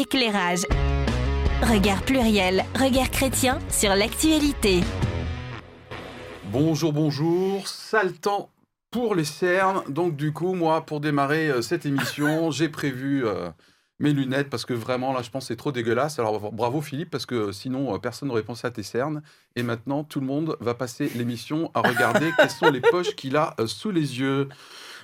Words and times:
éclairage. 0.00 0.62
Regard 1.62 2.02
pluriel, 2.02 2.64
regard 2.74 3.10
chrétien 3.10 3.58
sur 3.68 3.94
l'actualité. 3.94 4.80
Bonjour, 6.44 6.92
bonjour. 6.92 7.68
Sale 7.68 8.14
temps 8.14 8.50
pour 8.90 9.14
les 9.14 9.24
cernes. 9.24 9.82
Donc 9.88 10.16
du 10.16 10.32
coup, 10.32 10.54
moi, 10.54 10.86
pour 10.86 11.00
démarrer 11.00 11.50
euh, 11.50 11.60
cette 11.60 11.84
émission, 11.84 12.50
j'ai 12.50 12.70
prévu 12.70 13.26
euh, 13.26 13.50
mes 13.98 14.14
lunettes 14.14 14.48
parce 14.48 14.64
que 14.64 14.72
vraiment, 14.72 15.12
là, 15.12 15.20
je 15.22 15.28
pense 15.28 15.44
que 15.44 15.48
c'est 15.48 15.56
trop 15.56 15.70
dégueulasse. 15.70 16.18
Alors 16.18 16.50
bravo 16.50 16.80
Philippe, 16.80 17.10
parce 17.10 17.26
que 17.26 17.52
sinon, 17.52 17.94
euh, 17.94 17.98
personne 17.98 18.28
n'aurait 18.28 18.42
pensé 18.42 18.66
à 18.66 18.70
tes 18.70 18.82
cernes. 18.82 19.22
Et 19.54 19.62
maintenant, 19.62 20.02
tout 20.02 20.20
le 20.20 20.26
monde 20.26 20.56
va 20.60 20.72
passer 20.72 21.10
l'émission 21.14 21.70
à 21.74 21.82
regarder 21.82 22.30
quelles 22.38 22.50
sont 22.50 22.70
les 22.70 22.80
poches 22.80 23.14
qu'il 23.16 23.36
a 23.36 23.54
sous 23.66 23.90
les 23.90 24.18
yeux. 24.18 24.48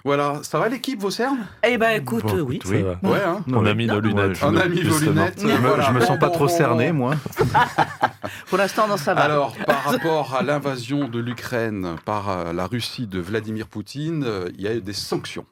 Voilà, 0.07 0.39
ça 0.45 0.61
va 0.61 0.69
l'équipe, 0.69 1.01
vos 1.01 1.11
cernes? 1.11 1.49
Eh 1.67 1.79
ben 1.79 2.01
écoute, 2.01 2.23
Bon, 2.23 2.41
oui. 2.43 2.57
écoute, 2.57 2.71
oui. 2.71 2.79
ça 2.83 2.97
va. 3.03 3.11
Ouais, 3.11 3.25
hein 3.25 3.45
On 3.53 3.67
a 3.67 3.75
mis 3.75 3.87
nos 3.89 3.99
lunettes. 3.99 4.39
On 4.41 4.55
a 4.55 4.69
mis 4.69 4.81
vos 4.83 4.93
justement. 4.93 5.25
lunettes. 5.25 5.41
Je 5.41 5.47
me, 5.49 5.83
je 5.83 5.91
me 5.91 6.01
sens 6.01 6.17
pas 6.17 6.31
trop 6.31 6.47
cerné, 6.47 6.93
moi. 6.93 7.17
Pour 8.47 8.57
l'instant, 8.57 8.87
non, 8.87 8.97
ça 8.97 9.15
va. 9.15 9.23
Alors, 9.23 9.57
par 9.67 9.83
rapport 9.83 10.37
à 10.37 10.45
l'invasion 10.45 11.09
de 11.09 11.19
l'Ukraine 11.19 11.97
par 12.05 12.29
euh, 12.31 12.53
la 12.53 12.69
Russie 12.69 13.09
de 13.09 13.19
Vladimir 13.19 13.67
Poutine, 13.67 14.23
euh, 14.25 14.49
il 14.55 14.61
y 14.61 14.69
a 14.69 14.75
eu 14.77 14.81
des 14.81 14.93
sanctions. 14.93 15.45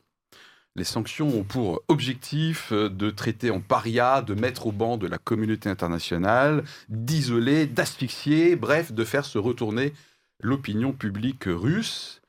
Les 0.77 0.85
sanctions 0.85 1.29
ont 1.37 1.43
pour 1.43 1.83
objectif 1.89 2.71
euh, 2.71 2.89
de 2.89 3.11
traiter 3.11 3.51
en 3.51 3.59
paria, 3.61 4.23
de 4.23 4.35
mettre 4.35 4.69
au 4.69 4.73
banc 4.73 4.99
de 4.99 5.09
la 5.09 5.19
communauté 5.19 5.69
internationale, 5.69 6.63
d'isoler, 6.89 7.67
d'asphyxier, 7.67 8.55
bref, 8.55 8.93
de 8.93 9.05
faire 9.05 9.25
se 9.25 9.39
retourner 9.39 9.93
l'opinion 10.41 10.93
publique 10.93 11.47
russe. 11.49 12.21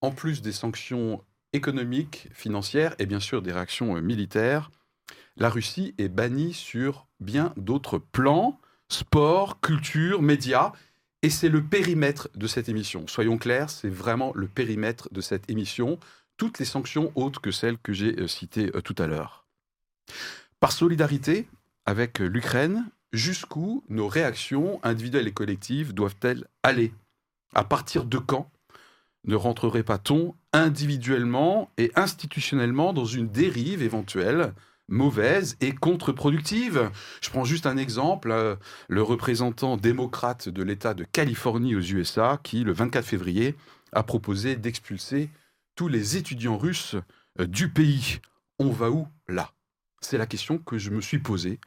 En 0.00 0.12
plus 0.12 0.42
des 0.42 0.52
sanctions 0.52 1.20
économiques, 1.52 2.28
financières 2.32 2.94
et 2.98 3.06
bien 3.06 3.20
sûr 3.20 3.42
des 3.42 3.52
réactions 3.52 3.96
euh, 3.96 4.00
militaires, 4.00 4.70
la 5.36 5.48
Russie 5.48 5.94
est 5.98 6.08
bannie 6.08 6.52
sur 6.52 7.06
bien 7.20 7.52
d'autres 7.56 7.98
plans 7.98 8.60
sport, 8.88 9.60
culture, 9.60 10.22
médias. 10.22 10.72
Et 11.22 11.30
c'est 11.30 11.48
le 11.48 11.62
périmètre 11.62 12.28
de 12.34 12.46
cette 12.46 12.68
émission. 12.68 13.06
Soyons 13.06 13.38
clairs, 13.38 13.70
c'est 13.70 13.88
vraiment 13.88 14.32
le 14.34 14.46
périmètre 14.46 15.08
de 15.12 15.20
cette 15.20 15.50
émission. 15.50 15.98
Toutes 16.36 16.58
les 16.58 16.64
sanctions 16.64 17.12
autres 17.16 17.40
que 17.40 17.50
celles 17.50 17.78
que 17.78 17.92
j'ai 17.92 18.18
euh, 18.20 18.28
citées 18.28 18.70
euh, 18.74 18.80
tout 18.80 18.94
à 18.98 19.06
l'heure. 19.06 19.44
Par 20.60 20.72
solidarité 20.72 21.48
avec 21.86 22.18
l'Ukraine, 22.18 22.86
jusqu'où 23.12 23.84
nos 23.88 24.08
réactions 24.08 24.80
individuelles 24.84 25.28
et 25.28 25.32
collectives 25.32 25.92
doivent-elles 25.92 26.46
aller? 26.62 26.92
À 27.54 27.64
partir 27.64 28.04
de 28.04 28.18
quand 28.18 28.50
ne 29.24 29.36
rentrerait 29.36 29.82
pas-on 29.82 30.34
individuellement 30.52 31.70
et 31.76 31.90
institutionnellement 31.94 32.92
dans 32.92 33.04
une 33.04 33.28
dérive 33.28 33.82
éventuelle 33.82 34.54
mauvaise 34.88 35.56
et 35.60 35.72
contre-productive? 35.72 36.90
Je 37.20 37.30
prends 37.30 37.44
juste 37.44 37.66
un 37.66 37.76
exemple, 37.76 38.30
euh, 38.30 38.56
le 38.88 39.02
représentant 39.02 39.76
démocrate 39.76 40.48
de 40.48 40.62
l'État 40.62 40.94
de 40.94 41.04
Californie 41.04 41.74
aux 41.74 41.80
USA 41.80 42.40
qui, 42.42 42.64
le 42.64 42.72
24 42.72 43.04
février, 43.04 43.54
a 43.92 44.02
proposé 44.02 44.56
d'expulser 44.56 45.30
tous 45.74 45.88
les 45.88 46.16
étudiants 46.16 46.58
russes 46.58 46.96
euh, 47.40 47.46
du 47.46 47.68
pays. 47.68 48.20
On 48.58 48.70
va 48.70 48.90
où? 48.90 49.06
Là 49.28 49.52
C'est 50.00 50.18
la 50.18 50.26
question 50.26 50.58
que 50.58 50.78
je 50.78 50.90
me 50.90 51.00
suis 51.00 51.18
posée 51.18 51.60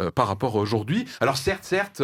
euh, 0.00 0.10
par 0.10 0.28
rapport 0.28 0.56
à 0.56 0.60
aujourd'hui. 0.60 1.06
Alors 1.20 1.36
certes, 1.36 1.64
certes, 1.64 2.02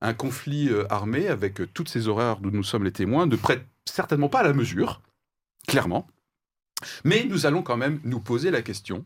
un 0.00 0.14
conflit 0.14 0.70
armé 0.88 1.28
avec 1.28 1.60
toutes 1.74 1.90
ces 1.90 2.08
horreurs 2.08 2.40
dont 2.40 2.50
nous 2.50 2.62
sommes 2.62 2.84
les 2.84 2.92
témoins 2.92 3.26
ne 3.26 3.36
prête 3.36 3.66
certainement 3.90 4.28
pas 4.28 4.40
à 4.40 4.44
la 4.44 4.52
mesure, 4.52 5.00
clairement. 5.66 6.06
Mais 7.04 7.24
nous 7.28 7.46
allons 7.46 7.62
quand 7.62 7.76
même 7.76 8.00
nous 8.04 8.20
poser 8.20 8.50
la 8.50 8.62
question 8.62 9.04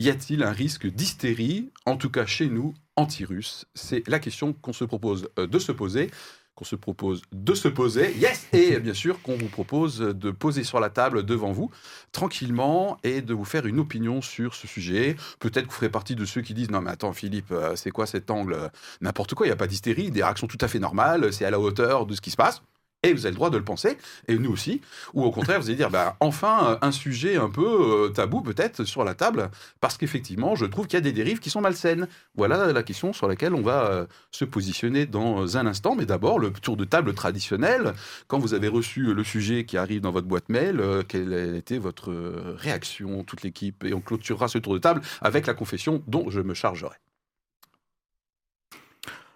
y 0.00 0.10
a-t-il 0.10 0.42
un 0.42 0.52
risque 0.52 0.86
d'hystérie, 0.86 1.70
en 1.84 1.96
tout 1.96 2.10
cas 2.10 2.26
chez 2.26 2.48
nous, 2.48 2.74
anti-russe 2.96 3.66
C'est 3.74 4.06
la 4.08 4.18
question 4.18 4.52
qu'on 4.52 4.72
se 4.72 4.84
propose 4.84 5.28
euh, 5.38 5.46
de 5.46 5.58
se 5.58 5.72
poser, 5.72 6.10
qu'on 6.54 6.64
se 6.64 6.76
propose 6.76 7.22
de 7.32 7.54
se 7.54 7.68
poser, 7.68 8.16
yes, 8.16 8.46
et 8.52 8.78
bien 8.78 8.94
sûr 8.94 9.20
qu'on 9.22 9.36
vous 9.36 9.48
propose 9.48 9.98
de 9.98 10.30
poser 10.30 10.64
sur 10.64 10.80
la 10.80 10.90
table 10.90 11.24
devant 11.24 11.52
vous, 11.52 11.70
tranquillement, 12.12 12.98
et 13.02 13.22
de 13.22 13.34
vous 13.34 13.44
faire 13.44 13.66
une 13.66 13.78
opinion 13.78 14.22
sur 14.22 14.54
ce 14.54 14.66
sujet. 14.66 15.16
Peut-être 15.40 15.66
que 15.66 15.70
vous 15.70 15.76
ferez 15.76 15.90
partie 15.90 16.14
de 16.14 16.24
ceux 16.24 16.42
qui 16.42 16.54
disent, 16.54 16.70
non 16.70 16.80
mais 16.80 16.90
attends 16.90 17.12
Philippe, 17.12 17.50
euh, 17.50 17.74
c'est 17.74 17.90
quoi 17.90 18.06
cet 18.06 18.30
angle? 18.30 18.70
N'importe 19.00 19.34
quoi, 19.34 19.46
il 19.46 19.50
n'y 19.50 19.54
a 19.54 19.56
pas 19.56 19.66
d'hystérie, 19.66 20.10
des 20.10 20.22
réactions 20.22 20.46
tout 20.46 20.58
à 20.60 20.68
fait 20.68 20.78
normales, 20.78 21.32
c'est 21.32 21.44
à 21.44 21.50
la 21.50 21.58
hauteur 21.58 22.06
de 22.06 22.14
ce 22.14 22.20
qui 22.20 22.30
se 22.30 22.36
passe. 22.36 22.62
Et 23.04 23.12
vous 23.12 23.26
avez 23.26 23.30
le 23.30 23.36
droit 23.36 23.50
de 23.50 23.56
le 23.56 23.62
penser, 23.62 23.96
et 24.26 24.36
nous 24.36 24.50
aussi. 24.50 24.80
Ou 25.14 25.22
au 25.22 25.30
contraire, 25.30 25.60
vous 25.60 25.68
allez 25.68 25.76
dire, 25.76 25.88
bah, 25.88 26.16
enfin, 26.18 26.72
euh, 26.72 26.78
un 26.82 26.90
sujet 26.90 27.36
un 27.36 27.48
peu 27.48 28.06
euh, 28.06 28.08
tabou 28.08 28.40
peut-être 28.40 28.82
sur 28.82 29.04
la 29.04 29.14
table, 29.14 29.50
parce 29.80 29.96
qu'effectivement, 29.96 30.56
je 30.56 30.64
trouve 30.64 30.88
qu'il 30.88 30.96
y 30.96 30.98
a 30.98 31.02
des 31.02 31.12
dérives 31.12 31.38
qui 31.38 31.48
sont 31.48 31.60
malsaines. 31.60 32.08
Voilà 32.34 32.72
la 32.72 32.82
question 32.82 33.12
sur 33.12 33.28
laquelle 33.28 33.54
on 33.54 33.62
va 33.62 33.86
euh, 33.86 34.06
se 34.32 34.44
positionner 34.44 35.06
dans 35.06 35.56
un 35.56 35.66
instant. 35.66 35.94
Mais 35.94 36.06
d'abord, 36.06 36.40
le 36.40 36.50
tour 36.50 36.76
de 36.76 36.84
table 36.84 37.14
traditionnel. 37.14 37.94
Quand 38.26 38.40
vous 38.40 38.52
avez 38.52 38.66
reçu 38.66 39.14
le 39.14 39.22
sujet 39.22 39.64
qui 39.64 39.76
arrive 39.76 40.00
dans 40.00 40.10
votre 40.10 40.26
boîte 40.26 40.48
mail, 40.48 40.82
quelle 41.06 41.32
a 41.32 41.56
été 41.56 41.78
votre 41.78 42.12
réaction, 42.56 43.22
toute 43.22 43.42
l'équipe? 43.42 43.84
Et 43.84 43.94
on 43.94 44.00
clôturera 44.00 44.48
ce 44.48 44.58
tour 44.58 44.74
de 44.74 44.78
table 44.78 45.02
avec 45.20 45.46
la 45.46 45.54
confession 45.54 46.02
dont 46.08 46.30
je 46.30 46.40
me 46.40 46.54
chargerai. 46.54 46.96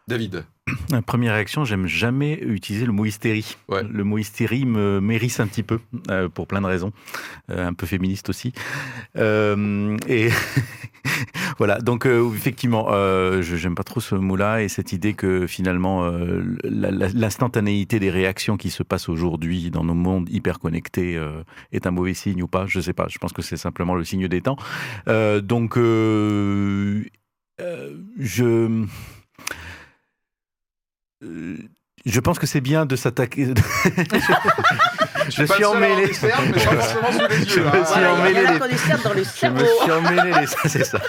David. 0.09 0.45
La 0.91 1.03
première 1.03 1.35
réaction, 1.35 1.65
j'aime 1.65 1.87
jamais 1.87 2.39
utiliser 2.41 2.87
le 2.87 2.93
mot 2.93 3.05
hystérie. 3.05 3.57
Ouais. 3.69 3.83
Le 3.83 4.05
mot 4.05 4.19
hystérie 4.19 4.65
me 4.65 5.01
mérisse 5.01 5.41
un 5.41 5.47
petit 5.47 5.65
peu, 5.65 5.81
euh, 6.11 6.29
pour 6.29 6.47
plein 6.47 6.61
de 6.61 6.67
raisons. 6.67 6.93
Euh, 7.51 7.67
un 7.67 7.75
peu 7.75 7.87
féministe 7.87 8.29
aussi. 8.29 8.53
Euh, 9.17 9.97
et 10.07 10.29
voilà, 11.59 11.81
donc 11.81 12.07
effectivement, 12.07 12.89
je 12.91 13.57
j'aime 13.57 13.75
pas 13.75 13.83
trop 13.83 14.01
ce 14.01 14.15
mot-là 14.15 14.63
et 14.63 14.69
cette 14.69 14.93
idée 14.93 15.15
que 15.15 15.47
finalement, 15.47 16.11
l'instantanéité 16.65 17.99
des 17.99 18.11
réactions 18.11 18.57
qui 18.57 18.71
se 18.71 18.83
passent 18.83 19.09
aujourd'hui 19.09 19.71
dans 19.71 19.85
nos 19.85 19.95
mondes 19.95 20.29
hyper 20.31 20.59
connectés 20.59 21.21
est 21.73 21.87
un 21.87 21.91
mauvais 21.91 22.15
signe 22.15 22.43
ou 22.43 22.49
pas, 22.49 22.67
je 22.67 22.81
sais 22.81 22.93
pas. 22.93 23.09
Je 23.09 23.19
pense 23.19 23.33
que 23.33 23.43
c'est 23.43 23.57
simplement 23.57 23.95
le 23.95 24.05
signe 24.05 24.29
des 24.29 24.43
temps. 24.43 24.57
Donc, 25.07 25.77
je... 25.77 26.47
Euh, 31.23 31.57
Je 32.05 32.21
pense 32.21 32.39
que 32.39 32.47
c'est 32.47 32.61
bien 32.61 32.85
de 32.87 32.97
s'attaquer. 32.97 33.47
je 35.29 35.45
suis 35.45 35.65
emmêlé. 35.65 36.13
Je 36.13 36.27
me 37.61 37.67
hein. 37.67 37.85
suis 37.85 38.05
emmêlé 38.07 38.47
les- 38.53 38.59
connaissance 38.59 39.03
dans 39.03 39.13
le 39.15 39.23
Je 39.25 39.47
me 39.47 39.65
suis 39.65 39.93
emmêlé 39.93 40.41
les... 40.41 40.47
c'est 40.69 40.85
ça, 40.85 41.01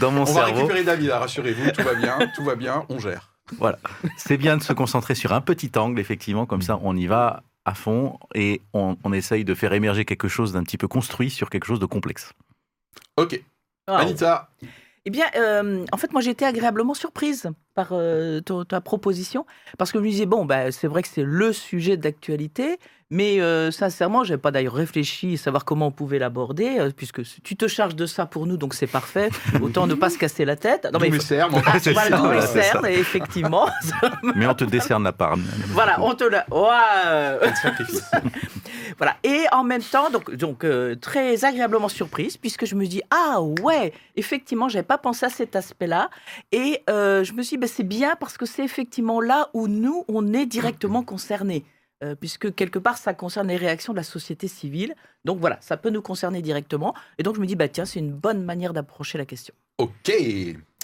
dans 0.00 0.10
mon 0.10 0.22
On 0.22 0.24
va 0.24 0.32
cerveau. 0.46 0.54
récupérer 0.56 0.84
David, 0.84 1.08
là, 1.08 1.18
rassurez-vous, 1.20 1.70
tout 1.70 1.82
va 1.82 1.94
bien, 1.94 2.18
tout 2.34 2.44
va 2.44 2.54
bien, 2.54 2.84
on 2.88 2.98
gère. 2.98 3.32
Voilà. 3.58 3.78
C'est 4.16 4.36
bien 4.36 4.56
de 4.56 4.62
se 4.62 4.72
concentrer 4.72 5.14
sur 5.14 5.32
un 5.32 5.40
petit 5.40 5.70
angle, 5.76 5.98
effectivement, 6.00 6.46
comme 6.46 6.62
ça 6.62 6.78
on 6.82 6.96
y 6.96 7.06
va 7.06 7.42
à 7.64 7.74
fond 7.74 8.18
et 8.34 8.60
on, 8.72 8.96
on 9.04 9.12
essaye 9.12 9.44
de 9.44 9.54
faire 9.54 9.72
émerger 9.72 10.04
quelque 10.04 10.28
chose 10.28 10.52
d'un 10.52 10.62
petit 10.64 10.78
peu 10.78 10.88
construit 10.88 11.30
sur 11.30 11.48
quelque 11.50 11.66
chose 11.66 11.80
de 11.80 11.86
complexe. 11.86 12.32
Ok, 13.16 13.40
Ah, 13.86 13.98
Anita, 13.98 14.48
Eh 15.04 15.10
bien, 15.10 15.26
euh, 15.36 15.84
en 15.90 15.96
fait, 15.96 16.12
moi, 16.12 16.20
j'ai 16.20 16.30
été 16.30 16.44
agréablement 16.44 16.94
surprise 16.94 17.50
par 17.74 17.88
euh, 17.92 18.40
ta, 18.40 18.80
proposition, 18.80 19.46
parce 19.76 19.90
que 19.90 19.98
je 19.98 20.04
me 20.04 20.08
disais, 20.08 20.26
bon, 20.26 20.44
bah, 20.44 20.70
c'est 20.70 20.86
vrai 20.86 21.02
que 21.02 21.08
c'est 21.08 21.24
le 21.24 21.52
sujet 21.52 21.96
d'actualité, 21.96 22.78
mais 23.12 23.42
euh, 23.42 23.70
sincèrement, 23.70 24.24
je 24.24 24.30
n'avais 24.30 24.40
pas 24.40 24.50
d'ailleurs 24.50 24.72
réfléchi 24.72 25.34
à 25.34 25.36
savoir 25.36 25.66
comment 25.66 25.88
on 25.88 25.90
pouvait 25.90 26.18
l'aborder, 26.18 26.78
euh, 26.78 26.90
puisque 26.96 27.20
tu 27.42 27.56
te 27.56 27.68
charges 27.68 27.94
de 27.94 28.06
ça 28.06 28.24
pour 28.24 28.46
nous, 28.46 28.56
donc 28.56 28.72
c'est 28.72 28.86
parfait. 28.86 29.28
Autant 29.62 29.86
ne 29.86 29.92
pas 29.92 30.08
se 30.08 30.16
casser 30.16 30.46
la 30.46 30.56
tête. 30.56 30.88
Non, 30.90 30.98
mais 30.98 31.08
il 31.08 31.14
faut- 31.16 31.20
cernes, 31.20 31.54
en 31.54 31.60
Ah, 31.66 31.78
C'est 31.78 31.92
voilà, 31.92 32.40
ça, 32.46 32.90
et 32.90 32.94
effectivement. 32.98 33.68
Mais 34.34 34.46
on 34.46 34.54
te 34.54 34.64
décerne 34.64 35.04
la 35.04 35.12
part. 35.12 35.36
voilà, 35.68 36.00
on 36.02 36.14
te 36.14 36.24
l'a. 36.24 36.46
Voilà. 38.98 39.16
Et 39.24 39.44
en 39.52 39.64
même 39.64 39.82
temps, 39.82 40.10
donc, 40.10 40.34
donc 40.34 40.64
euh, 40.64 40.94
très 40.96 41.44
agréablement 41.44 41.88
surprise, 41.88 42.36
puisque 42.36 42.66
je 42.66 42.74
me 42.74 42.86
dis 42.86 43.02
ah 43.10 43.40
ouais, 43.42 43.92
effectivement, 44.16 44.68
j'avais 44.68 44.82
pas 44.86 44.98
pensé 44.98 45.26
à 45.26 45.28
cet 45.28 45.54
aspect-là, 45.56 46.08
et 46.50 46.82
euh, 46.88 47.24
je 47.24 47.32
me 47.32 47.42
suis 47.42 47.56
dit, 47.56 47.60
ben, 47.60 47.68
c'est 47.68 47.82
bien 47.84 48.16
parce 48.18 48.36
que 48.38 48.46
c'est 48.46 48.64
effectivement 48.64 49.20
là 49.20 49.48
où 49.54 49.68
nous 49.68 50.04
on 50.08 50.32
est 50.32 50.46
directement 50.46 51.02
concernés. 51.02 51.64
Euh, 52.02 52.14
puisque 52.14 52.54
quelque 52.54 52.78
part 52.78 52.98
ça 52.98 53.14
concerne 53.14 53.48
les 53.48 53.56
réactions 53.56 53.92
de 53.92 53.98
la 53.98 54.02
société 54.02 54.48
civile. 54.48 54.94
Donc 55.24 55.38
voilà, 55.38 55.58
ça 55.60 55.76
peut 55.76 55.90
nous 55.90 56.02
concerner 56.02 56.42
directement. 56.42 56.94
Et 57.18 57.22
donc 57.22 57.36
je 57.36 57.40
me 57.40 57.46
dis, 57.46 57.56
bah 57.56 57.68
tiens, 57.68 57.84
c'est 57.84 58.00
une 58.00 58.12
bonne 58.12 58.42
manière 58.42 58.72
d'approcher 58.72 59.18
la 59.18 59.24
question. 59.24 59.54
Ok, 59.78 60.12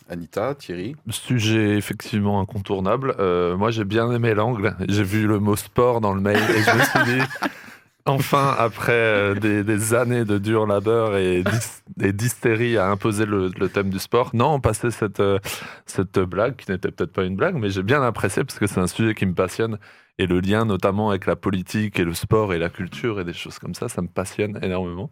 Anita, 0.08 0.54
Thierry. 0.54 0.96
Sujet 1.10 1.76
effectivement 1.76 2.40
incontournable. 2.40 3.14
Euh, 3.18 3.56
moi, 3.56 3.70
j'ai 3.70 3.84
bien 3.84 4.10
aimé 4.10 4.34
l'angle. 4.34 4.74
J'ai 4.88 5.02
vu 5.02 5.26
le 5.26 5.38
mot 5.38 5.56
sport 5.56 6.00
dans 6.00 6.14
le 6.14 6.20
mail 6.20 6.38
et 6.38 6.62
je 6.62 6.76
me 6.76 6.82
suis 6.82 7.18
dit, 7.18 7.24
enfin, 8.08 8.54
après 8.58 8.92
euh, 8.92 9.34
des, 9.34 9.62
des 9.64 9.94
années 9.94 10.24
de 10.24 10.38
dur 10.38 10.66
labeur 10.66 11.16
et 11.16 11.42
d'hys- 11.42 11.82
et 12.00 12.12
d'hystérie 12.12 12.76
à 12.76 12.88
imposer 12.90 13.26
le, 13.26 13.50
le 13.58 13.68
thème 13.68 13.90
du 13.90 13.98
sport, 13.98 14.30
non, 14.34 14.54
on 14.54 14.60
passait 14.60 14.90
cette, 14.90 15.20
euh, 15.20 15.38
cette 15.86 16.18
blague, 16.18 16.56
qui 16.56 16.70
n'était 16.70 16.90
peut-être 16.90 17.12
pas 17.12 17.24
une 17.24 17.36
blague, 17.36 17.56
mais 17.56 17.70
j'ai 17.70 17.82
bien 17.82 18.02
apprécié 18.02 18.44
parce 18.44 18.58
que 18.58 18.66
c'est 18.66 18.80
un 18.80 18.86
sujet 18.86 19.14
qui 19.14 19.26
me 19.26 19.34
passionne. 19.34 19.78
Et 20.20 20.26
le 20.26 20.40
lien 20.40 20.64
notamment 20.64 21.10
avec 21.10 21.26
la 21.26 21.36
politique 21.36 22.00
et 22.00 22.04
le 22.04 22.12
sport 22.12 22.52
et 22.52 22.58
la 22.58 22.70
culture 22.70 23.20
et 23.20 23.24
des 23.24 23.32
choses 23.32 23.60
comme 23.60 23.74
ça, 23.74 23.88
ça 23.88 24.02
me 24.02 24.08
passionne 24.08 24.58
énormément. 24.62 25.10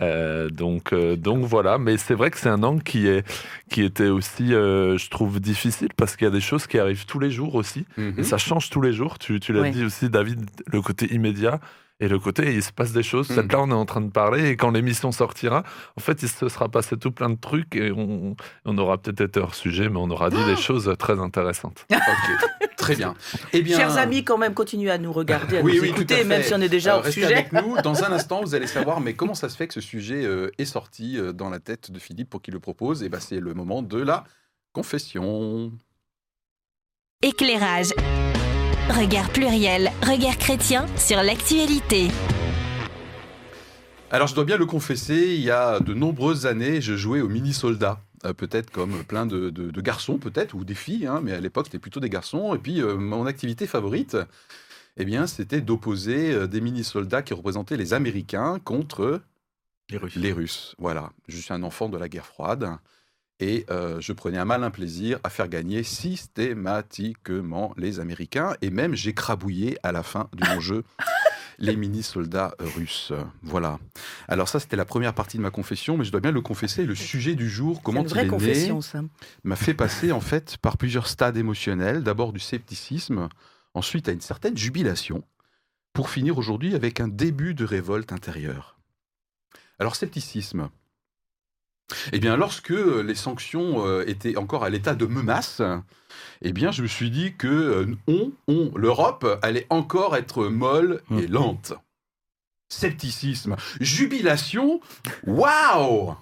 Euh, 0.00 0.48
donc, 0.48 0.92
euh, 0.92 1.16
donc 1.16 1.44
voilà, 1.44 1.76
mais 1.78 1.96
c'est 1.96 2.14
vrai 2.14 2.30
que 2.30 2.38
c'est 2.38 2.48
un 2.48 2.62
angle 2.62 2.84
qui, 2.84 3.08
est, 3.08 3.26
qui 3.68 3.82
était 3.82 4.06
aussi, 4.06 4.54
euh, 4.54 4.96
je 4.96 5.10
trouve, 5.10 5.40
difficile 5.40 5.88
parce 5.96 6.14
qu'il 6.14 6.24
y 6.26 6.28
a 6.28 6.32
des 6.32 6.40
choses 6.40 6.68
qui 6.68 6.78
arrivent 6.78 7.04
tous 7.04 7.18
les 7.18 7.32
jours 7.32 7.56
aussi. 7.56 7.84
Mhm. 7.96 8.14
Et 8.18 8.22
ça 8.22 8.38
change 8.38 8.70
tous 8.70 8.80
les 8.80 8.92
jours. 8.92 9.18
Tu, 9.18 9.40
tu 9.40 9.52
l'as 9.52 9.68
dit 9.70 9.84
aussi, 9.84 10.08
David, 10.08 10.48
le 10.72 10.80
côté 10.80 11.12
immédiat 11.12 11.58
et 12.00 12.08
le 12.08 12.18
côté 12.18 12.54
il 12.54 12.62
se 12.62 12.72
passe 12.72 12.92
des 12.92 13.02
choses. 13.02 13.30
Mm. 13.30 13.34
Cette 13.34 13.52
là, 13.52 13.60
on 13.60 13.70
est 13.70 13.72
en 13.74 13.86
train 13.86 14.00
de 14.00 14.10
parler 14.10 14.48
et 14.50 14.56
quand 14.56 14.70
l'émission 14.70 15.12
sortira, 15.12 15.62
en 15.96 16.00
fait, 16.00 16.22
il 16.22 16.28
se 16.28 16.48
sera 16.48 16.68
passé 16.68 16.96
tout 16.96 17.12
plein 17.12 17.30
de 17.30 17.36
trucs 17.38 17.76
et 17.76 17.92
on, 17.92 18.36
on 18.64 18.78
aura 18.78 18.98
peut-être 18.98 19.20
été 19.20 19.40
hors 19.40 19.54
sujet, 19.54 19.88
mais 19.88 19.98
on 19.98 20.10
aura 20.10 20.30
dit 20.30 20.44
des 20.46 20.56
choses 20.56 20.92
très 20.98 21.18
intéressantes. 21.20 21.86
Ok, 21.94 22.68
très 22.76 22.96
bien. 22.96 23.14
Eh 23.52 23.62
bien, 23.62 23.76
Chers 23.78 23.96
amis, 23.96 24.24
quand 24.24 24.36
même, 24.36 24.52
continuez 24.54 24.90
à 24.90 24.98
nous 24.98 25.12
regarder, 25.12 25.58
à 25.58 25.62
Oui, 25.62 25.76
nous 25.76 25.82
oui, 25.82 25.88
écouter, 25.88 26.22
même 26.24 26.42
si 26.42 26.52
on 26.52 26.60
est 26.60 26.68
déjà 26.68 26.94
Euh, 26.94 26.96
hors 26.98 27.02
restez 27.04 27.22
sujet. 27.22 27.32
avec 27.34 27.52
nous. 27.52 27.76
Dans 27.82 28.04
un 28.04 28.12
instant, 28.12 28.42
vous 28.42 28.54
allez 28.54 28.66
savoir, 28.66 29.00
mais 29.00 29.14
comment 29.14 29.34
ça 29.34 29.48
se 29.48 29.56
fait 29.56 29.66
que 29.68 29.74
ce 29.74 29.80
sujet 29.80 30.24
euh, 30.24 30.50
est 30.58 30.64
sorti 30.66 31.18
euh, 31.18 31.32
dans 31.32 31.48
la 31.50 31.60
tête 31.60 31.90
de 31.90 31.98
Philippe 31.98 32.28
pour 32.30 32.42
qu'il 32.42 32.52
le 32.54 32.60
propose? 32.60 33.02
Et 33.02 33.08
ben, 33.08 33.20
c'est 33.20 33.40
le 33.40 33.54
moment 33.54 33.82
de 33.82 33.98
la 33.98 34.24
confession. 34.72 35.72
Éclairage. 37.22 37.92
Regard 38.90 39.30
pluriel, 39.30 39.90
regard 40.02 40.36
chrétien 40.38 40.86
sur 40.96 41.22
l'actualité. 41.22 42.08
Alors, 44.10 44.28
je 44.28 44.34
dois 44.34 44.44
bien 44.44 44.56
le 44.56 44.66
confesser, 44.66 45.34
il 45.34 45.40
y 45.40 45.50
a 45.50 45.80
de 45.80 45.94
nombreuses 45.94 46.46
années, 46.46 46.80
je 46.80 46.94
jouais 46.96 47.20
au 47.20 47.28
mini-soldat. 47.28 48.00
Euh, 48.24 48.32
peut-être 48.32 48.70
comme 48.70 49.02
plein 49.04 49.26
de, 49.26 49.50
de- 49.50 49.70
de 49.70 49.80
garçons, 49.80 50.18
peut-être, 50.18 50.54
ou 50.54 50.64
des 50.64 50.74
filles, 50.74 51.06
hein, 51.06 51.20
mais 51.22 51.32
à 51.32 51.40
l'époque, 51.40 51.66
c'était 51.66 51.78
plutôt 51.78 52.00
des 52.00 52.10
garçons. 52.10 52.54
Et 52.54 52.58
puis, 52.58 52.80
euh, 52.80 52.96
mon 52.96 53.26
activité 53.26 53.66
favorite, 53.66 54.16
eh 54.96 55.04
bien, 55.04 55.26
c'était 55.26 55.60
d'opposer 55.60 56.32
euh, 56.32 56.46
des 56.46 56.60
mini-soldats 56.60 57.22
qui 57.22 57.34
représentaient 57.34 57.76
les 57.76 57.92
Américains 57.94 58.58
contre 58.62 59.20
Les 59.90 59.96
Russes. 59.98 60.16
les 60.16 60.32
Russes. 60.32 60.74
Voilà, 60.78 61.10
je 61.28 61.36
suis 61.38 61.52
un 61.52 61.62
enfant 61.62 61.88
de 61.88 61.98
la 61.98 62.08
guerre 62.08 62.26
froide. 62.26 62.68
Et 63.40 63.66
euh, 63.70 64.00
je 64.00 64.12
prenais 64.12 64.38
un 64.38 64.44
malin 64.44 64.70
plaisir 64.70 65.18
à 65.24 65.30
faire 65.30 65.48
gagner 65.48 65.82
systématiquement 65.82 67.74
les 67.76 67.98
Américains. 68.00 68.54
Et 68.62 68.70
même, 68.70 68.94
j'ai 68.94 69.12
crabouillé 69.12 69.76
à 69.82 69.92
la 69.92 70.02
fin 70.02 70.28
de 70.34 70.46
mon 70.48 70.60
jeu 70.60 70.84
les 71.58 71.76
mini-soldats 71.76 72.54
russes. 72.58 73.12
Voilà. 73.42 73.78
Alors 74.28 74.48
ça, 74.48 74.60
c'était 74.60 74.76
la 74.76 74.84
première 74.84 75.14
partie 75.14 75.36
de 75.36 75.42
ma 75.42 75.50
confession, 75.50 75.96
mais 75.96 76.04
je 76.04 76.12
dois 76.12 76.20
bien 76.20 76.32
le 76.32 76.40
confesser, 76.40 76.84
le 76.84 76.94
sujet 76.94 77.34
du 77.34 77.48
jour, 77.48 77.82
comment 77.82 78.00
une 78.00 78.06
il 78.06 78.10
vraie 78.10 78.24
est 78.24 78.28
confession, 78.28 78.80
né, 78.94 79.08
m'a 79.44 79.56
fait 79.56 79.74
passer 79.74 80.12
en 80.12 80.20
fait 80.20 80.56
par 80.58 80.76
plusieurs 80.76 81.06
stades 81.06 81.36
émotionnels. 81.36 82.02
D'abord 82.02 82.32
du 82.32 82.40
scepticisme, 82.40 83.28
ensuite 83.74 84.08
à 84.08 84.12
une 84.12 84.20
certaine 84.20 84.56
jubilation, 84.56 85.24
pour 85.92 86.10
finir 86.10 86.38
aujourd'hui 86.38 86.74
avec 86.74 87.00
un 87.00 87.08
début 87.08 87.54
de 87.54 87.64
révolte 87.64 88.12
intérieure. 88.12 88.78
Alors 89.78 89.96
scepticisme. 89.96 90.70
Eh 92.12 92.18
bien, 92.18 92.36
lorsque 92.36 92.70
les 92.70 93.14
sanctions 93.14 93.86
euh, 93.86 94.04
étaient 94.08 94.36
encore 94.36 94.64
à 94.64 94.70
l'état 94.70 94.94
de 94.94 95.06
menace, 95.06 95.60
eh 96.42 96.52
bien, 96.52 96.70
je 96.70 96.82
me 96.82 96.86
suis 96.86 97.10
dit 97.10 97.34
que 97.36 97.46
euh, 97.46 97.96
on, 98.06 98.32
on, 98.48 98.72
l'Europe 98.76 99.38
allait 99.42 99.66
encore 99.70 100.16
être 100.16 100.46
molle 100.46 101.02
et 101.18 101.26
lente. 101.26 101.74
Scepticisme, 102.68 103.56
jubilation, 103.80 104.80
waouh 105.26 106.16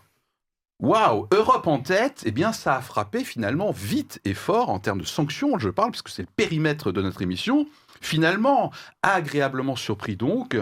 Waouh 0.82 1.28
Europe 1.30 1.68
en 1.68 1.78
tête, 1.78 2.22
eh 2.26 2.32
bien 2.32 2.52
ça 2.52 2.74
a 2.74 2.80
frappé 2.80 3.22
finalement 3.22 3.70
vite 3.70 4.20
et 4.24 4.34
fort 4.34 4.68
en 4.68 4.80
termes 4.80 5.00
de 5.00 5.06
sanctions, 5.06 5.56
je 5.56 5.68
parle, 5.68 5.92
puisque 5.92 6.08
c'est 6.08 6.22
le 6.22 6.28
périmètre 6.34 6.90
de 6.90 7.00
notre 7.00 7.22
émission. 7.22 7.68
Finalement, 8.02 8.72
agréablement 9.02 9.76
surpris 9.76 10.16
donc. 10.16 10.56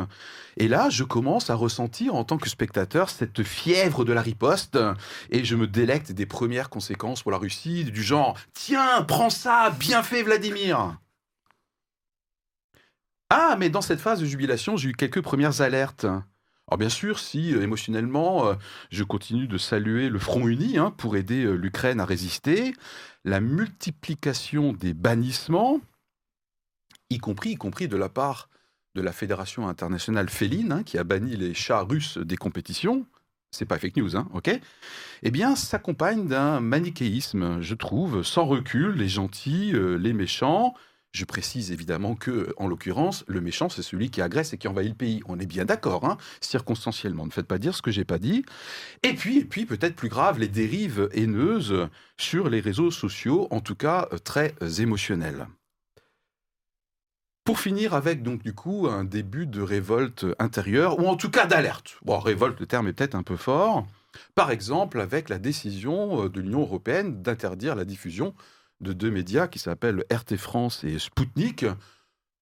Et 0.59 0.69
là, 0.69 0.91
je 0.91 1.05
commence 1.05 1.49
à 1.49 1.55
ressentir 1.55 2.15
en 2.15 2.23
tant 2.23 2.37
que 2.37 2.51
spectateur 2.51 3.09
cette 3.09 3.43
fièvre 3.43 4.05
de 4.05 4.13
la 4.13 4.21
riposte 4.21 4.79
et 5.31 5.43
je 5.43 5.57
me 5.57 5.67
délecte 5.67 6.13
des 6.13 6.27
premières 6.27 6.69
conséquences 6.69 7.23
pour 7.23 7.33
la 7.33 7.39
Russie, 7.39 7.85
du 7.85 8.03
genre 8.03 8.37
Tiens, 8.53 9.03
prends 9.09 9.31
ça, 9.31 9.75
bien 9.79 10.03
fait 10.03 10.23
Vladimir 10.23 10.99
Ah, 13.31 13.57
mais 13.59 13.71
dans 13.71 13.81
cette 13.81 14.01
phase 14.01 14.21
de 14.21 14.27
jubilation, 14.27 14.77
j'ai 14.77 14.91
eu 14.91 14.95
quelques 14.95 15.23
premières 15.23 15.63
alertes. 15.63 16.07
Alors 16.71 16.79
bien 16.79 16.89
sûr, 16.89 17.19
si 17.19 17.53
euh, 17.53 17.63
émotionnellement, 17.63 18.47
euh, 18.47 18.55
je 18.91 19.03
continue 19.03 19.49
de 19.49 19.59
saluer 19.59 20.09
le 20.09 20.21
front 20.21 20.47
uni 20.47 20.79
hein, 20.79 20.95
pour 20.97 21.17
aider 21.17 21.45
euh, 21.45 21.55
l'Ukraine 21.55 21.99
à 21.99 22.05
résister, 22.05 22.75
la 23.25 23.41
multiplication 23.41 24.73
des 24.73 24.95
bannissements, 24.95 25.81
y 27.11 27.19
compris, 27.19 27.89
de 27.89 27.97
la 27.97 28.09
part 28.09 28.49
de 28.95 29.03
la 29.03 29.13
Fédération 29.13 29.69
internationale 29.69 30.31
féline, 30.31 30.73
hein, 30.73 30.83
qui 30.83 30.99
a 30.99 31.05
banni 31.05 31.37
les 31.37 31.55
chats 31.55 31.83
russes 31.83 32.19
des 32.19 32.37
compétitions, 32.37 33.07
c'est 33.51 33.67
pas 33.67 33.79
fake 33.79 33.97
news, 33.97 34.17
hein, 34.17 34.29
ok? 34.33 34.51
Eh 35.23 35.31
bien, 35.31 35.57
s'accompagne 35.57 36.27
d'un 36.27 36.61
manichéisme, 36.61 37.61
je 37.61 37.75
trouve, 37.75 38.23
sans 38.23 38.47
recul, 38.47 38.95
les 38.95 39.09
gentils, 39.09 39.73
euh, 39.75 39.97
les 39.97 40.13
méchants. 40.13 40.75
Je 41.13 41.25
précise 41.25 41.73
évidemment 41.73 42.15
que, 42.15 42.55
en 42.57 42.69
l'occurrence, 42.69 43.25
le 43.27 43.41
méchant, 43.41 43.69
c'est 43.69 43.83
celui 43.83 44.11
qui 44.11 44.23
agresse 44.23 44.53
et 44.53 44.59
qui 44.59 44.69
envahit 44.69 44.91
le 44.91 44.95
pays. 44.95 45.21
On 45.27 45.41
est 45.41 45.47
bien 45.47 45.65
d'accord, 45.65 46.05
hein, 46.05 46.17
circonstanciellement. 46.41 47.27
Ne 47.27 47.33
faites 47.33 47.49
pas 47.49 47.59
dire 47.59 47.75
ce 47.75 47.83
que 47.83 47.91
j'ai 47.91 48.05
pas 48.05 48.21
dit. 48.21 48.45
Et 49.03 49.15
puis, 49.15 49.39
et 49.39 49.45
puis 49.45 49.67
peut-être 49.67 49.97
plus 49.97 50.09
grave, 50.09 50.39
les 50.39 50.49
dérives 50.49 51.09
haineuses 51.13 51.89
sur 52.17 52.49
les 52.49 52.61
réseaux 52.61 52.93
sociaux, 52.93 53.49
en 53.51 53.61
tout 53.61 53.75
cas 53.75 54.09
euh, 54.13 54.19
très 54.19 54.55
euh, 54.63 54.71
émotionnelles. 54.71 55.49
Pour 57.45 57.59
finir 57.59 57.95
avec 57.95 58.23
donc 58.23 58.43
du 58.43 58.55
coup 58.55 58.87
un 58.89 59.05
début 59.05 59.47
de 59.47 59.63
révolte 59.63 60.27
intérieure, 60.39 60.99
ou 60.99 61.07
en 61.07 61.17
tout 61.17 61.31
cas 61.31 61.47
d'alerte. 61.47 61.99
Bon, 62.03 62.19
révolte, 62.19 62.61
le 62.61 62.67
terme 62.67 62.89
est 62.89 62.93
peut-être 62.93 63.15
un 63.15 63.23
peu 63.23 63.37
fort. 63.37 63.87
Par 64.35 64.51
exemple, 64.51 65.01
avec 65.01 65.29
la 65.29 65.39
décision 65.39 66.25
euh, 66.25 66.29
de 66.29 66.41
l'Union 66.41 66.61
européenne 66.61 67.23
d'interdire 67.23 67.75
la 67.75 67.85
diffusion 67.85 68.35
de 68.81 68.93
deux 68.93 69.11
médias 69.11 69.47
qui 69.47 69.59
s'appellent 69.59 70.05
RT 70.11 70.37
France 70.37 70.85
et 70.85 70.99
Spoutnik, 70.99 71.67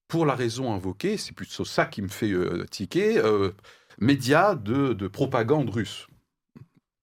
pour 0.07 0.25
la 0.25 0.35
raison 0.35 0.73
invoquée, 0.73 1.17
c'est 1.17 1.33
plutôt 1.33 1.65
ça 1.65 1.85
qui 1.85 2.01
me 2.01 2.09
fait 2.09 2.31
euh, 2.31 2.65
tiquer, 2.71 3.19
euh, 3.19 3.51
médias 3.99 4.55
de, 4.55 4.95
de 4.95 5.09
propagande 5.09 5.69
russe. 5.69 6.07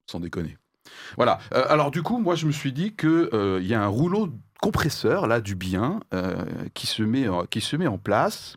Sans 0.10 0.20
déconner. 0.20 0.58
Voilà. 1.18 1.40
Alors 1.52 1.92
du 1.92 2.04
coup, 2.04 2.20
moi 2.20 2.36
je 2.36 2.46
me 2.46 2.52
suis 2.52 2.72
dit 2.72 2.96
qu'il 2.96 3.60
y 3.62 3.74
a 3.74 3.84
un 3.84 3.88
rouleau 3.88 4.30
compresseur 4.66 5.28
là 5.28 5.42
du 5.42 5.54
bien 5.54 6.00
euh, 6.16 6.44
qui, 6.74 6.88
se 6.88 7.04
met, 7.04 7.28
en- 7.28 7.46
qui 7.46 7.62
se 7.62 7.76
met 7.76 7.86
en 7.86 8.00
place. 8.00 8.56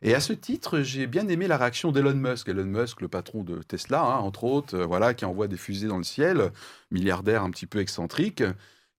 Et 0.00 0.14
à 0.14 0.20
ce 0.20 0.32
titre, 0.32 0.82
j'ai 0.82 1.08
bien 1.08 1.26
aimé 1.26 1.48
la 1.48 1.56
réaction 1.56 1.90
d'Elon 1.90 2.14
Musk. 2.14 2.48
Elon 2.48 2.64
Musk, 2.64 3.00
le 3.00 3.08
patron 3.08 3.42
de 3.42 3.56
Tesla, 3.62 4.02
hein, 4.04 4.18
entre 4.18 4.44
autres, 4.44 4.76
euh, 4.76 4.86
voilà, 4.86 5.14
qui 5.14 5.24
envoie 5.24 5.48
des 5.48 5.56
fusées 5.56 5.88
dans 5.88 5.98
le 5.98 6.04
ciel, 6.04 6.52
milliardaire 6.92 7.42
un 7.42 7.50
petit 7.50 7.66
peu 7.66 7.80
excentrique, 7.80 8.44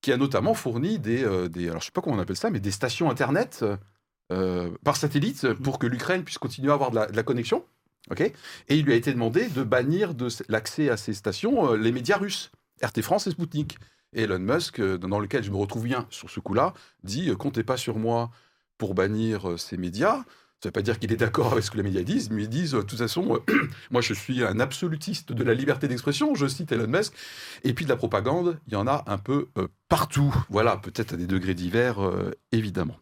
qui 0.02 0.12
a 0.12 0.18
notamment 0.18 0.52
fourni 0.52 0.98
des, 0.98 1.24
euh, 1.24 1.48
des 1.48 1.70
alors 1.70 1.80
je 1.80 1.86
sais 1.86 1.92
pas 1.92 2.02
comment 2.02 2.16
on 2.16 2.18
appelle 2.18 2.36
ça, 2.36 2.50
mais 2.50 2.60
des 2.60 2.70
stations 2.70 3.08
internet 3.10 3.64
par 4.82 4.96
satellite 4.96 5.52
pour 5.54 5.78
que 5.78 5.86
l'Ukraine 5.86 6.24
puisse 6.24 6.38
continuer 6.38 6.70
à 6.70 6.74
avoir 6.74 6.90
de 6.90 6.96
la, 6.96 7.06
de 7.06 7.16
la 7.16 7.22
connexion. 7.22 7.64
ok? 8.10 8.20
Et 8.20 8.76
il 8.76 8.84
lui 8.84 8.92
a 8.92 8.96
été 8.96 9.12
demandé 9.12 9.48
de 9.48 9.62
bannir 9.62 10.14
de 10.14 10.28
l'accès 10.48 10.90
à 10.90 10.96
ces 10.96 11.14
stations 11.14 11.72
les 11.74 11.92
médias 11.92 12.16
russes, 12.18 12.50
RT 12.82 13.00
France 13.02 13.26
et 13.28 13.30
Sputnik. 13.30 13.78
Elon 14.14 14.38
Musk, 14.38 14.80
euh, 14.80 14.98
dans 14.98 15.18
lequel 15.18 15.42
je 15.42 15.50
me 15.50 15.56
retrouve 15.56 15.84
bien 15.84 16.06
sur 16.10 16.30
ce 16.30 16.40
coup-là, 16.40 16.74
dit 17.02 17.30
euh, 17.30 17.36
comptez 17.36 17.62
pas 17.62 17.76
sur 17.76 17.98
moi 17.98 18.30
pour 18.78 18.94
bannir 18.94 19.50
euh, 19.50 19.56
ces 19.56 19.76
médias. 19.76 20.24
Ça 20.62 20.68
ne 20.68 20.70
veut 20.70 20.72
pas 20.72 20.82
dire 20.82 20.98
qu'il 20.98 21.12
est 21.12 21.16
d'accord 21.16 21.52
avec 21.52 21.64
ce 21.64 21.70
que 21.70 21.76
les 21.76 21.82
médias 21.82 22.02
disent, 22.02 22.30
mais 22.30 22.44
ils 22.44 22.48
disent, 22.48 22.72
de 22.72 22.80
toute 22.80 22.98
façon, 22.98 23.38
moi 23.90 24.00
je 24.00 24.14
suis 24.14 24.42
un 24.42 24.60
absolutiste 24.60 25.32
de 25.32 25.44
la 25.44 25.52
liberté 25.52 25.88
d'expression, 25.88 26.34
je 26.34 26.46
cite 26.46 26.72
Elon 26.72 26.86
Musk, 26.86 27.12
et 27.64 27.74
puis 27.74 27.84
de 27.84 27.90
la 27.90 27.96
propagande, 27.96 28.58
il 28.66 28.72
y 28.72 28.76
en 28.76 28.86
a 28.86 29.04
un 29.06 29.18
peu 29.18 29.48
partout. 29.90 30.34
Voilà, 30.48 30.78
peut-être 30.78 31.12
à 31.12 31.16
des 31.18 31.26
degrés 31.26 31.52
divers, 31.52 31.98
évidemment. 32.50 32.96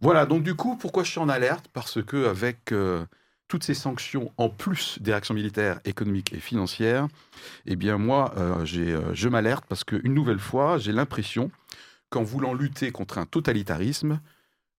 Voilà, 0.00 0.26
donc 0.26 0.42
du 0.42 0.56
coup, 0.56 0.76
pourquoi 0.76 1.04
je 1.04 1.12
suis 1.12 1.20
en 1.20 1.28
alerte? 1.28 1.66
Parce 1.72 2.02
que 2.02 2.26
avec 2.26 2.74
toutes 3.52 3.64
ces 3.64 3.74
sanctions, 3.74 4.32
en 4.38 4.48
plus 4.48 4.98
des 5.02 5.10
réactions 5.10 5.34
militaires, 5.34 5.78
économiques 5.84 6.32
et 6.32 6.40
financières, 6.40 7.06
eh 7.66 7.76
bien 7.76 7.98
moi, 7.98 8.32
euh, 8.38 8.64
euh, 8.76 9.10
je 9.12 9.28
m'alerte 9.28 9.66
parce 9.68 9.84
qu'une 9.84 10.14
nouvelle 10.14 10.38
fois, 10.38 10.78
j'ai 10.78 10.90
l'impression 10.90 11.50
qu'en 12.08 12.22
voulant 12.22 12.54
lutter 12.54 12.92
contre 12.92 13.18
un 13.18 13.26
totalitarisme, 13.26 14.22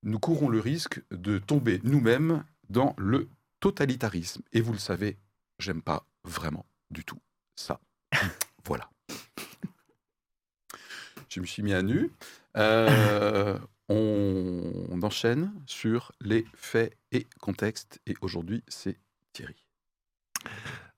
nous 0.02 0.18
courons 0.18 0.50
le 0.50 0.60
risque 0.60 1.04
de 1.12 1.38
tomber 1.38 1.82
nous-mêmes 1.84 2.44
dans 2.68 2.96
le 2.98 3.30
totalitarisme. 3.60 4.42
Et 4.54 4.62
vous 4.62 4.74
le 4.74 4.80
savez, 4.80 5.20
j'aime 5.60 5.84
pas 5.84 6.08
vraiment 6.24 6.66
du 6.90 7.06
tout 7.06 7.22
ça. 7.56 7.80
voilà. 8.66 8.90
Je 11.30 11.40
me 11.42 11.46
suis 11.46 11.62
mis 11.62 11.74
à 11.74 11.84
nu. 11.84 12.10
Euh, 12.58 13.56
on, 13.90 14.62
on 14.92 15.02
enchaîne 15.04 15.52
sur 15.66 16.12
les 16.22 16.46
faits 16.56 16.96
et 17.12 17.28
contextes. 17.40 18.00
Et 18.08 18.16
aujourd'hui, 18.22 18.64
c'est 18.68 18.98
Thierry 19.34 19.56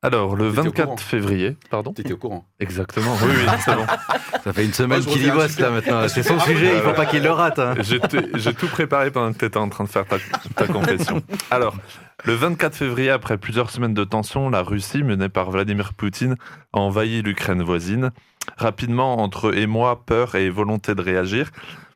Alors, 0.01 0.35
le 0.35 0.49
T'étais 0.49 0.59
au 0.59 0.63
24 0.63 0.83
courant 0.85 0.97
février, 0.97 1.57
pardon 1.69 1.93
T'étais 1.93 2.13
au 2.13 2.17
courant 2.17 2.45
Exactement, 2.59 3.15
oui, 3.23 3.31
oui, 3.35 3.51
c'est 3.63 3.75
bon. 3.75 3.85
Ça 4.43 4.53
fait 4.53 4.65
une 4.65 4.73
semaine 4.73 5.03
qu'il 5.03 5.25
y 5.25 5.31
bosse 5.31 5.59
là 5.59 5.71
maintenant. 5.71 6.07
C'est 6.07 6.21
son 6.21 6.37
Ah 6.39 6.45
sujet, 6.45 6.67
il 6.77 6.83
bah 6.83 6.89
faut 6.89 6.95
pas 6.95 7.07
qu'il 7.07 7.23
le 7.23 7.31
rate. 7.31 7.57
hein. 7.57 7.73
J'ai 7.81 8.53
tout 8.53 8.67
préparé 8.67 9.09
pendant 9.09 9.33
que 9.33 9.39
tu 9.39 9.45
étais 9.45 9.57
en 9.57 9.69
train 9.69 9.85
de 9.85 9.89
faire 9.89 10.05
ta, 10.05 10.17
ta 10.55 10.67
confession. 10.67 11.21
Alors, 11.49 11.75
le 12.25 12.33
24 12.35 12.75
février, 12.75 13.09
après 13.09 13.39
plusieurs 13.39 13.71
semaines 13.71 13.95
de 13.95 14.03
tension, 14.03 14.49
la 14.51 14.61
Russie, 14.61 15.01
menée 15.03 15.29
par 15.29 15.49
Vladimir 15.49 15.93
Poutine, 15.95 16.35
a 16.73 16.77
envahi 16.79 17.23
l'Ukraine 17.23 17.63
voisine. 17.63 18.11
Rapidement, 18.57 19.17
entre 19.23 19.57
émoi, 19.57 20.05
peur 20.05 20.35
et 20.35 20.51
volonté 20.51 20.93
de 20.93 21.01
réagir, 21.01 21.49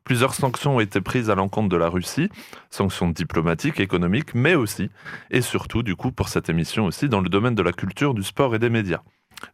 plusieurs 0.04 0.34
sanctions 0.34 0.78
ont 0.78 0.80
été 0.80 1.02
prises 1.02 1.30
à 1.30 1.36
l'encontre 1.36 1.70
de 1.70 1.78
la 1.78 1.90
Russie, 1.90 2.30
sanctions 2.70 3.10
diplomatiques, 3.10 3.80
économiques, 3.80 4.34
mais 4.34 4.56
aussi, 4.56 4.90
et 5.32 5.42
surtout, 5.42 5.84
du 5.84 5.96
coup, 5.96 6.12
pour 6.12 6.30
cette 6.30 6.50
émission 6.50 6.86
aussi, 6.86 7.10
dans 7.10 7.22
le 7.22 7.30
domaine 7.30 7.56
de 7.56 7.62
la 7.62 7.74
culture, 7.74 8.14
du 8.14 8.24
sport 8.24 8.56
et 8.56 8.60
des 8.60 8.70
médias. 8.70 9.02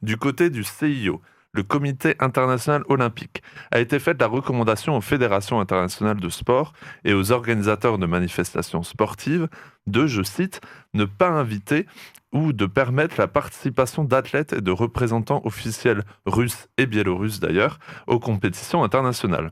Du 0.02 0.18
côté 0.18 0.50
du 0.50 0.64
CIO, 0.64 1.22
le 1.56 1.64
Comité 1.64 2.16
international 2.20 2.84
olympique, 2.90 3.42
a 3.72 3.80
été 3.80 3.98
faite 4.00 4.20
la 4.20 4.28
recommandation 4.28 4.98
aux 4.98 5.02
fédérations 5.02 5.62
internationales 5.62 6.20
de 6.20 6.30
sport 6.30 6.74
et 7.06 7.14
aux 7.14 7.32
organisateurs 7.32 7.98
de 7.98 8.06
manifestations 8.06 8.84
sportives 8.84 9.48
de, 9.88 10.06
je 10.06 10.22
cite, 10.22 10.60
ne 10.94 11.06
pas 11.06 11.30
inviter 11.30 11.86
ou 12.34 12.52
de 12.52 12.66
permettre 12.66 13.16
la 13.18 13.30
participation 13.30 14.04
d'athlètes 14.04 14.52
et 14.52 14.62
de 14.62 14.72
représentants 14.72 15.42
officiels 15.46 16.04
russes 16.25 16.68
et 16.78 16.86
biélorusses 16.86 17.40
d'ailleurs 17.40 17.80
aux 18.08 18.20
compétitions 18.20 18.84
internationales. 18.84 19.52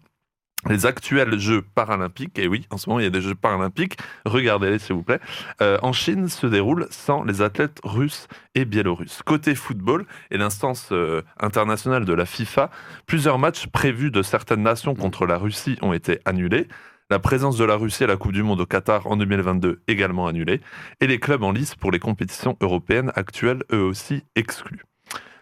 Les 0.70 0.86
actuels 0.86 1.40
Jeux 1.40 1.62
paralympiques, 1.62 2.40
et 2.40 2.48
oui, 2.48 2.66
en 2.70 2.78
ce 2.78 2.90
moment 2.90 3.00
il 3.00 3.04
y 3.04 3.08
a 3.08 3.10
des 3.10 3.22
Jeux 3.22 3.36
paralympiques, 3.36 3.98
regardez-les 4.26 4.80
s'il 4.80 4.96
vous 4.96 5.04
plaît, 5.04 5.20
euh, 5.62 5.78
en 5.82 5.92
Chine 5.92 6.30
se 6.30 6.48
déroulent 6.48 6.88
sans 6.90 7.24
les 7.24 7.42
athlètes 7.42 7.80
russes 7.84 8.28
et 8.56 8.64
biélorusses. 8.64 9.22
Côté 9.26 9.56
football 9.56 10.06
et 10.32 10.38
l'instance 10.38 10.90
euh, 10.92 11.22
internationale 11.40 12.06
de 12.06 12.14
la 12.14 12.26
FIFA, 12.26 12.70
plusieurs 13.08 13.40
matchs 13.40 13.68
prévus 13.68 14.12
de 14.12 14.22
certaines 14.22 14.64
nations 14.64 14.96
contre 14.96 15.26
la 15.26 15.38
Russie 15.38 15.78
ont 15.82 15.94
été 15.94 16.20
annulés. 16.26 16.68
La 17.10 17.20
présence 17.20 17.58
de 17.58 17.66
la 17.66 17.76
Russie 17.76 18.06
à 18.06 18.08
la 18.08 18.16
Coupe 18.16 18.32
du 18.32 18.44
Monde 18.44 18.62
au 18.62 18.66
Qatar 18.66 19.06
en 19.08 19.18
2022 19.18 19.82
également 19.88 20.28
annulée. 20.28 20.62
Et 21.02 21.08
les 21.08 21.20
clubs 21.20 21.44
en 21.44 21.52
lice 21.52 21.76
pour 21.76 21.92
les 21.92 22.00
compétitions 22.00 22.58
européennes 22.62 23.12
actuelles 23.16 23.64
eux 23.74 23.84
aussi 23.84 24.24
exclus. 24.36 24.84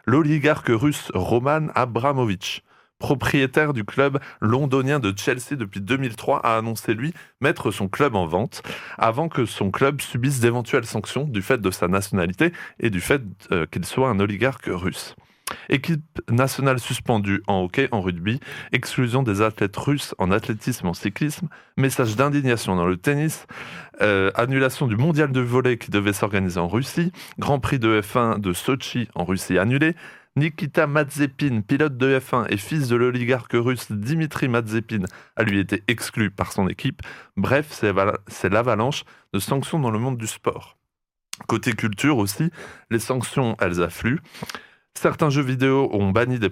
L'oligarque 0.06 0.70
russe 0.70 1.12
Roman 1.14 1.68
Abramovich, 1.76 2.64
propriétaire 3.02 3.74
du 3.74 3.84
club 3.84 4.20
londonien 4.42 5.00
de 5.00 5.12
Chelsea 5.18 5.58
depuis 5.58 5.82
2003, 5.82 6.46
a 6.46 6.58
annoncé 6.58 6.94
lui 6.94 7.14
mettre 7.42 7.72
son 7.72 7.88
club 7.88 8.16
en 8.16 8.28
vente 8.28 8.62
avant 9.00 9.28
que 9.28 9.46
son 9.46 9.72
club 9.72 10.02
subisse 10.02 10.40
d'éventuelles 10.40 10.86
sanctions 10.86 11.24
du 11.26 11.42
fait 11.42 11.60
de 11.60 11.72
sa 11.72 11.88
nationalité 11.88 12.54
et 12.80 12.92
du 12.92 13.02
fait 13.02 13.24
euh, 13.52 13.66
qu'il 13.66 13.86
soit 13.86 14.08
un 14.08 14.20
oligarque 14.20 14.68
russe. 14.68 15.16
Équipe 15.68 16.22
nationale 16.30 16.80
suspendue 16.80 17.42
en 17.48 17.64
hockey, 17.64 17.90
en 17.92 18.02
rugby, 18.02 18.40
exclusion 18.72 19.24
des 19.24 19.42
athlètes 19.42 19.76
russes 19.76 20.16
en 20.18 20.32
athlétisme, 20.32 20.88
en 20.88 20.94
cyclisme, 20.94 21.48
message 21.76 22.16
d'indignation 22.16 22.76
dans 22.76 22.86
le 22.86 22.98
tennis, 22.98 23.48
euh, 24.02 24.32
annulation 24.36 24.88
du 24.88 24.96
mondial 24.96 25.32
de 25.32 25.42
volley 25.42 25.78
qui 25.78 25.92
devait 25.92 26.14
s'organiser 26.14 26.60
en 26.60 26.68
Russie, 26.68 27.12
Grand 27.40 27.60
Prix 27.60 27.80
de 27.80 28.00
F1 28.02 28.40
de 28.40 28.54
Sochi 28.54 29.10
en 29.16 29.26
Russie 29.26 29.58
annulé, 29.58 29.96
Nikita 30.38 30.88
Mazepin, 30.88 31.62
pilote 31.62 31.98
de 31.98 32.18
F1 32.20 32.46
et 32.50 32.58
fils 32.58 32.88
de 32.88 32.96
l'oligarque 32.96 33.52
russe 33.54 33.92
Dimitri 33.92 34.48
Mazepin, 34.48 35.04
a 35.36 35.44
lui 35.44 35.60
été 35.60 35.84
exclu 35.90 36.32
par 36.32 36.54
son 36.54 36.68
équipe. 36.70 37.02
Bref, 37.36 37.68
c'est 37.72 37.92
vala- 37.92 38.20
c'est 38.28 38.50
l'avalanche 38.50 39.04
de 39.34 39.40
sanctions 39.40 39.80
dans 39.80 39.92
le 39.92 40.00
monde 40.00 40.18
du 40.18 40.28
sport. 40.28 40.78
Côté 41.48 41.74
culture 41.74 42.18
aussi, 42.18 42.50
les 42.90 43.00
sanctions, 43.00 43.58
elles 43.60 43.82
affluent. 43.82 44.20
Certains 44.94 45.30
jeux 45.30 45.42
vidéo 45.42 45.90
ont 45.94 46.12
banni 46.12 46.38
des 46.38 46.50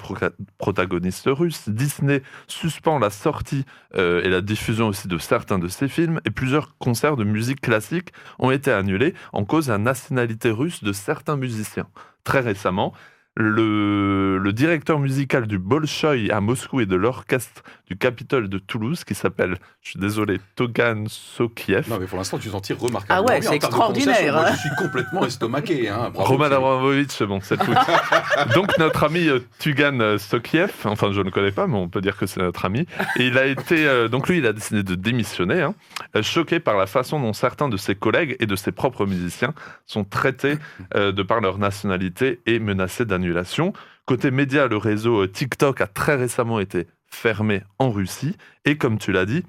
protagonistes 0.57 1.27
russes. 1.27 1.69
Disney 1.69 2.21
suspend 2.47 2.97
la 2.97 3.09
sortie 3.09 3.65
euh, 3.95 4.23
et 4.23 4.29
la 4.29 4.41
diffusion 4.41 4.87
aussi 4.87 5.07
de 5.09 5.17
certains 5.17 5.59
de 5.59 5.67
ses 5.67 5.87
films. 5.89 6.19
Et 6.25 6.31
plusieurs 6.31 6.77
concerts 6.77 7.17
de 7.17 7.25
musique 7.25 7.59
classique 7.61 8.11
ont 8.39 8.49
été 8.51 8.71
annulés 8.71 9.13
en 9.33 9.43
cause 9.45 9.67
de 9.67 9.73
la 9.73 9.77
nationalité 9.77 10.51
russe 10.51 10.83
de 10.83 10.93
certains 10.93 11.35
musiciens. 11.35 11.87
Très 12.23 12.39
récemment, 12.39 12.93
le, 13.39 14.51
directeur 14.51 14.99
musical 14.99 15.47
du 15.47 15.57
Bolchoï 15.57 16.29
à 16.31 16.41
Moscou 16.41 16.81
et 16.81 16.85
de 16.85 16.95
l'orchestre 16.95 17.63
du 17.89 17.97
Capitole 17.97 18.49
de 18.49 18.59
Toulouse, 18.59 19.03
qui 19.03 19.15
s'appelle, 19.15 19.57
je 19.81 19.91
suis 19.91 19.99
désolé, 19.99 20.39
Togan 20.55 21.07
Sokiev, 21.07 21.89
Non, 21.89 21.97
mais 21.99 22.05
pour 22.05 22.17
l'instant, 22.17 22.37
tu 22.37 22.49
t'en 22.49 22.61
tires 22.61 22.79
remarquablement 22.79 23.27
Ah 23.27 23.33
ouais, 23.33 23.41
c'est 23.41 23.55
extraordinaire, 23.55 24.33
Moi, 24.33 24.47
hein. 24.47 24.51
je 24.53 24.59
suis 24.59 24.75
complètement 24.77 25.25
estomaqué. 25.25 25.89
Hein. 25.89 26.11
Bravo, 26.13 26.33
Roman. 26.33 26.45
Abramovich, 26.45 27.09
c'est 27.09 27.25
bon, 27.25 27.39
c'est 27.41 27.61
foot. 27.61 27.75
Donc 28.55 28.77
notre 28.77 29.03
ami 29.03 29.27
euh, 29.27 29.39
Tugan 29.59 30.17
Sokiev, 30.17 30.71
enfin 30.85 31.11
je 31.11 31.19
ne 31.19 31.25
le 31.25 31.31
connais 31.31 31.51
pas, 31.51 31.67
mais 31.67 31.77
on 31.77 31.89
peut 31.89 32.01
dire 32.01 32.15
que 32.17 32.25
c'est 32.25 32.39
notre 32.39 32.65
ami, 32.65 32.85
et 33.17 33.27
il 33.27 33.37
a 33.37 33.45
été, 33.45 33.87
euh, 33.87 34.07
donc 34.07 34.27
lui 34.27 34.37
il 34.37 34.45
a 34.45 34.53
décidé 34.53 34.83
de 34.83 34.95
démissionner, 34.95 35.61
hein, 35.61 35.73
euh, 36.15 36.21
choqué 36.21 36.59
par 36.59 36.77
la 36.77 36.87
façon 36.87 37.19
dont 37.19 37.33
certains 37.33 37.69
de 37.69 37.77
ses 37.77 37.95
collègues 37.95 38.35
et 38.39 38.45
de 38.45 38.55
ses 38.55 38.71
propres 38.71 39.05
musiciens 39.05 39.53
sont 39.85 40.03
traités 40.03 40.57
euh, 40.95 41.11
de 41.11 41.23
par 41.23 41.41
leur 41.41 41.57
nationalité 41.57 42.39
et 42.45 42.59
menacés 42.59 43.05
d'annulation. 43.05 43.73
Côté 44.05 44.31
média, 44.31 44.67
le 44.67 44.77
réseau 44.77 45.27
TikTok 45.27 45.81
a 45.81 45.87
très 45.87 46.15
récemment 46.15 46.59
été 46.59 46.87
fermé 47.11 47.61
en 47.79 47.91
Russie, 47.91 48.35
et 48.65 48.77
comme 48.77 48.97
tu 48.97 49.11
l'as 49.11 49.25
dit, 49.25 49.43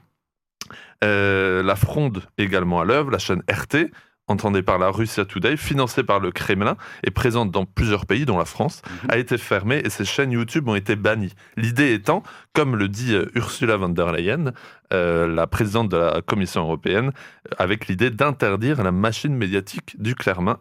euh, 1.04 1.62
la 1.62 1.76
fronde 1.76 2.22
également 2.38 2.80
à 2.80 2.84
l'œuvre, 2.84 3.10
la 3.10 3.18
chaîne 3.18 3.42
RT, 3.50 3.90
entendée 4.28 4.62
par 4.62 4.78
la 4.78 4.90
Russia 4.90 5.24
Today, 5.24 5.56
financée 5.56 6.04
par 6.04 6.20
le 6.20 6.30
Kremlin 6.30 6.76
et 7.04 7.10
présente 7.10 7.50
dans 7.50 7.64
plusieurs 7.64 8.06
pays, 8.06 8.26
dont 8.26 8.38
la 8.38 8.44
France, 8.44 8.80
Mhm. 9.04 9.10
a 9.10 9.16
été 9.18 9.38
fermée 9.38 9.82
et 9.84 9.90
ses 9.90 10.04
chaînes 10.04 10.30
YouTube 10.30 10.68
ont 10.68 10.76
été 10.76 10.94
bannies. 10.94 11.34
L'idée 11.56 11.92
étant, 11.94 12.22
comme 12.52 12.76
le 12.76 12.88
dit 12.88 13.14
euh, 13.14 13.26
Ursula 13.34 13.76
von 13.76 13.88
der 13.88 14.12
Leyen, 14.12 14.52
euh, 14.92 15.26
la 15.26 15.46
présidente 15.46 15.88
de 15.88 15.96
la 15.96 16.22
Commission 16.22 16.62
européenne, 16.62 17.12
euh, 17.48 17.54
avec 17.58 17.86
l'idée 17.86 18.10
d'interdire 18.10 18.82
la 18.82 18.92
machine 18.92 19.34
médiatique 19.34 20.00
du, 20.00 20.14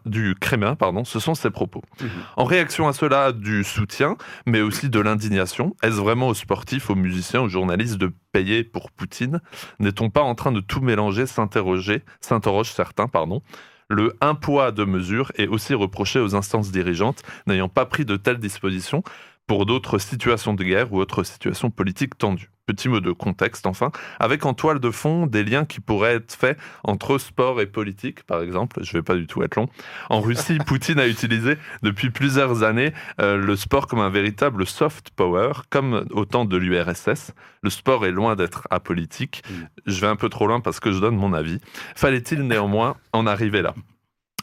du 0.06 0.34
Kremlin. 0.34 0.74
Pardon, 0.76 1.04
ce 1.04 1.18
sont 1.18 1.34
ses 1.34 1.50
propos. 1.50 1.82
Mhm. 2.00 2.08
En 2.36 2.44
réaction 2.44 2.88
à 2.88 2.92
cela, 2.92 3.32
du 3.32 3.64
soutien, 3.64 4.16
mais 4.46 4.60
aussi 4.60 4.88
de 4.88 5.00
l'indignation. 5.00 5.74
Est-ce 5.82 5.96
vraiment 5.96 6.28
aux 6.28 6.34
sportifs, 6.34 6.90
aux 6.90 6.94
musiciens, 6.94 7.42
aux 7.42 7.48
journalistes 7.48 7.98
de 7.98 8.12
payer 8.32 8.64
pour 8.64 8.90
Poutine? 8.90 9.40
N'est-on 9.78 10.10
pas 10.10 10.22
en 10.22 10.34
train 10.34 10.52
de 10.52 10.60
tout 10.60 10.80
mélanger 10.80 11.26
S'interroger, 11.26 12.02
s'interrogent 12.20 12.70
certains, 12.70 13.08
pardon? 13.08 13.42
Le 13.90 14.16
un 14.20 14.36
poids, 14.36 14.70
deux 14.70 14.86
mesures 14.86 15.32
est 15.36 15.48
aussi 15.48 15.74
reproché 15.74 16.20
aux 16.20 16.36
instances 16.36 16.70
dirigeantes 16.70 17.22
n'ayant 17.48 17.68
pas 17.68 17.86
pris 17.86 18.04
de 18.04 18.16
telles 18.16 18.38
dispositions 18.38 19.02
pour 19.50 19.66
d'autres 19.66 19.98
situations 19.98 20.54
de 20.54 20.62
guerre 20.62 20.92
ou 20.92 21.00
autres 21.00 21.24
situations 21.24 21.70
politiques 21.70 22.16
tendues. 22.16 22.52
Petit 22.66 22.88
mot 22.88 23.00
de 23.00 23.10
contexte 23.10 23.66
enfin, 23.66 23.90
avec 24.20 24.46
en 24.46 24.54
toile 24.54 24.78
de 24.78 24.92
fond 24.92 25.26
des 25.26 25.42
liens 25.42 25.64
qui 25.64 25.80
pourraient 25.80 26.14
être 26.14 26.32
faits 26.32 26.56
entre 26.84 27.18
sport 27.18 27.60
et 27.60 27.66
politique, 27.66 28.22
par 28.22 28.42
exemple. 28.42 28.78
Je 28.84 28.92
vais 28.92 29.02
pas 29.02 29.16
du 29.16 29.26
tout 29.26 29.42
être 29.42 29.56
long. 29.56 29.68
En 30.08 30.20
Russie, 30.20 30.58
Poutine 30.66 31.00
a 31.00 31.08
utilisé 31.08 31.58
depuis 31.82 32.10
plusieurs 32.10 32.62
années 32.62 32.92
euh, 33.20 33.36
le 33.38 33.56
sport 33.56 33.88
comme 33.88 33.98
un 33.98 34.08
véritable 34.08 34.64
soft 34.66 35.10
power, 35.16 35.50
comme 35.68 36.06
au 36.12 36.24
temps 36.26 36.44
de 36.44 36.56
l'URSS. 36.56 37.32
Le 37.62 37.70
sport 37.70 38.06
est 38.06 38.12
loin 38.12 38.36
d'être 38.36 38.68
apolitique. 38.70 39.42
Mm. 39.50 39.54
Je 39.86 40.00
vais 40.00 40.06
un 40.06 40.14
peu 40.14 40.28
trop 40.28 40.46
loin 40.46 40.60
parce 40.60 40.78
que 40.78 40.92
je 40.92 41.00
donne 41.00 41.16
mon 41.16 41.32
avis. 41.32 41.58
Fallait-il 41.96 42.42
néanmoins 42.42 42.94
en 43.12 43.26
arriver 43.26 43.62
là? 43.62 43.74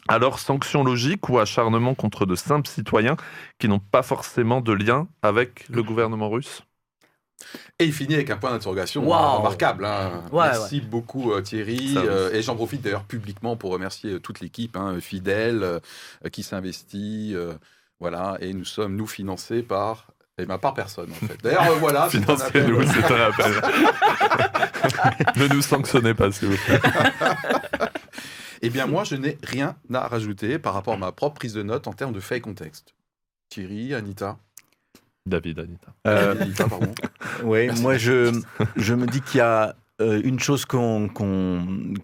Alors, 0.08 0.38
sanctions 0.38 0.82
logiques 0.84 1.28
ou 1.28 1.38
acharnement 1.38 1.94
contre 1.94 2.26
de 2.26 2.34
simples 2.34 2.68
citoyens 2.68 3.16
qui 3.58 3.68
n'ont 3.68 3.78
pas 3.78 4.02
forcément 4.02 4.60
de 4.60 4.72
lien 4.72 5.06
avec 5.22 5.68
le 5.68 5.82
gouvernement 5.82 6.30
russe? 6.30 6.62
Et 7.78 7.84
il 7.84 7.92
finit 7.92 8.14
avec 8.14 8.30
un 8.30 8.36
point 8.36 8.50
d'interrogation 8.50 9.04
Wow. 9.06 9.12
euh, 9.14 9.28
remarquable. 9.38 9.84
hein. 9.84 10.24
Ouais, 10.32 10.46
Merci 10.48 10.80
beaucoup 10.80 11.30
euh, 11.32 11.40
Thierry. 11.40 11.94
Euh, 11.96 12.32
et 12.32 12.42
j'en 12.42 12.56
profite 12.56 12.82
d'ailleurs 12.82 13.04
publiquement 13.04 13.56
pour 13.56 13.70
remercier 13.70 14.14
euh, 14.14 14.18
toute 14.18 14.40
l'équipe 14.40 14.76
hein, 14.76 14.98
fidèle 15.00 15.62
euh, 15.62 15.78
qui 16.32 16.42
s'investit. 16.42 17.32
euh, 17.36 17.54
voilà, 18.00 18.36
et 18.40 18.52
nous 18.54 18.64
sommes, 18.64 18.96
nous, 18.96 19.06
financés 19.06 19.62
par... 19.62 20.06
Et 20.40 20.46
ben, 20.46 20.56
par 20.58 20.72
personne, 20.72 21.10
en 21.10 21.26
fait. 21.26 21.36
D'ailleurs, 21.42 21.68
euh, 21.70 21.74
voilà. 21.80 22.08
Financez-nous, 22.10 22.82
c'est 22.84 23.12
un 23.12 23.20
appel. 23.28 23.52
ne 25.36 25.48
nous 25.48 25.62
sanctionnez 25.62 26.14
pas, 26.14 26.30
s'il 26.30 26.48
vous 26.48 26.56
plaît. 26.64 26.80
Eh 28.62 28.70
bien, 28.70 28.86
moi, 28.86 29.04
je 29.04 29.14
n'ai 29.16 29.38
rien 29.42 29.76
à 29.92 30.08
rajouter 30.08 30.58
par 30.58 30.74
rapport 30.74 30.94
à 30.94 30.96
ma 30.96 31.12
propre 31.12 31.36
prise 31.36 31.54
de 31.54 31.62
notes 31.62 31.86
en 31.86 31.92
termes 31.92 32.12
de 32.12 32.20
fait 32.20 32.38
et 32.38 32.40
contexte. 32.40 32.94
Thierry, 33.48 33.94
Anita. 33.94 34.38
David, 35.26 35.58
Anita. 35.58 35.88
Euh, 36.06 36.40
Anita, 36.40 36.68
pardon. 36.68 36.92
Oui, 37.44 37.68
moi 37.80 37.96
je, 37.98 38.40
je 38.76 38.94
me 38.94 39.06
dis 39.06 39.20
qu'il 39.20 39.38
y 39.38 39.40
a 39.40 39.76
euh, 40.00 40.20
une 40.24 40.40
chose 40.40 40.64
qu'on 40.64 41.08
qu'on 41.08 41.94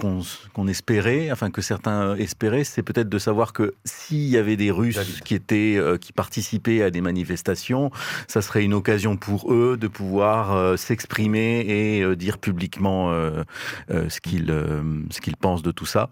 qu'on 0.00 0.68
espérait, 0.68 1.30
enfin 1.30 1.50
que 1.50 1.62
certains 1.62 2.16
espéraient, 2.16 2.64
c'est 2.64 2.82
peut-être 2.82 3.08
de 3.08 3.18
savoir 3.18 3.52
que 3.52 3.74
s'il 3.84 4.28
y 4.28 4.36
avait 4.36 4.56
des 4.56 4.70
Russes 4.70 5.20
qui 5.24 5.34
étaient 5.34 5.76
euh, 5.76 5.98
qui 5.98 6.12
participaient 6.12 6.82
à 6.82 6.90
des 6.90 7.00
manifestations, 7.00 7.90
ça 8.26 8.42
serait 8.42 8.64
une 8.64 8.74
occasion 8.74 9.16
pour 9.16 9.52
eux 9.52 9.76
de 9.76 9.88
pouvoir 9.88 10.52
euh, 10.52 10.76
s'exprimer 10.76 11.60
et 11.60 12.02
euh, 12.02 12.16
dire 12.16 12.38
publiquement 12.38 13.12
euh, 13.12 13.44
euh, 13.90 14.08
ce 14.08 14.20
qu'ils 14.20 14.50
euh, 14.50 14.82
ce 15.10 15.20
qu'ils 15.20 15.36
pensent 15.36 15.62
de 15.62 15.70
tout 15.70 15.86
ça. 15.86 16.10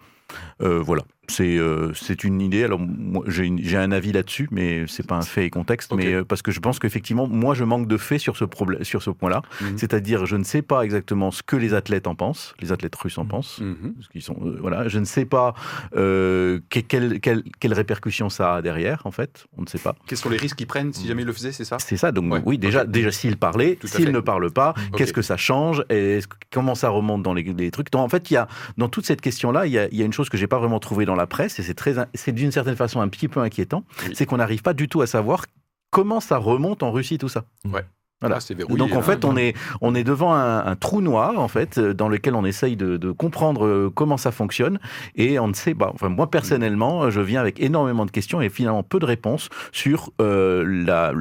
Euh, 0.62 0.80
voilà, 0.80 1.02
c'est 1.28 1.56
euh, 1.58 1.92
c'est 1.94 2.22
une 2.24 2.40
idée. 2.40 2.64
Alors 2.64 2.80
j'ai 3.28 3.76
un 3.76 3.92
avis 3.92 4.12
là-dessus, 4.12 4.48
mais 4.50 4.84
c'est 4.88 5.06
pas 5.06 5.16
un 5.16 5.22
fait 5.22 5.46
et 5.46 5.50
contexte. 5.50 5.92
Mais 5.94 6.12
euh, 6.14 6.24
parce 6.24 6.42
que 6.42 6.50
je 6.50 6.60
pense 6.60 6.78
qu'effectivement, 6.78 7.26
moi, 7.26 7.54
je 7.54 7.64
manque 7.64 7.88
de 7.88 7.96
faits 7.96 8.20
sur 8.20 8.36
ce 8.36 8.44
problème, 8.44 8.84
sur 8.84 9.02
ce 9.02 9.10
point-là. 9.10 9.42
Mhm. 9.60 9.78
C'est-à-dire, 9.78 10.26
je 10.26 10.36
ne 10.36 10.44
sais 10.44 10.62
pas 10.62 10.82
exactement 10.82 11.30
ce 11.30 11.42
que 11.42 11.56
les 11.56 11.74
athlètes 11.74 12.06
en 12.06 12.14
pensent, 12.14 12.54
les 12.60 12.72
athlètes 12.72 12.94
russes 12.96 13.18
en 13.18 13.24
pensent. 13.24 13.60
Mhm. 13.60 13.94
Parce 13.94 14.08
qu'ils 14.08 14.22
sont, 14.22 14.36
euh, 14.44 14.58
voilà, 14.60 14.88
je 14.88 14.98
ne 14.98 15.04
sais 15.04 15.24
pas 15.24 15.54
que- 15.92 16.60
quelle, 16.68 17.20
quelle, 17.20 17.42
quelle 17.60 17.72
répercussion 17.72 18.28
ça 18.28 18.56
a 18.56 18.62
derrière, 18.62 19.02
en 19.04 19.10
fait. 19.10 19.46
On 19.56 19.62
ne 19.62 19.66
sait 19.66 19.78
pas. 19.78 19.94
Quels 20.06 20.18
sont 20.18 20.28
les 20.30 20.36
risques 20.36 20.56
qu'ils 20.56 20.66
prennent 20.66 20.92
si 20.92 21.06
jamais 21.06 21.22
ils 21.22 21.26
le 21.26 21.32
faisaient, 21.32 21.52
c'est 21.52 21.64
ça? 21.64 21.78
C'est 21.78 21.96
ça. 21.96 22.12
Donc 22.12 22.32
Ouais, 22.32 22.42
oui, 22.44 22.58
déjà, 22.58 22.84
déjà 22.84 23.10
s'il 23.10 23.36
parlait, 23.36 23.76
Tout 23.76 23.86
à 23.86 23.90
s'il 23.90 24.06
fait. 24.06 24.12
ne 24.12 24.20
parle 24.20 24.50
pas, 24.50 24.74
qu'est-ce 24.96 25.12
que 25.12 25.22
ça 25.22 25.36
change? 25.36 25.84
Et 25.90 26.20
comment 26.52 26.74
ça 26.74 26.88
remonte 26.90 27.22
dans 27.22 27.34
les, 27.34 27.42
les 27.42 27.70
trucs? 27.70 27.90
Donc, 27.90 28.02
en 28.02 28.08
fait, 28.08 28.30
il 28.30 28.34
y 28.34 28.36
a 28.36 28.48
dans 28.76 28.88
toute 28.88 29.06
cette 29.06 29.20
question-là, 29.20 29.66
il 29.66 29.72
y 29.72 29.78
a, 29.78 29.88
y 29.94 30.02
a 30.02 30.04
une 30.04 30.12
chose 30.18 30.28
que 30.28 30.36
j'ai 30.36 30.46
pas 30.46 30.58
vraiment 30.58 30.78
trouvée 30.80 31.04
dans 31.06 31.14
la 31.16 31.26
presse 31.26 31.58
et 31.58 31.62
c'est 31.62 31.74
très, 31.74 31.94
c'est 32.14 32.32
d'une 32.32 32.52
certaine 32.52 32.76
façon 32.76 33.00
un 33.00 33.08
petit 33.08 33.28
peu 33.28 33.40
inquiétant, 33.40 33.84
Oui. 34.06 34.12
c'est 34.14 34.26
qu'on 34.26 34.36
n'arrive 34.38 34.62
pas 34.62 34.74
du 34.74 34.88
tout 34.88 35.00
à 35.00 35.06
savoir 35.06 35.46
comment 35.90 36.20
ça 36.20 36.36
remonte 36.36 36.82
en 36.82 36.92
Russie 36.92 37.16
tout 37.18 37.28
ça. 37.28 37.44
Voilà. 37.64 37.86
Ah, 38.20 38.40
c'est 38.40 38.52
verrouillé. 38.54 38.76
Donc 38.78 38.92
en 38.94 38.98
hein. 38.98 39.02
fait, 39.02 39.24
on 39.24 39.36
est, 39.36 39.54
on 39.80 39.94
est 39.94 40.02
devant 40.02 40.34
un, 40.34 40.66
un 40.66 40.74
trou 40.74 41.00
noir 41.00 41.38
en 41.38 41.46
fait, 41.46 41.78
euh, 41.78 41.94
dans 41.94 42.08
lequel 42.08 42.34
on 42.34 42.44
essaye 42.44 42.76
de, 42.76 42.96
de 42.96 43.12
comprendre 43.12 43.64
euh, 43.64 43.92
comment 43.94 44.16
ça 44.16 44.32
fonctionne 44.32 44.80
et 45.14 45.38
on 45.38 45.46
ne 45.46 45.54
sait 45.54 45.72
pas. 45.74 45.92
Enfin, 45.94 46.08
moi 46.08 46.28
personnellement, 46.28 47.04
euh, 47.04 47.10
je 47.10 47.20
viens 47.20 47.40
avec 47.40 47.60
énormément 47.60 48.04
de 48.06 48.10
questions 48.10 48.40
et 48.40 48.48
finalement 48.48 48.82
peu 48.82 48.98
de 48.98 49.04
réponses 49.06 49.50
sur 49.70 50.10
euh, 50.20 50.64
la, 50.66 51.12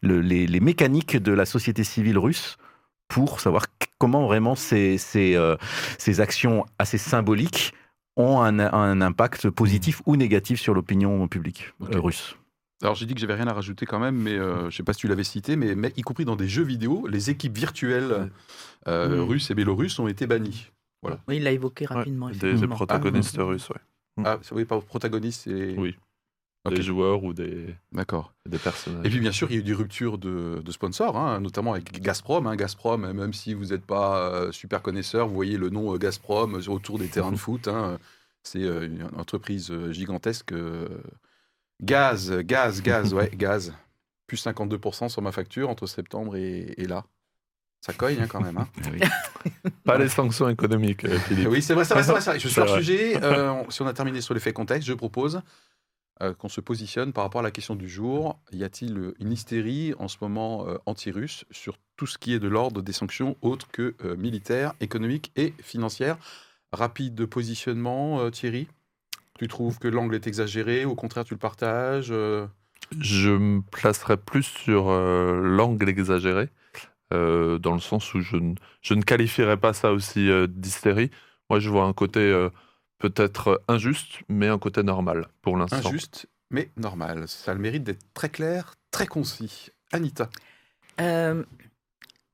le- 0.00 0.20
les, 0.20 0.48
les 0.48 0.60
mécaniques 0.60 1.16
de 1.16 1.32
la 1.32 1.44
société 1.46 1.84
civile 1.84 2.18
russe 2.18 2.56
pour 3.06 3.38
savoir 3.38 3.66
comment 3.98 4.26
vraiment 4.26 4.56
ces, 4.56 4.98
ces, 4.98 5.36
euh, 5.36 5.54
ces 5.98 6.20
actions 6.20 6.66
assez 6.80 6.98
symboliques 6.98 7.74
ont 8.16 8.40
un, 8.40 8.58
un 8.58 9.00
impact 9.00 9.50
positif 9.50 10.02
ou 10.06 10.16
négatif 10.16 10.60
sur 10.60 10.74
l'opinion 10.74 11.26
publique 11.28 11.72
euh, 11.82 12.00
russe. 12.00 12.36
Alors 12.82 12.94
j'ai 12.94 13.06
dit 13.06 13.14
que 13.14 13.20
j'avais 13.20 13.34
rien 13.34 13.46
à 13.46 13.52
rajouter 13.52 13.84
quand 13.86 13.98
même, 13.98 14.16
mais 14.16 14.38
euh, 14.38 14.70
je 14.70 14.76
sais 14.76 14.82
pas 14.82 14.92
si 14.94 15.00
tu 15.00 15.08
l'avais 15.08 15.24
cité, 15.24 15.56
mais, 15.56 15.74
mais 15.74 15.92
y 15.96 16.02
compris 16.02 16.24
dans 16.24 16.36
des 16.36 16.48
jeux 16.48 16.62
vidéo, 16.64 17.06
les 17.08 17.30
équipes 17.30 17.56
virtuelles 17.56 18.30
euh, 18.88 19.16
Mm. 19.16 19.28
russes 19.28 19.50
et 19.50 19.54
bélarusses 19.54 19.98
ont 19.98 20.08
été 20.08 20.26
bannies. 20.26 20.70
Oui, 21.02 21.36
il 21.36 21.42
l'a 21.44 21.52
évoqué 21.52 21.86
rapidement. 21.86 22.30
Des, 22.30 22.54
des 22.54 22.66
protagonistes 22.66 23.36
russes, 23.38 23.68
ouais. 23.70 24.24
Ah, 24.24 24.38
oui, 24.52 24.64
pas 24.64 24.80
protagonistes 24.80 25.46
et... 25.46 25.74
Oui. 25.78 25.96
Des 26.68 26.82
joueurs 26.82 27.24
ou 27.24 27.32
des, 27.32 27.74
D'accord. 27.90 28.34
des 28.46 28.58
personnages. 28.58 29.06
Et 29.06 29.08
puis 29.08 29.18
bien 29.20 29.32
sûr, 29.32 29.48
il 29.50 29.54
y 29.54 29.56
a 29.56 29.60
eu 29.60 29.64
des 29.64 29.72
ruptures 29.72 30.18
de, 30.18 30.60
de 30.62 30.72
sponsors, 30.72 31.16
hein, 31.16 31.40
notamment 31.40 31.72
avec 31.72 32.02
Gazprom. 32.02 32.46
hein. 32.46 32.54
Gazprom, 32.54 33.10
même 33.12 33.32
si 33.32 33.54
vous 33.54 33.66
n'êtes 33.66 33.86
pas 33.86 34.28
euh, 34.30 34.52
super 34.52 34.82
connaisseur, 34.82 35.26
vous 35.26 35.34
voyez 35.34 35.56
le 35.56 35.70
nom 35.70 35.94
euh, 35.94 35.96
Gazprom 35.98 36.56
euh, 36.56 36.68
autour 36.70 36.98
des 36.98 37.08
terrains 37.08 37.32
de 37.32 37.36
foot. 37.38 37.66
hein. 37.66 37.98
C'est 38.42 38.62
euh, 38.62 38.84
une 38.86 39.08
entreprise 39.16 39.72
gigantesque. 39.90 40.52
Gaz, 41.82 42.30
gaz, 42.40 42.82
gaz, 42.82 43.14
ouais, 43.14 43.30
gaz. 43.34 43.72
Plus 44.26 44.44
52% 44.44 45.08
sur 45.08 45.22
ma 45.22 45.32
facture 45.32 45.70
entre 45.70 45.86
septembre 45.86 46.36
et, 46.36 46.74
et 46.76 46.86
là. 46.86 47.04
Ça 47.80 47.94
cogne 47.94 48.20
hein, 48.20 48.26
quand 48.28 48.42
même. 48.42 48.58
hein. 48.58 48.68
Pas 49.84 49.96
les 49.96 50.10
sanctions 50.10 50.48
économiques, 50.50 51.08
Philippe. 51.20 51.48
Oui, 51.48 51.62
c'est 51.62 51.72
vrai, 51.72 51.86
c'est 51.86 51.94
vrai, 51.94 52.02
c'est 52.02 52.12
vrai. 52.12 52.38
Je 52.38 52.46
suis 52.48 52.60
hors 52.60 52.68
sujet. 52.68 53.18
Euh, 53.22 53.54
si 53.70 53.80
on 53.80 53.86
a 53.86 53.94
terminé 53.94 54.20
sur 54.20 54.34
l'effet 54.34 54.52
contexte, 54.52 54.86
je 54.86 54.92
propose 54.92 55.40
euh, 56.22 56.34
qu'on 56.34 56.48
se 56.48 56.60
positionne 56.60 57.12
par 57.12 57.24
rapport 57.24 57.40
à 57.40 57.44
la 57.44 57.50
question 57.50 57.74
du 57.74 57.88
jour. 57.88 58.38
Y 58.52 58.64
a-t-il 58.64 58.96
euh, 58.98 59.14
une 59.20 59.32
hystérie 59.32 59.94
en 59.98 60.08
ce 60.08 60.18
moment 60.20 60.66
euh, 60.68 60.76
anti-russe 60.86 61.44
sur 61.50 61.78
tout 61.96 62.06
ce 62.06 62.18
qui 62.18 62.34
est 62.34 62.38
de 62.38 62.48
l'ordre 62.48 62.82
des 62.82 62.92
sanctions 62.92 63.36
autres 63.42 63.68
que 63.70 63.94
militaires, 64.16 64.72
économiques 64.80 65.32
et 65.36 65.54
financières? 65.62 66.16
Rapide 66.72 67.26
positionnement, 67.26 68.20
euh, 68.20 68.30
Thierry? 68.30 68.68
Tu 69.38 69.48
trouves 69.48 69.78
que 69.78 69.88
l'angle 69.88 70.14
est 70.14 70.26
exagéré 70.26 70.84
Au 70.84 70.94
contraire, 70.94 71.24
tu 71.24 71.34
le 71.34 71.38
partages 71.38 72.12
Je 72.98 73.30
me 73.30 73.62
placerais 73.62 74.18
plus 74.18 74.42
sur 74.42 74.90
l'angle 74.90 75.88
exagéré, 75.88 76.50
dans 77.10 77.72
le 77.72 77.80
sens 77.80 78.12
où 78.12 78.20
je, 78.20 78.36
ne- 78.36 78.54
je 78.82 78.92
ne 78.92 79.02
qualifierais 79.02 79.56
pas 79.56 79.72
ça 79.72 79.92
aussi 79.92 80.28
d'hystérie. 80.48 81.10
Moi, 81.48 81.58
je 81.58 81.70
vois 81.70 81.84
un 81.84 81.94
côté 81.94 82.48
peut-être 83.00 83.60
injuste, 83.66 84.20
mais 84.28 84.46
un 84.46 84.58
côté 84.58 84.84
normal 84.84 85.26
pour 85.42 85.56
l'instant. 85.56 85.76
Injuste, 85.78 86.26
mais 86.50 86.70
normal. 86.76 87.26
Ça 87.26 87.50
a 87.50 87.54
le 87.54 87.60
mérite 87.60 87.82
d'être 87.82 88.04
très 88.14 88.28
clair, 88.28 88.74
très 88.92 89.06
concis. 89.08 89.70
Anita 89.92 90.28
Euh, 91.00 91.42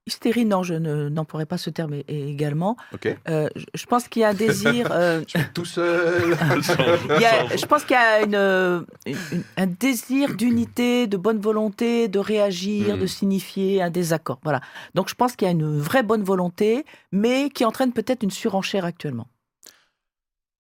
hystérie, 0.08 0.44
non, 0.44 0.62
je 0.62 0.74
ne- 0.74 1.08
n'emploierai 1.08 1.46
pas 1.46 1.56
ce 1.58 1.70
terme 1.70 1.94
également. 2.08 2.76
Ok. 2.92 3.16
Euh, 3.28 3.48
je, 3.56 3.64
je 3.74 3.86
pense 3.86 4.08
qu'il 4.08 4.22
y 4.22 4.24
a 4.24 4.28
un 4.30 4.34
désir. 4.34 4.88
euh, 4.92 5.22
Je 5.26 5.38
suis 5.38 5.48
tout 5.54 5.64
seul. 5.64 6.36
il 7.16 7.20
y 7.20 7.24
a- 7.24 7.56
je 7.56 7.66
pense 7.66 7.84
qu'il 7.84 7.94
y 7.94 7.98
a 7.98 8.22
une, 8.22 8.84
une- 9.06 9.42
un 9.56 9.66
désir 9.66 10.34
d'unité, 10.36 11.06
de 11.06 11.16
bonne 11.16 11.38
volonté, 11.38 12.08
de 12.08 12.18
réagir, 12.18 12.94
Mhm. 12.96 13.00
de 13.02 13.06
signifier 13.06 13.82
un 13.82 13.90
désaccord. 13.90 14.38
Voilà. 14.42 14.60
Donc 14.94 15.08
je 15.08 15.14
pense 15.14 15.34
qu'il 15.36 15.46
y 15.46 15.48
a 15.48 15.52
une 15.52 15.78
vraie 15.78 16.02
bonne 16.02 16.22
volonté, 16.24 16.84
mais 17.12 17.50
qui 17.50 17.64
entraîne 17.64 17.92
peut-être 17.92 18.22
une 18.22 18.30
surenchère 18.30 18.84
actuellement. 18.84 19.26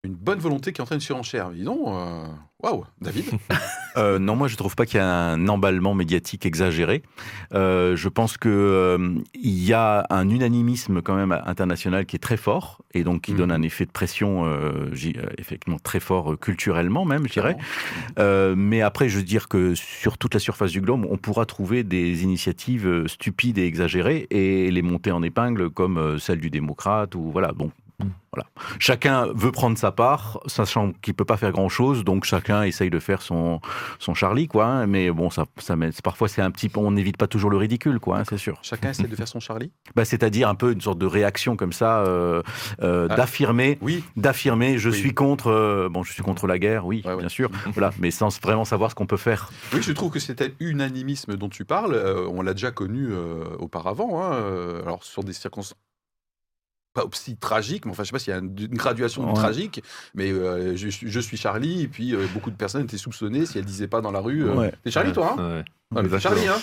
Une 0.06 0.14
bonne 0.14 0.38
volonté 0.38 0.72
qui 0.72 0.80
entraîne 0.80 1.00
surenchère. 1.00 1.50
Dis 1.50 1.64
donc, 1.64 1.80
euh, 1.88 2.26
waouh, 2.62 2.84
David. 3.00 3.24
Euh, 3.98 4.18
non, 4.18 4.36
moi 4.36 4.46
je 4.46 4.56
trouve 4.56 4.76
pas 4.76 4.84
qu'il 4.84 4.98
y 4.98 5.02
a 5.02 5.08
un 5.08 5.48
emballement 5.48 5.94
médiatique 5.94 6.44
exagéré. 6.44 7.02
Euh, 7.54 7.96
je 7.96 8.10
pense 8.10 8.36
que 8.36 8.50
euh, 8.50 9.14
y 9.34 9.72
a 9.72 10.04
un 10.10 10.28
unanimisme 10.28 11.00
quand 11.00 11.14
même 11.14 11.32
international 11.46 12.04
qui 12.04 12.16
est 12.16 12.18
très 12.18 12.36
fort 12.36 12.82
et 12.92 13.04
donc 13.04 13.22
qui 13.22 13.32
Mhm. 13.32 13.38
donne 13.38 13.52
un 13.52 13.62
effet 13.62 13.86
de 13.86 13.90
pression 13.90 14.44
effectivement 15.38 15.78
très 15.82 15.98
fort 15.98 16.38
culturellement 16.38 17.06
même, 17.06 17.26
je 17.26 17.32
dirais. 17.32 17.56
Mais 18.54 18.82
après, 18.82 19.08
je 19.08 19.16
veux 19.16 19.22
dire 19.24 19.48
que 19.48 19.74
sur 19.74 20.18
toute 20.18 20.34
la 20.34 20.40
surface 20.40 20.72
du 20.72 20.82
globe, 20.82 21.06
on 21.08 21.16
pourra 21.16 21.46
trouver 21.46 21.82
des 21.82 22.22
initiatives 22.22 23.06
stupides 23.06 23.56
et 23.56 23.64
exagérées 23.64 24.26
et 24.28 24.70
les 24.70 24.82
monter 24.82 25.10
en 25.10 25.22
épingle 25.22 25.70
comme 25.70 26.18
celle 26.18 26.40
du 26.40 26.50
démocrate 26.50 27.14
ou 27.14 27.30
voilà. 27.30 27.52
Bon. 27.52 27.70
Voilà. 28.36 28.48
Chacun 28.78 29.26
veut 29.34 29.50
prendre 29.50 29.76
sa 29.78 29.90
part, 29.92 30.38
sachant 30.46 30.92
qu'il 31.02 31.14
peut 31.14 31.24
pas 31.24 31.36
faire 31.36 31.50
grand 31.52 31.68
chose, 31.68 32.04
donc 32.04 32.24
chacun 32.24 32.62
essaye 32.62 32.90
de 32.90 32.98
faire 32.98 33.22
son 33.22 33.60
son 33.98 34.14
Charlie, 34.14 34.46
quoi. 34.46 34.66
hein. 34.66 34.86
mais 34.86 35.10
bon, 35.10 35.30
ça, 35.30 35.46
ça 35.58 35.74
met- 35.74 35.90
parfois 36.04 36.28
c'est 36.28 36.42
un 36.42 36.50
petit, 36.50 36.68
peu- 36.68 36.80
on 36.80 36.90
n'évite 36.92 37.16
pas 37.16 37.26
toujours 37.26 37.50
le 37.50 37.56
ridicule, 37.56 37.98
quoi. 37.98 38.18
hein, 38.18 38.22
c'est 38.28 38.36
sûr. 38.38 38.58
Chacun 38.62 38.90
essaie 38.90 39.04
de 39.08 39.16
faire 39.16 39.26
son 39.28 39.40
Charlie? 39.40 39.72
Bah, 39.94 40.04
c'est-à-dire 40.04 40.48
un 40.48 40.54
peu 40.54 40.72
une 40.72 40.80
sorte 40.80 40.98
de 40.98 41.06
réaction 41.06 41.56
comme 41.56 41.72
ça, 41.72 42.00
euh, 42.00 42.42
euh, 42.82 43.08
Ah. 43.10 43.16
d'affirmer 43.16 43.78
Oui. 43.80 44.04
d'affirmer 44.16 44.78
je 44.78 44.90
Oui. 44.90 44.96
suis 44.96 45.14
contre 45.14 45.48
euh, 45.50 45.88
bon 45.90 46.02
je 46.02 46.12
suis 46.12 46.22
contre 46.22 46.46
la 46.46 46.58
guerre 46.58 46.84
oui 46.86 47.02
Ouais, 47.04 47.12
ouais. 47.12 47.18
bien 47.20 47.28
sûr 47.28 47.50
voilà 47.72 47.90
mais 47.98 48.10
sans 48.10 48.28
vraiment 48.42 48.64
savoir 48.64 48.90
ce 48.90 48.94
qu'on 48.94 49.06
peut 49.06 49.16
faire 49.16 49.50
Oui, 49.72 49.80
je 49.82 49.92
trouve 49.92 50.10
que 50.10 50.18
cet 50.20 50.42
unanimisme 50.60 51.36
dont 51.36 51.48
tu 51.48 51.64
parles, 51.64 51.96
on 52.30 52.42
l'a 52.42 52.52
déjà 52.52 52.70
connu 52.70 53.08
auparavant. 53.58 54.22
hein, 54.22 54.32
alors, 54.84 55.02
sur 55.04 55.24
des 55.24 55.32
circonstances 55.32 55.78
pas 56.96 57.04
aussi 57.04 57.36
tragiques, 57.36 57.84
mais 57.84 57.92
enfin, 57.92 58.02
je 58.02 58.08
sais 58.08 58.12
pas 58.12 58.18
s'il 58.18 58.32
y 58.32 58.36
a 58.36 58.40
une, 58.40 58.52
une 58.58 58.76
graduation 58.76 59.22
de 59.22 59.28
Ouais. 59.28 59.34
tragique, 59.34 59.82
mais 60.14 60.32
euh, 60.32 60.74
je, 60.76 60.88
suis- 60.88 61.08
je 61.10 61.20
suis 61.20 61.36
Charlie, 61.36 61.82
et 61.82 61.88
puis 61.88 62.14
euh, 62.14 62.26
beaucoup 62.34 62.50
de 62.50 62.56
personnes 62.56 62.82
étaient 62.82 62.96
soupçonnées 62.98 63.46
si 63.46 63.58
elles 63.58 63.64
disaient 63.64 63.86
pas 63.86 64.00
dans 64.00 64.10
la 64.10 64.20
rue. 64.20 64.42
euh, 64.44 64.54
Ouais. 64.54 64.72
T'es 64.82 64.90
Charlie, 64.90 65.12
toi 65.12 65.36
hein 65.38 65.62
Ouais. 65.94 66.02
Ah. 66.14 66.18
Charlie, 66.18 66.48
hein 66.48 66.56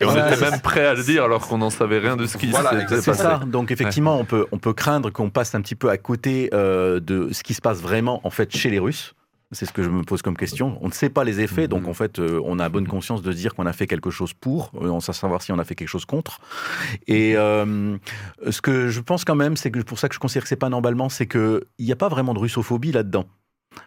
Et 0.00 0.06
on 0.06 0.14
Ouais, 0.14 0.32
était 0.32 0.50
même 0.50 0.60
prêt 0.62 0.86
à 0.86 0.94
le 0.94 1.04
dire 1.04 1.24
alors 1.24 1.46
qu'on 1.46 1.58
n'en 1.58 1.68
savait 1.68 1.98
rien 1.98 2.16
de 2.16 2.24
ce 2.26 2.38
qui 2.38 2.46
Voilà, 2.46 2.70
s'était 2.80 2.94
passé. 3.02 3.12
ça 3.14 3.40
donc 3.46 3.70
effectivement 3.70 4.16
on 4.18 4.24
peut 4.24 4.46
on 4.52 4.58
peut 4.58 4.72
craindre 4.72 5.10
qu'on 5.10 5.28
passe 5.28 5.54
un 5.54 5.60
petit 5.60 5.74
peu 5.74 5.90
à 5.90 5.98
côté 5.98 6.48
euh, 6.54 6.98
de 6.98 7.28
ce 7.32 7.42
qui 7.42 7.52
se 7.52 7.60
passe 7.60 7.82
vraiment 7.82 8.22
en 8.24 8.30
fait 8.30 8.56
chez 8.56 8.70
les 8.70 8.78
Russes 8.78 9.12
c'est 9.52 9.66
ce 9.66 9.72
que 9.72 9.82
je 9.82 9.90
me 9.90 10.02
pose 10.02 10.22
comme 10.22 10.36
question. 10.36 10.78
On 10.80 10.86
ne 10.88 10.92
sait 10.92 11.08
pas 11.10 11.24
les 11.24 11.40
effets, 11.40 11.66
donc 11.68 11.82
Mhm. 11.82 11.88
en 11.88 11.94
fait, 11.94 12.18
euh, 12.18 12.40
on 12.44 12.58
a 12.60 12.68
bonne 12.68 12.86
conscience 12.86 13.20
de 13.22 13.32
dire 13.32 13.54
qu'on 13.54 13.66
a 13.66 13.72
fait 13.72 13.86
quelque 13.88 14.10
chose 14.10 14.32
pour, 14.32 14.70
euh, 14.80 14.88
on 14.88 15.00
sait 15.00 15.12
savoir 15.12 15.42
si 15.42 15.50
on 15.52 15.58
a 15.58 15.64
fait 15.64 15.74
quelque 15.74 15.88
chose 15.88 16.04
contre. 16.04 16.40
Et 17.08 17.36
euh, 17.36 17.96
ce 18.48 18.60
que 18.62 18.88
je 18.88 19.00
pense 19.00 19.24
quand 19.24 19.34
même, 19.34 19.56
c'est 19.56 19.70
que 19.70 19.80
pour 19.80 19.98
ça 19.98 20.08
que 20.08 20.14
je 20.14 20.20
considère 20.20 20.42
que 20.44 20.48
c'est 20.48 20.56
pas 20.56 20.68
un 20.68 20.72
emballement, 20.72 21.08
c'est 21.08 21.26
que 21.26 21.64
il 21.78 21.86
n'y 21.86 21.92
a 21.92 21.96
pas 21.96 22.08
vraiment 22.08 22.32
de 22.34 22.38
russophobie 22.38 22.92
là-dedans. 22.92 23.26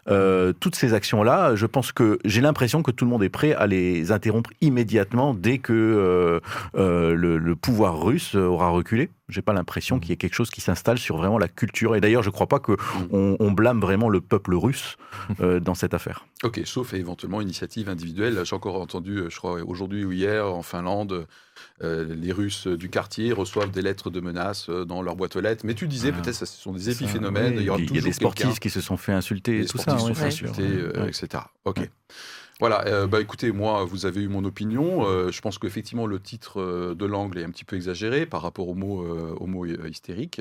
Euh, 0.08 0.52
toutes 0.52 0.74
ces 0.74 0.94
actions-là, 0.94 1.54
je 1.56 1.66
pense 1.66 1.92
que 1.92 2.18
j'ai 2.24 2.40
l'impression 2.40 2.82
que 2.82 2.90
tout 2.90 3.04
le 3.04 3.10
monde 3.10 3.22
est 3.22 3.28
prêt 3.28 3.52
à 3.52 3.66
les 3.66 4.12
interrompre 4.12 4.50
immédiatement 4.60 5.34
dès 5.34 5.58
que 5.58 5.72
euh, 5.72 6.40
euh, 6.76 7.14
le, 7.14 7.38
le 7.38 7.56
pouvoir 7.56 8.02
russe 8.02 8.34
aura 8.34 8.70
reculé. 8.70 9.10
J'ai 9.28 9.42
pas 9.42 9.52
l'impression 9.52 9.98
qu'il 9.98 10.10
y 10.10 10.12
ait 10.12 10.16
quelque 10.16 10.34
chose 10.34 10.50
qui 10.50 10.60
s'installe 10.60 10.98
sur 10.98 11.16
vraiment 11.16 11.38
la 11.38 11.48
culture. 11.48 11.96
Et 11.96 12.00
d'ailleurs, 12.00 12.22
je 12.22 12.30
crois 12.30 12.46
pas 12.46 12.58
que 12.58 12.76
on, 13.10 13.36
on 13.40 13.52
blâme 13.52 13.80
vraiment 13.80 14.08
le 14.08 14.20
peuple 14.20 14.54
russe 14.54 14.96
euh, 15.40 15.60
dans 15.60 15.74
cette 15.74 15.94
affaire. 15.94 16.26
Ok, 16.42 16.60
sauf 16.64 16.92
éventuellement 16.94 17.40
initiative 17.40 17.88
individuelle. 17.88 18.40
J'ai 18.44 18.56
encore 18.56 18.80
entendu, 18.80 19.22
je 19.28 19.36
crois, 19.36 19.62
aujourd'hui 19.64 20.04
ou 20.04 20.12
hier, 20.12 20.46
en 20.46 20.62
Finlande, 20.62 21.26
les 21.80 22.32
Russes 22.32 22.66
du 22.66 22.88
quartier 22.88 23.32
reçoivent 23.32 23.70
des 23.70 23.82
lettres 23.82 24.08
de 24.10 24.20
menaces 24.20 24.68
euh, 24.68 24.84
dans 24.84 25.02
leur 25.02 25.16
boîte 25.16 25.34
aux 25.36 25.40
lettres. 25.40 25.64
Mais 25.66 25.74
tu 25.74 25.88
disais, 25.88 26.12
Ah. 26.14 26.20
peut-être, 26.20 26.36
ce 26.36 26.46
sont 26.46 26.72
des 26.72 26.80
Ça, 26.80 26.90
épiphénomènes. 26.92 27.54
oui, 27.54 27.60
il 27.62 27.64
y 27.66 27.70
aura 27.70 27.80
il 27.80 27.94
y 27.94 27.98
a 27.98 28.02
des 28.02 28.12
sportifs 28.12 28.60
qui 28.60 28.70
se 28.70 28.80
sont 28.80 28.96
fait 28.96 29.12
insulter 29.12 29.60
et 29.60 29.64
tout 29.66 29.78
ça. 29.78 29.98
sont 29.98 30.06
ouais, 30.08 30.14
fait 30.14 30.26
insulter, 30.26 30.62
euh, 30.62 31.06
etc. 31.08 31.42
Ok. 31.64 31.78
Ouais. 31.78 31.90
Voilà, 32.60 32.86
euh, 32.86 33.08
bah 33.08 33.20
écoutez, 33.20 33.50
moi, 33.50 33.84
vous 33.84 34.06
avez 34.06 34.22
eu 34.22 34.28
mon 34.28 34.44
opinion. 34.44 35.04
Euh, 35.06 35.32
je 35.32 35.40
pense 35.40 35.58
qu'effectivement, 35.58 36.06
le 36.06 36.20
titre 36.20 36.60
euh, 36.60 36.94
de 36.94 37.04
l'angle 37.04 37.38
est 37.38 37.44
un 37.44 37.50
petit 37.50 37.64
peu 37.64 37.74
exagéré 37.74 38.26
par 38.26 38.42
rapport 38.42 38.68
au 38.68 38.74
mot, 38.74 39.02
euh, 39.02 39.34
au 39.40 39.46
mot 39.46 39.64
euh, 39.66 39.88
hystérique. 39.88 40.40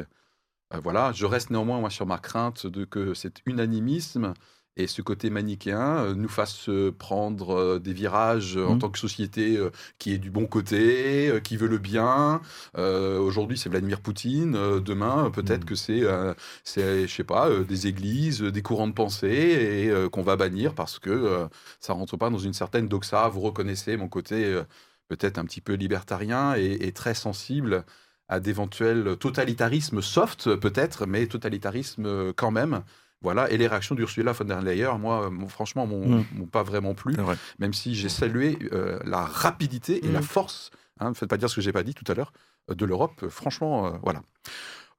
Euh, 0.74 0.80
voilà, 0.84 1.12
je 1.13 1.26
reste 1.26 1.50
néanmoins 1.50 1.80
moi, 1.80 1.89
sur 1.89 2.06
ma 2.06 2.19
crainte 2.19 2.67
de 2.67 2.86
que 2.86 3.15
cet 3.15 3.41
unanimisme 3.48 4.34
et 4.75 4.88
ce 4.88 5.01
côté 5.01 5.29
manichéen 5.29 6.05
euh, 6.05 6.15
nous 6.15 6.27
fasse 6.29 6.67
euh, 6.69 6.91
prendre 6.91 7.51
euh, 7.55 7.79
des 7.79 7.93
virages 7.93 8.57
en 8.57 8.75
Mhm. 8.75 8.79
tant 8.79 8.89
que 8.89 8.97
société 8.99 9.59
qui 9.99 10.13
est 10.13 10.17
du 10.17 10.31
bon 10.31 10.45
côté, 10.47 11.31
qui 11.43 11.57
veut 11.57 11.67
le 11.67 11.77
bien. 11.77 12.41
Euh, 12.77 13.19
Aujourd'hui, 13.19 13.57
c'est 13.57 13.69
Vladimir 13.69 14.01
Poutine. 14.01 14.53
demain, 14.81 15.29
peut-être 15.31 15.62
Mhm. 15.62 15.65
que 15.65 15.75
c'est, 15.75 16.01
euh, 16.03 16.33
je 16.65 17.07
sais 17.07 17.23
pas, 17.23 17.49
euh, 17.49 17.63
des 17.63 17.88
églises, 17.88 18.41
des 18.41 18.62
courants 18.62 18.88
de 18.88 18.93
pensée 18.93 19.27
et 19.27 20.09
qu'on 20.12 20.23
va 20.23 20.36
bannir 20.36 20.73
parce 20.75 20.99
que 20.99 21.47
ça 21.79 21.93
rentre 21.93 22.17
pas 22.17 22.29
dans 22.29 22.38
une 22.38 22.53
certaine 22.53 22.88
doxa. 22.88 23.27
Vous 23.29 23.41
reconnaissez 23.41 23.97
mon 23.97 24.07
côté 24.09 24.62
peut-être 25.07 25.38
un 25.38 25.45
petit 25.45 25.62
peu 25.62 25.73
libertarien 25.73 26.55
et, 26.55 26.88
et 26.88 26.91
très 26.91 27.13
sensible 27.13 27.86
à 28.29 28.39
d'éventuels 28.39 29.17
totalitarismes 29.17 30.01
soft 30.01 30.55
peut-être, 30.55 31.05
mais 31.05 31.27
totalitarisme 31.27 32.33
quand 32.33 32.51
même. 32.51 32.83
Voilà, 33.23 33.49
et 33.49 33.57
les 33.57 33.67
réactions 33.67 33.95
d'Ursula 33.95 34.33
von 34.33 34.43
der 34.45 34.62
Leyen, 34.62 34.97
moi, 34.97 35.29
euh, 35.31 35.47
franchement, 35.47 35.88
m'ont 35.88 36.19
Mm. 36.19 36.47
pas 36.51 36.62
vraiment 36.63 36.93
plu, 36.93 37.13
vrai. 37.15 37.38
même 37.57 37.73
si 37.73 37.95
j'ai 37.95 38.09
salué 38.09 38.59
euh, 38.73 38.99
la 39.05 39.21
rapidité 39.23 40.05
et 40.05 40.12
la 40.12 40.19
Mm. 40.19 40.23
force, 40.23 40.71
hein, 40.99 41.09
ne 41.09 41.13
faites 41.15 41.29
pas 41.29 41.38
dire 41.38 41.49
ce 41.49 41.55
que 41.55 41.62
j'ai 41.62 41.71
pas 41.71 41.83
dit 41.83 41.93
tout 41.93 42.03
à 42.12 42.15
l'heure, 42.15 42.33
euh, 42.69 42.75
de 42.75 42.86
l'Europe. 42.86 43.27
Franchement, 43.29 43.88
euh, 43.88 43.91
voilà. 44.03 44.21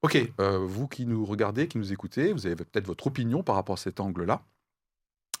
Ok, 0.01 0.17
euh, 0.39 0.57
vous 0.57 0.87
qui 0.87 1.05
nous 1.05 1.23
regardez, 1.23 1.67
qui 1.67 1.77
nous 1.77 1.93
écoutez, 1.93 2.33
vous 2.33 2.45
avez 2.47 2.55
peut-être 2.55 2.87
votre 2.87 3.07
opinion 3.07 3.43
par 3.43 3.55
rapport 3.55 3.73
à 3.75 3.77
cet 3.77 3.99
angle-là. 3.99 4.41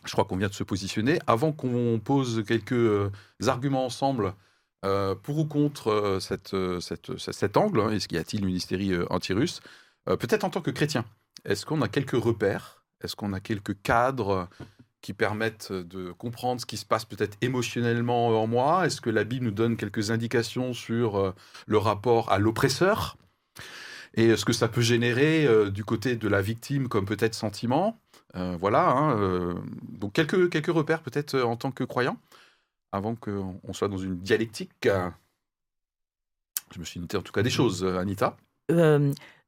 Je 0.05 0.11
crois 0.11 0.25
qu'on 0.25 0.37
vient 0.37 0.47
de 0.49 0.53
se 0.53 0.63
positionner. 0.63 1.19
Avant 1.25 1.51
qu'on 1.51 1.99
pose 2.03 2.43
quelques 2.47 3.11
arguments 3.47 3.85
ensemble 3.85 4.33
pour 5.23 5.39
ou 5.39 5.45
contre 5.45 6.19
cette, 6.21 6.55
cette- 6.79 7.17
ce- 7.17 7.31
cet 7.31 7.57
angle, 7.57 7.81
hein, 7.81 7.89
est-ce 7.89 8.07
qu'il 8.07 8.17
y 8.17 8.21
a-t-il 8.21 8.45
une 8.45 8.53
hystérie 8.55 8.93
anti-russe 9.09 9.61
Peut-être 10.05 10.43
en 10.43 10.51
tant 10.51 10.61
que 10.61 10.69
chrétien, 10.69 11.05
est-ce 11.43 11.65
qu'on 11.65 11.81
a 11.81 11.87
quelques 11.87 12.11
repères? 12.23 12.83
Est-ce 13.01 13.15
qu'on 13.15 13.33
a 13.33 13.39
quelques 13.39 13.81
cadres 13.81 14.47
qui 15.01 15.13
permettent 15.13 15.71
de 15.71 16.11
comprendre 16.11 16.61
ce 16.61 16.65
qui 16.65 16.77
se 16.77 16.85
passe 16.85 17.05
peut-être 17.05 17.37
émotionnellement 17.41 18.41
en 18.41 18.47
moi? 18.47 18.85
Est-ce 18.85 19.01
que 19.01 19.11
la 19.11 19.23
Bible 19.23 19.45
nous 19.45 19.51
donne 19.51 19.77
quelques 19.77 20.09
indications 20.09 20.73
sur 20.73 21.17
euh, 21.17 21.35
le 21.67 21.77
rapport 21.77 22.31
à 22.31 22.39
l'oppresseur? 22.39 23.17
Et 24.15 24.35
ce 24.35 24.45
que 24.45 24.53
ça 24.53 24.67
peut 24.67 24.81
générer 24.81 25.45
euh, 25.45 25.69
du 25.69 25.83
côté 25.83 26.15
de 26.15 26.27
la 26.27 26.41
victime 26.41 26.87
comme 26.87 27.05
peut-être 27.05 27.35
sentiment? 27.35 27.99
Euh, 28.35 28.57
Voilà, 28.59 28.89
hein, 28.89 29.19
euh, 29.19 29.53
donc 29.83 30.13
quelques, 30.13 30.49
quelques 30.49 30.73
repères 30.73 31.01
peut-être 31.01 31.35
euh, 31.35 31.43
en 31.43 31.57
tant 31.57 31.71
que 31.71 31.83
croyant, 31.83 32.17
avant 32.91 33.15
qu'on 33.15 33.59
on 33.63 33.73
soit 33.73 33.89
dans 33.89 33.97
une 33.97 34.17
dialectique. 34.17 34.71
euh, 34.87 35.09
Je 36.73 36.79
me 36.79 36.85
suis 36.85 36.99
noté 36.99 37.17
en 37.17 37.21
tout 37.21 37.31
cas 37.33 37.43
des 37.43 37.49
choses, 37.49 37.83
euh, 37.83 37.99
Anita. 37.99 38.37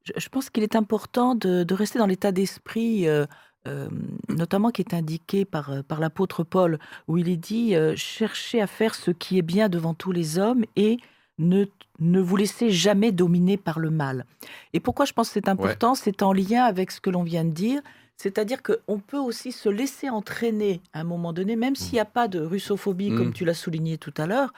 Je, 0.08 0.20
je 0.24 0.28
pense 0.28 0.50
qu'il 0.50 0.62
est 0.62 0.76
important 0.76 1.34
de, 1.34 1.62
de 1.64 1.74
rester 1.74 1.98
dans 1.98 2.06
l'état 2.06 2.32
d'esprit, 2.32 3.08
euh, 3.08 3.26
euh, 3.66 3.88
notamment 4.28 4.70
qui 4.70 4.82
est 4.82 4.94
indiqué 4.94 5.44
par, 5.44 5.70
euh, 5.70 5.82
par 5.82 6.00
l'apôtre 6.00 6.44
Paul, 6.44 6.78
où 7.08 7.18
il 7.18 7.28
est 7.28 7.36
dit 7.36 7.74
euh, 7.74 7.94
cherchez 7.96 8.60
à 8.60 8.66
faire 8.66 8.94
ce 8.94 9.10
qui 9.10 9.38
est 9.38 9.42
bien 9.42 9.68
devant 9.68 9.94
tous 9.94 10.12
les 10.12 10.38
hommes 10.38 10.64
et 10.76 10.98
ne, 11.38 11.64
ne 12.00 12.20
vous 12.20 12.36
laissez 12.36 12.70
jamais 12.70 13.12
dominer 13.12 13.56
par 13.56 13.78
le 13.78 13.90
mal. 13.90 14.24
Et 14.72 14.80
pourquoi 14.80 15.04
je 15.04 15.12
pense 15.12 15.28
que 15.28 15.34
c'est 15.34 15.48
important? 15.48 15.94
C'est 15.94 16.22
en 16.22 16.32
lien 16.32 16.64
avec 16.64 16.90
ce 16.90 17.00
que 17.00 17.10
l'on 17.10 17.22
vient 17.22 17.44
de 17.44 17.50
dire. 17.50 17.80
C'est-à-dire 18.16 18.60
qu'on 18.64 18.98
peut 18.98 19.18
aussi 19.18 19.52
se 19.52 19.68
laisser 19.68 20.08
entraîner 20.10 20.80
à 20.92 21.00
un 21.00 21.04
moment 21.04 21.32
donné, 21.32 21.54
même 21.54 21.76
s'il 21.76 21.94
n'y 21.94 22.00
a 22.00 22.04
pas 22.04 22.26
de 22.26 22.40
russophobie, 22.40 23.10
comme 23.14 23.28
Mm. 23.28 23.32
tu 23.32 23.44
l'as 23.44 23.54
souligné 23.54 23.98
tout 23.98 24.14
à 24.16 24.26
l'heure, 24.26 24.52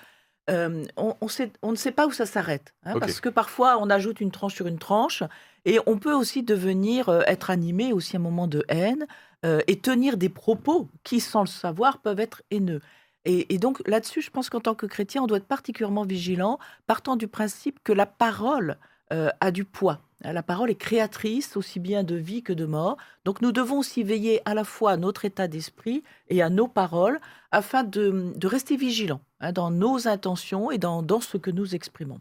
euh, 0.48 0.85
on, 0.96 1.14
on 1.20 1.29
sait- 1.29 1.53
on 1.62 1.70
ne 1.72 1.76
sait 1.76 1.92
pas 1.92 2.07
où 2.07 2.12
ça 2.12 2.26
s'arrête. 2.26 2.72
hein. 2.85 2.92
Parce 3.00 3.20
que 3.20 3.29
parfois, 3.29 3.79
on 3.81 3.90
ajoute 3.90 4.20
une 4.20 4.31
tranche 4.31 4.55
sur 4.55 4.66
une 4.66 4.79
tranche, 4.79 5.22
et 5.64 5.79
on 5.87 5.98
peut 5.98 6.12
aussi 6.14 6.42
devenir, 6.42 7.09
euh, 7.09 7.20
être 7.26 7.50
animé 7.50 7.92
aussi 7.92 8.16
à 8.16 8.18
un 8.18 8.22
moment 8.22 8.46
de 8.46 8.64
haine, 8.68 9.07
euh, 9.44 9.61
et 9.66 9.79
tenir 9.79 10.16
des 10.16 10.29
propos 10.29 10.88
qui, 11.05 11.20
sans 11.20 11.42
le 11.42 11.46
savoir, 11.48 11.98
peuvent 11.98 12.20
être 12.20 12.42
haineux. 12.50 12.81
Et, 13.26 13.55
et 13.55 13.59
donc 13.59 13.83
là-dessus, 13.87 14.22
je 14.22 14.31
pense 14.31 14.48
qu'en 14.48 14.61
tant 14.61 14.74
que 14.74 14.87
chrétien, 14.87 15.22
on 15.22 15.26
doit 15.26 15.37
être 15.38 15.46
particulièrement 15.46 16.05
vigilant, 16.05 16.59
partant 16.87 17.16
du 17.16 17.29
principe 17.29 17.79
que 17.85 17.92
la 17.92 18.07
parole 18.07 18.76
euh, 19.12 19.29
a 19.40 19.50
du 19.50 19.64
poids. 19.64 20.00
La 20.22 20.42
parole 20.42 20.70
est 20.70 20.74
créatrice 20.74 21.56
aussi 21.56 21.80
bien 21.80 22.04
de 22.04 22.14
vie 22.14 22.42
que 22.42 22.52
de 22.52 22.66
mort. 22.66 22.98
Donc 23.24 23.40
nous 23.40 23.52
devons 23.52 23.78
aussi 23.78 24.02
veiller 24.02 24.42
à 24.44 24.54
la 24.54 24.64
fois 24.64 24.92
à 24.92 24.96
notre 24.98 25.24
état 25.24 25.48
d'esprit 25.48 26.02
et 26.28 26.42
à 26.42 26.50
nos 26.50 26.68
paroles 26.68 27.20
afin 27.52 27.85
de, 27.85 28.33
de 28.37 28.46
rester 28.46 28.76
vigilants 28.76 29.22
hein, 29.40 29.52
dans 29.52 29.70
nos 29.70 30.09
intentions 30.09 30.70
et 30.70 30.78
dans, 30.78 31.20
ce 31.20 31.38
que 31.38 31.50
nous 31.50 31.74
exprimons. 31.74 32.20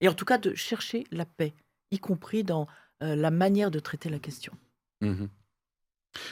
Et 0.00 0.08
en 0.08 0.14
tout 0.14 0.24
cas 0.24 0.38
de 0.38 0.54
chercher 0.54 1.04
la 1.12 1.24
paix, 1.24 1.54
y 1.92 1.98
compris 1.98 2.42
dans 2.42 2.66
euh, 3.02 3.14
la 3.14 3.30
manière 3.30 3.70
de 3.70 3.78
traiter 3.78 4.08
la 4.08 4.18
question. 4.18 4.52
Mhm. 5.00 5.28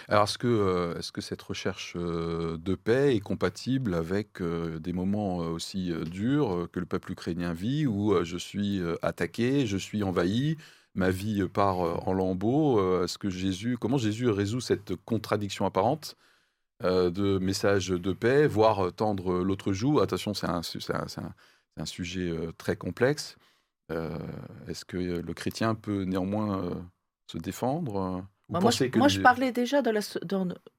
Alors, 0.09 0.25
est-ce 0.25 0.38
que, 0.38 0.47
euh, 0.47 0.99
est-ce 0.99 1.12
que 1.12 1.20
cette 1.20 1.42
recherche 1.42 1.94
euh, 1.97 2.57
de 2.59 2.75
paix 2.75 3.16
est 3.16 3.20
compatible 3.20 3.94
avec 3.94 4.40
euh, 4.40 4.79
des 4.79 4.92
moments 4.92 5.38
aussi 5.38 5.92
durs 6.11 6.68
que 6.73 6.81
le 6.81 6.87
peuple 6.87 7.12
ukrainien 7.12 7.53
vit, 7.53 7.87
où 7.87 8.23
je 8.25 8.37
suis 8.37 8.81
attaqué, 9.03 9.66
je 9.66 9.77
suis 9.77 10.03
envahi, 10.03 10.57
ma 10.94 11.11
vie 11.11 11.47
part 11.49 12.09
en 12.09 12.12
lambeaux 12.12 13.03
Est-ce 13.05 13.18
que 13.18 13.31
Jésus, 13.31 13.77
comment 13.79 13.99
Jésus 13.99 14.29
résout 14.29 14.61
cette 14.61 14.94
contradiction 15.05 15.66
apparente 15.66 16.16
de 16.83 17.38
message 17.38 17.88
de 17.88 18.12
paix, 18.12 18.47
voire 18.47 18.92
tendre 18.92 19.42
l'autre 19.42 19.73
joue? 19.73 20.01
Attention, 20.01 20.35
c'est 20.35 20.47
un, 20.47 21.85
sujet 21.85 22.33
très 22.59 22.77
complexe. 22.77 23.37
Est-ce 23.90 24.85
que 24.85 24.97
le 24.97 25.35
chrétien 25.35 25.75
peut 25.75 26.05
néanmoins 26.05 26.87
se 27.27 27.38
défendre 27.38 28.25
ou 28.49 28.53
Moi, 28.53 28.61
je, 28.61 28.65
penser 28.67 28.91
que 28.91 28.99
moi, 28.99 29.09
les- 29.09 29.15
je 29.15 29.21
parlais 29.21 29.53
déjà 29.53 29.81
de 29.83 29.91
la, 29.91 30.01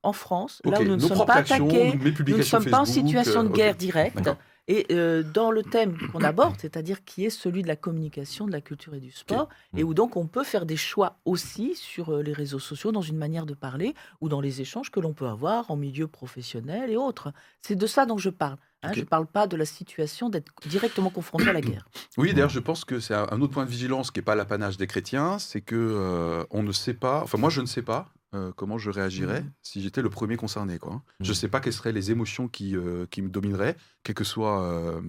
en 0.03 0.13
France, 0.13 0.61
là 0.65 0.79
où 0.79 0.83
nous 0.83 0.95
ne 0.95 1.01
nos 1.01 1.07
sommes 1.07 1.25
pas 1.25 1.35
attaqués, 1.35 1.93
nous 2.27 2.37
ne 2.37 2.43
sommes 2.43 2.65
pas 2.65 2.79
en 2.81 2.85
situation 2.85 3.43
de 3.43 3.49
euh, 3.49 3.51
guerre 3.53 3.75
directe. 3.75 4.29
Et 4.67 4.87
euh, 4.91 5.21
dans 5.21 5.51
le 5.51 5.61
thème 5.61 5.95
qu'on 6.11 6.21
aborde, 6.23 6.55
c'est-à-dire 6.59 7.03
qui 7.05 7.23
est 7.25 7.29
celui 7.29 7.61
de 7.61 7.67
la 7.67 7.75
communication, 7.75 8.47
de 8.47 8.51
la 8.51 8.61
culture 8.61 8.95
et 8.95 8.99
du 8.99 9.11
sport, 9.11 9.47
et 9.77 9.83
Mm. 9.83 9.87
où 9.87 9.93
donc 9.93 10.15
on 10.17 10.25
peut 10.25 10.43
faire 10.43 10.65
des 10.65 10.77
choix 10.77 11.19
aussi 11.25 11.75
sur 11.75 12.09
euh, 12.13 12.23
les 12.23 12.33
réseaux 12.33 12.57
sociaux, 12.59 12.91
dans 12.91 13.01
une 13.03 13.17
manière 13.17 13.45
de 13.45 13.53
parler, 13.53 13.93
ou 14.21 14.29
dans 14.29 14.41
les 14.41 14.61
échanges 14.61 14.89
que 14.89 14.99
l'on 14.99 15.13
peut 15.13 15.27
avoir 15.27 15.69
en 15.69 15.75
milieu 15.75 16.07
professionnel 16.07 16.89
et 16.89 16.97
autres. 16.97 17.31
C'est 17.61 17.75
de 17.75 17.85
ça 17.87 18.05
dont 18.07 18.17
je 18.17 18.29
parle. 18.31 18.57
Hein. 18.87 18.91
Je 18.93 18.99
ne 19.01 19.05
parle 19.05 19.27
pas 19.27 19.47
de 19.47 19.55
la 19.57 19.65
situation 19.65 20.29
d'être 20.29 20.51
directement 20.65 21.09
confronté 21.09 21.49
à 21.49 21.53
la 21.53 21.61
guerre. 21.69 21.87
Oui, 22.17 22.33
d'ailleurs, 22.33 22.49
je 22.49 22.59
pense 22.59 22.85
que 22.85 22.99
c'est 22.99 23.13
un 23.15 23.41
autre 23.41 23.53
point 23.53 23.65
de 23.65 23.69
vigilance 23.69 24.11
qui 24.11 24.19
n'est 24.19 24.23
pas 24.25 24.35
l'apanage 24.35 24.77
des 24.77 24.87
chrétiens, 24.87 25.39
c'est 25.39 25.61
que 25.61 25.75
euh, 25.75 26.43
on 26.51 26.63
ne 26.63 26.71
sait 26.71 26.93
pas, 26.93 27.21
enfin 27.23 27.37
moi 27.37 27.49
je 27.49 27.61
ne 27.61 27.65
sais 27.65 27.81
pas 27.81 28.09
euh, 28.33 28.51
comment 28.55 28.77
je 28.77 28.89
réagirais 28.89 29.41
Mhm. 29.41 29.51
si 29.61 29.81
j'étais 29.81 30.01
le 30.01 30.09
premier 30.09 30.35
concerné. 30.37 30.77
Quoi. 30.79 31.01
Je 31.19 31.25
ne 31.25 31.29
Mhm. 31.29 31.35
sais 31.35 31.47
pas 31.47 31.59
quelles 31.61 31.73
seraient 31.73 31.91
les 31.93 32.11
émotions 32.11 32.47
qui, 32.47 32.75
euh, 32.75 33.05
qui 33.09 33.21
me 33.21 33.29
domineraient, 33.29 33.75
quelles 34.03 34.15
que 34.15 34.23
soient 34.25 35.01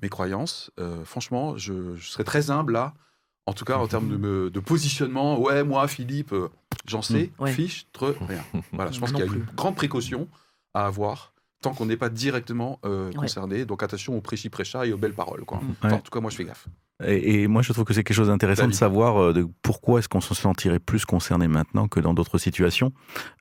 mes 0.00 0.08
croyances. 0.08 0.70
Franchement, 1.04 1.56
je, 1.56 1.94
je 1.96 2.08
serais 2.08 2.24
très 2.24 2.50
humble 2.50 2.72
là, 2.72 2.94
en 3.46 3.52
tout 3.52 3.64
cas 3.64 3.76
en 3.76 3.86
termes 3.88 4.08
de, 4.08 4.16
me- 4.16 4.50
de 4.50 4.60
positionnement. 4.60 5.38
Ouais, 5.40 5.64
moi, 5.64 5.86
Philippe, 5.88 6.34
j'en 6.86 7.02
sais, 7.02 7.30
Ouais. 7.38 7.52
fiche, 7.52 7.86
tre, 7.92 8.14
rien. 8.26 8.44
Voilà, 8.72 8.90
je 8.90 8.98
pense 9.00 9.10
qu'il 9.12 9.20
y 9.24 9.28
a 9.28 9.32
une 9.32 9.44
grande 9.54 9.76
précaution 9.76 10.28
à 10.74 10.86
avoir 10.86 11.31
tant 11.62 11.72
qu'on 11.72 11.86
n'est 11.86 11.96
pas 11.96 12.10
directement 12.10 12.78
euh, 12.84 13.08
Ouais. 13.08 13.14
concerné. 13.14 13.64
Donc 13.64 13.82
attention 13.82 14.16
aux 14.16 14.20
prêchi-prêcha 14.20 14.84
et 14.86 14.92
aux 14.92 14.98
belles 14.98 15.14
paroles. 15.14 15.44
Quoi. 15.44 15.60
Enfin, 15.70 15.88
Ouais. 15.88 15.94
en 15.94 16.00
tout 16.00 16.10
cas, 16.10 16.20
moi, 16.20 16.30
je 16.30 16.36
fais 16.36 16.44
gaffe. 16.44 16.66
Et, 17.04 17.42
et 17.42 17.48
moi, 17.48 17.62
je 17.62 17.72
trouve 17.72 17.84
que 17.84 17.94
c'est 17.94 18.04
quelque 18.04 18.14
chose 18.16 18.28
d'intéressant 18.28 18.68
de 18.68 18.72
savoir 18.72 19.20
euh, 19.20 19.32
de 19.32 19.48
pourquoi 19.62 19.98
est-ce 19.98 20.08
qu'on 20.08 20.20
se 20.20 20.34
sentirait 20.34 20.78
plus 20.78 21.04
concerné 21.04 21.48
maintenant 21.48 21.88
que 21.88 21.98
dans 21.98 22.14
d'autres 22.14 22.38
situations 22.38 22.92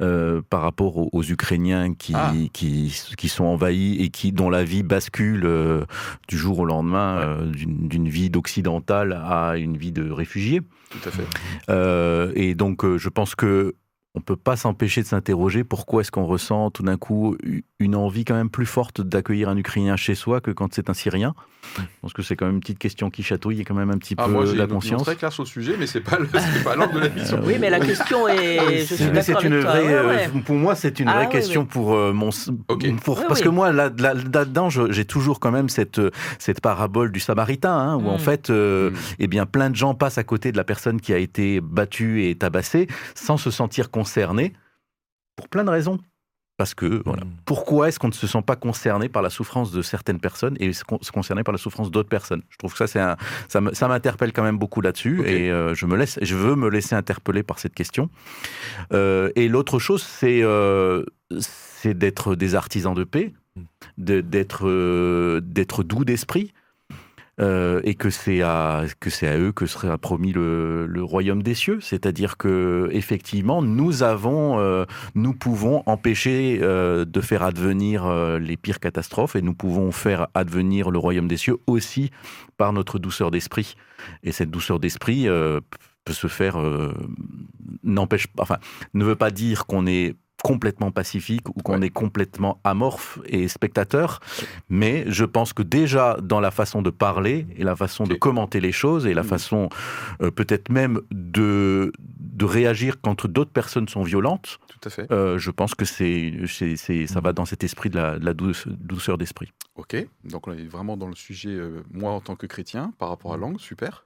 euh, 0.01 0.41
par 0.49 0.62
rapport 0.62 0.97
aux, 0.97 1.10
aux 1.12 1.21
Ukrainiens 1.23 1.93
qui, 1.93 2.13
Ah. 2.15 2.34
qui, 2.53 2.91
qui 3.17 3.29
sont 3.29 3.43
envahis 3.43 4.01
et 4.01 4.10
qui 4.10 4.31
dont 4.31 4.49
la 4.49 4.63
vie 4.63 4.81
bascule 4.81 5.45
euh, 5.45 5.86
du 6.27 6.38
jour 6.39 6.57
au 6.60 6.65
lendemain 6.65 7.19
euh, 7.19 7.45
d'une 7.51 7.88
d'une 7.88 8.10
vie 8.10 8.29
d'occidental 8.31 9.13
à 9.23 9.57
une 9.57 9.77
vie 9.77 9.91
de 9.91 10.10
réfugié. 10.10 10.62
Tout 10.89 11.07
à 11.07 11.12
fait. 11.12 11.27
Euh, 11.69 12.31
et 12.36 12.55
donc, 12.55 12.84
euh, 12.84 12.97
je 12.97 13.10
pense 13.10 13.36
que 13.36 13.75
on 14.13 14.19
peut 14.19 14.36
pas 14.36 14.58
s'empêcher 14.58 15.02
de 15.02 15.08
s'interroger 15.08 15.63
pourquoi 15.63 16.02
est-ce 16.02 16.12
qu'on 16.12 16.26
ressent 16.26 16.69
tout 16.69 16.84
d'un 16.84 16.97
coup 16.97 17.38
une 17.80 17.95
envie 17.95 18.26
quand 18.26 18.36
même 18.36 18.50
plus 18.50 18.65
forte 18.65 19.00
d'accueillir 19.02 19.47
un 19.47 19.56
Ukrainien 19.56 19.95
chez 19.95 20.15
soi 20.15 20.41
que 20.41 20.52
quand 20.52 20.74
c'est 20.74 20.89
un 20.89 20.93
Syrien. 20.93 21.34
Je 21.78 21.82
pense 22.02 22.13
que 22.13 22.21
c'est 22.24 22.36
quand 22.36 22.47
même 22.47 22.56
une 22.56 22.60
petite 22.60 22.80
question 22.80 23.10
qui 23.12 23.21
chatouille 23.24 23.62
et 23.62 23.63
quand 23.63 23.76
même 23.76 23.91
un 23.91 23.97
petit 24.00 24.15
Ah, 24.17 24.26
peu 24.26 24.32
moi, 24.32 24.45
la 24.45 24.65
conscience. 24.67 25.04
très 25.04 25.15
claire 25.15 25.32
sur 25.32 25.43
le 25.43 25.47
sujet, 25.47 25.76
mais 25.80 25.86
c'est 25.88 26.02
pas 26.02 26.17
l'angle 26.76 26.95
de 26.95 27.00
la 27.00 27.10
mission. 27.10 27.39
Oui, 27.45 27.56
mais 27.60 27.69
la 27.69 27.80
question 27.80 28.28
est. 28.28 28.80
Je 28.86 28.95
suis 28.95 29.06
Mais 29.13 29.21
c'est 29.21 29.34
une 29.43 29.54
avec 29.54 29.62
toi. 29.62 29.71
vraie, 29.71 29.84
Ouais, 29.86 30.06
ouais. 30.08 30.28
euh, 30.36 30.39
pour 30.43 30.56
moi, 30.56 30.76
c'est 30.76 31.00
une 31.00 31.08
Ah, 31.08 31.13
vraie 31.13 31.26
oui, 31.28 31.32
question 31.32 31.62
oui. 31.62 31.67
pour 31.69 31.93
euh, 31.93 32.13
mon, 32.13 32.30
Ok. 32.67 32.95
pour- 33.04 33.19
Oui, 33.19 33.26
parce 33.28 33.39
oui. 33.39 33.45
que 33.45 33.50
moi, 33.50 33.71
là, 33.71 33.91
là- 33.97 34.15
là-dedans, 34.15 34.69
j'ai 34.69 35.06
toujours 35.06 35.39
quand 35.39 35.52
même 35.52 35.69
cette 35.69 36.00
euh, 36.00 36.10
cette 36.39 36.62
parabole 36.62 37.12
du 37.12 37.19
Samaritain, 37.19 37.71
hein, 37.78 37.95
où 37.95 38.08
en 38.10 38.15
Mm. 38.15 38.19
fait, 38.19 38.50
euh, 38.50 38.89
Mm. 38.89 38.95
eh 39.19 39.28
bien, 39.28 39.45
plein 39.45 39.69
de 39.69 39.76
gens 39.76 39.93
passent 39.93 40.17
à 40.17 40.24
côté 40.24 40.52
de 40.52 40.58
la 40.58 40.63
personne 40.63 41.00
qui 41.00 41.13
a 41.13 41.17
été 41.17 41.62
battue 41.62 42.26
et 42.26 42.36
tabassée 42.36 42.88
sans 43.13 43.38
se 43.38 43.52
sentir 43.52 43.91
concernés 44.01 44.53
pour 45.35 45.47
plein 45.47 45.63
de 45.63 45.69
raisons. 45.71 45.99
Parce 46.57 46.75
que, 46.75 47.01
voilà. 47.05 47.23
Mm. 47.25 47.31
Pourquoi 47.45 47.87
est-ce 47.87 47.97
qu'on 47.97 48.09
ne 48.09 48.13
se 48.23 48.27
sent 48.27 48.43
pas 48.45 48.55
concerné 48.55 49.09
par 49.09 49.23
la 49.23 49.29
souffrance 49.31 49.71
de 49.71 49.81
certaines 49.81 50.19
personnes 50.19 50.55
et 50.59 50.73
se 50.73 50.83
con- 50.83 50.99
se 51.01 51.11
concerné 51.11 51.43
par 51.43 51.53
la 51.53 51.57
souffrance 51.57 51.89
d'autres 51.89 52.09
personnes? 52.09 52.43
Je 52.49 52.57
trouve 52.57 52.71
que 52.73 52.77
ça, 52.77 52.87
c'est 52.87 52.99
un, 52.99 53.17
ça 53.73 53.87
m'interpelle 53.87 54.31
quand 54.31 54.43
même 54.43 54.59
beaucoup 54.59 54.81
là-dessus 54.81 55.23
et 55.25 55.49
euh, 55.49 55.73
je 55.73 55.85
me 55.87 55.95
laisse, 55.97 56.19
je 56.21 56.35
veux 56.35 56.55
me 56.55 56.69
laisser 56.69 56.93
interpeller 56.93 57.41
par 57.41 57.57
cette 57.57 57.73
question. 57.73 58.09
Euh, 58.93 59.31
et 59.35 59.47
l'autre 59.47 59.79
chose, 59.79 60.03
c'est 60.03 60.41
euh, 60.43 61.03
c'est 61.39 61.95
d'être 61.97 62.35
des 62.35 62.53
artisans 62.55 62.93
de 62.93 63.05
paix, 63.05 63.33
Mm. 63.55 63.61
de- 63.97 64.21
d'être 64.21 65.39
d'être 65.41 65.83
doux 65.83 66.05
d'esprit. 66.05 66.53
Euh, 67.41 67.82
et 67.84 67.95
que 67.95 68.12
c'est 68.12 68.41
à 68.41 68.86
que 68.99 69.10
c'est 69.10 69.27
à 69.27 69.38
eux 69.38 69.51
que 69.51 69.65
sera 69.65 69.97
promis 69.97 70.32
le, 70.32 70.88
royaume 71.01 71.41
des 71.41 71.56
cieux, 71.56 71.80
c'est-à-dire 71.82 72.38
que 72.38 72.89
effectivement 72.91 73.63
nous 73.63 74.04
avons 74.04 74.60
euh, 74.60 74.86
nous 75.15 75.34
pouvons 75.34 75.82
empêcher 75.88 76.60
euh, 76.62 77.04
de 77.04 77.21
faire 77.21 77.41
advenir 77.41 78.08
les 78.39 78.58
pires 78.58 78.80
catastrophes 78.80 79.36
et 79.36 79.41
nous 79.41 79.56
pouvons 79.56 79.91
faire 79.91 80.27
advenir 80.36 80.91
le 80.91 80.99
royaume 80.99 81.27
des 81.27 81.38
cieux 81.38 81.58
aussi 81.65 82.12
par 82.58 82.73
notre 82.73 82.99
douceur 82.99 83.32
d'esprit. 83.32 83.75
Et 84.23 84.32
cette 84.32 84.51
douceur 84.51 84.80
d'esprit 84.80 85.27
peut 86.06 86.13
se 86.13 86.27
faire, 86.27 86.60
n'empêche, 87.84 88.27
enfin, 88.38 88.58
ne 88.93 89.04
veut 89.04 89.15
pas 89.15 89.32
dire 89.32 89.65
qu'on 89.65 89.88
est 89.88 90.15
complètement 90.43 90.91
pacifique 90.91 91.47
ou 91.49 91.54
qu'on 91.62 91.80
Ouais. 91.80 91.88
est 91.88 91.89
complètement 91.91 92.60
amorphe 92.63 93.19
et 93.25 93.47
spectateur, 93.47 94.19
mais 94.69 95.04
je 95.08 95.25
pense 95.25 95.54
que 95.54 95.62
déjà 95.63 96.17
dans 96.21 96.39
la 96.39 96.51
façon 96.51 96.82
de 96.82 96.89
parler 96.89 97.45
et 97.58 97.63
la 97.63 97.75
façon 97.75 98.04
de 98.06 98.15
commenter 98.15 98.60
les 98.60 98.71
choses 98.71 99.06
et 99.06 99.13
la 99.13 99.23
Mhm. 99.23 99.27
façon 99.30 99.69
euh, 100.21 100.32
peut-être 100.32 100.69
même 100.69 100.99
de, 101.12 101.91
de 102.19 102.45
réagir 102.45 102.99
quand 103.01 103.25
d'autres 103.27 103.51
personnes 103.51 103.88
sont 103.88 104.04
violentes, 104.04 104.60
Tout 104.67 104.88
à 104.88 104.89
fait. 104.89 105.12
euh, 105.12 105.38
je 105.38 105.51
pense 105.51 105.75
que 105.75 105.86
c'est, 105.86 106.34
c'est, 106.47 106.75
c'est- 106.75 107.08
ça 107.08 107.19
va 107.21 107.34
dans 107.34 107.45
cet 107.45 107.63
esprit 107.63 107.89
de 107.89 107.97
la, 107.97 108.17
de 108.19 108.25
la 108.25 108.34
douce- 108.34 108.67
douceur 108.67 109.17
d'esprit. 109.17 109.51
Ok, 109.75 109.95
donc 110.25 110.47
on 110.47 110.51
est 110.54 110.65
vraiment 110.67 110.97
dans 110.97 111.08
le 111.08 111.15
sujet, 111.15 111.49
euh, 111.49 111.84
moi 111.91 112.12
en 112.12 112.19
tant 112.19 112.36
que 112.36 112.45
chrétien, 112.47 112.93
par 112.97 113.10
rapport 113.10 113.34
à 113.34 113.38
langue, 113.38 113.60
super. 113.60 114.06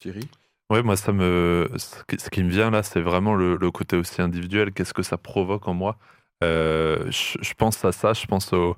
Thierry? 0.00 0.28
Ouais, 0.70 0.82
moi, 0.82 0.96
ça 0.96 1.12
me, 1.12 1.70
ce 1.76 2.28
qui, 2.30 2.42
me 2.42 2.50
vient 2.50 2.70
là, 2.70 2.82
c'est 2.82 3.00
vraiment 3.00 3.34
le, 3.34 3.56
le 3.56 3.70
côté 3.70 3.96
aussi 3.96 4.20
individuel. 4.20 4.72
Qu'est-ce 4.72 4.92
que 4.94 5.04
ça 5.04 5.16
provoque 5.16 5.68
en 5.68 5.74
moi? 5.74 5.96
Euh, 6.42 7.06
je, 7.10 7.38
je 7.40 7.54
pense 7.54 7.84
à 7.84 7.92
ça, 7.92 8.12
je 8.12 8.26
pense 8.26 8.52
au, 8.52 8.76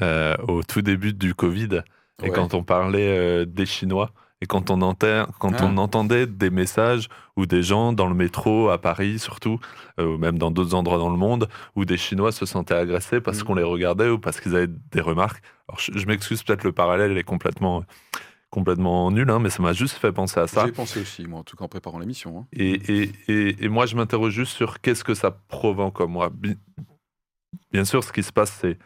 euh, 0.00 0.34
au 0.48 0.62
tout 0.64 0.82
début 0.82 1.12
du 1.12 1.34
Covid, 1.34 1.82
et 2.22 2.28
Ouais. 2.28 2.30
quand 2.30 2.54
on 2.54 2.64
parlait 2.64 3.16
euh, 3.16 3.44
des 3.44 3.66
Chinois, 3.66 4.10
et 4.40 4.46
quand 4.46 4.70
on, 4.70 4.82
entend, 4.82 5.26
quand 5.38 5.52
Ah. 5.60 5.64
on 5.66 5.76
entendait 5.78 6.26
des 6.26 6.50
messages 6.50 7.08
ou 7.36 7.46
des 7.46 7.62
gens 7.62 7.92
dans 7.92 8.08
le 8.08 8.14
métro, 8.14 8.70
à 8.70 8.78
Paris 8.78 9.20
surtout, 9.20 9.60
ou 10.00 10.18
même 10.18 10.36
dans 10.38 10.50
d'autres 10.50 10.74
endroits 10.74 10.98
dans 10.98 11.10
le 11.10 11.16
monde, 11.16 11.48
où 11.76 11.84
des 11.84 11.96
Chinois 11.96 12.32
se 12.32 12.44
sentaient 12.46 12.74
agressés 12.74 13.20
parce 13.20 13.38
Mhm. 13.38 13.44
qu'on 13.44 13.54
les 13.54 13.62
regardait 13.62 14.08
ou 14.08 14.18
parce 14.18 14.40
qu'ils 14.40 14.56
avaient 14.56 14.66
des 14.90 15.00
remarques. 15.00 15.42
Alors, 15.68 15.78
je, 15.78 15.92
je 15.96 16.06
m'excuse, 16.06 16.42
peut-être 16.42 16.64
le 16.64 16.72
parallèle 16.72 17.16
est 17.16 17.22
complètement, 17.22 17.84
complètement 18.52 19.10
nul, 19.10 19.28
hein, 19.30 19.38
mais 19.40 19.48
ça 19.50 19.62
m'a 19.62 19.72
juste 19.72 19.96
fait 19.96 20.12
penser 20.12 20.38
à 20.38 20.46
ça. 20.46 20.64
J'y 20.64 20.68
ai 20.68 20.72
pensé 20.72 21.00
aussi, 21.00 21.26
moi, 21.26 21.40
en 21.40 21.42
tout 21.42 21.56
cas 21.56 21.64
en 21.64 21.68
préparant 21.68 21.98
l'émission. 21.98 22.38
hein. 22.38 22.46
Et, 22.52 22.72
et, 23.02 23.12
et, 23.26 23.64
et 23.64 23.68
moi, 23.68 23.86
je 23.86 23.96
m'interroge 23.96 24.34
juste 24.34 24.52
sur 24.52 24.80
qu'est-ce 24.82 25.02
que 25.02 25.14
ça 25.14 25.30
provoque 25.30 26.00
en 26.02 26.06
moi. 26.06 26.28
Bi- 26.30 26.58
Bien 27.72 27.84
sûr, 27.86 28.04
ce 28.04 28.12
qui 28.12 28.22
se 28.22 28.30
passe, 28.32 28.52
c'est, 28.60 28.78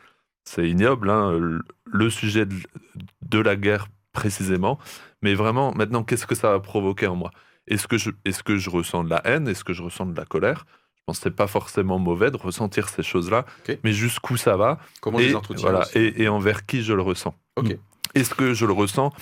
c'est 0.45 0.69
ignoble, 0.71 1.11
hein, 1.11 1.33
le- 1.37 2.11
sujet 2.11 2.47
de, 2.47 2.55
de 3.23 3.39
la 3.41 3.57
guerre 3.57 3.89
précisément, 4.13 4.79
mais 5.21 5.35
vraiment, 5.35 5.75
maintenant, 5.75 6.05
qu'est-ce 6.05 6.27
que 6.27 6.37
ça 6.37 6.53
va 6.53 6.61
provoquer 6.61 7.09
en 7.09 7.17
moi? 7.17 7.33
Est-ce 7.67 7.89
que, 7.89 7.99
je, 7.99 8.11
est-ce 8.25 8.45
que 8.45 8.57
je 8.57 8.71
ressens 8.71 9.03
de 9.03 9.11
la 9.11 9.21
haine? 9.25 9.49
Est-ce 9.49 9.65
que 9.65 9.73
je 9.73 9.83
ressens 9.83 10.07
de 10.07 10.17
la 10.17 10.25
colère? 10.25 10.65
Je 10.95 11.03
pense 11.07 11.19
que 11.19 11.25
c'est 11.25 11.35
pas 11.35 11.49
forcément 11.49 11.99
mauvais 11.99 12.31
de 12.31 12.37
ressentir 12.37 12.89
ces 12.89 13.03
choses-là, 13.03 13.45
mais 13.83 13.93
jusqu'où 13.93 14.37
ça 14.37 14.57
va? 14.57 14.79
Comment 15.01 15.19
et, 15.19 15.27
les 15.29 15.35
entretiens 15.35 15.69
voilà, 15.69 15.89
et, 15.95 16.23
et 16.23 16.29
envers 16.29 16.67
qui 16.67 16.83
je 16.83 16.93
le 16.93 17.03
ressens? 17.03 17.35
Est-ce 18.15 18.35
que 18.35 18.55
je 18.55 18.65
le 18.67 18.73
ressens 18.73 19.13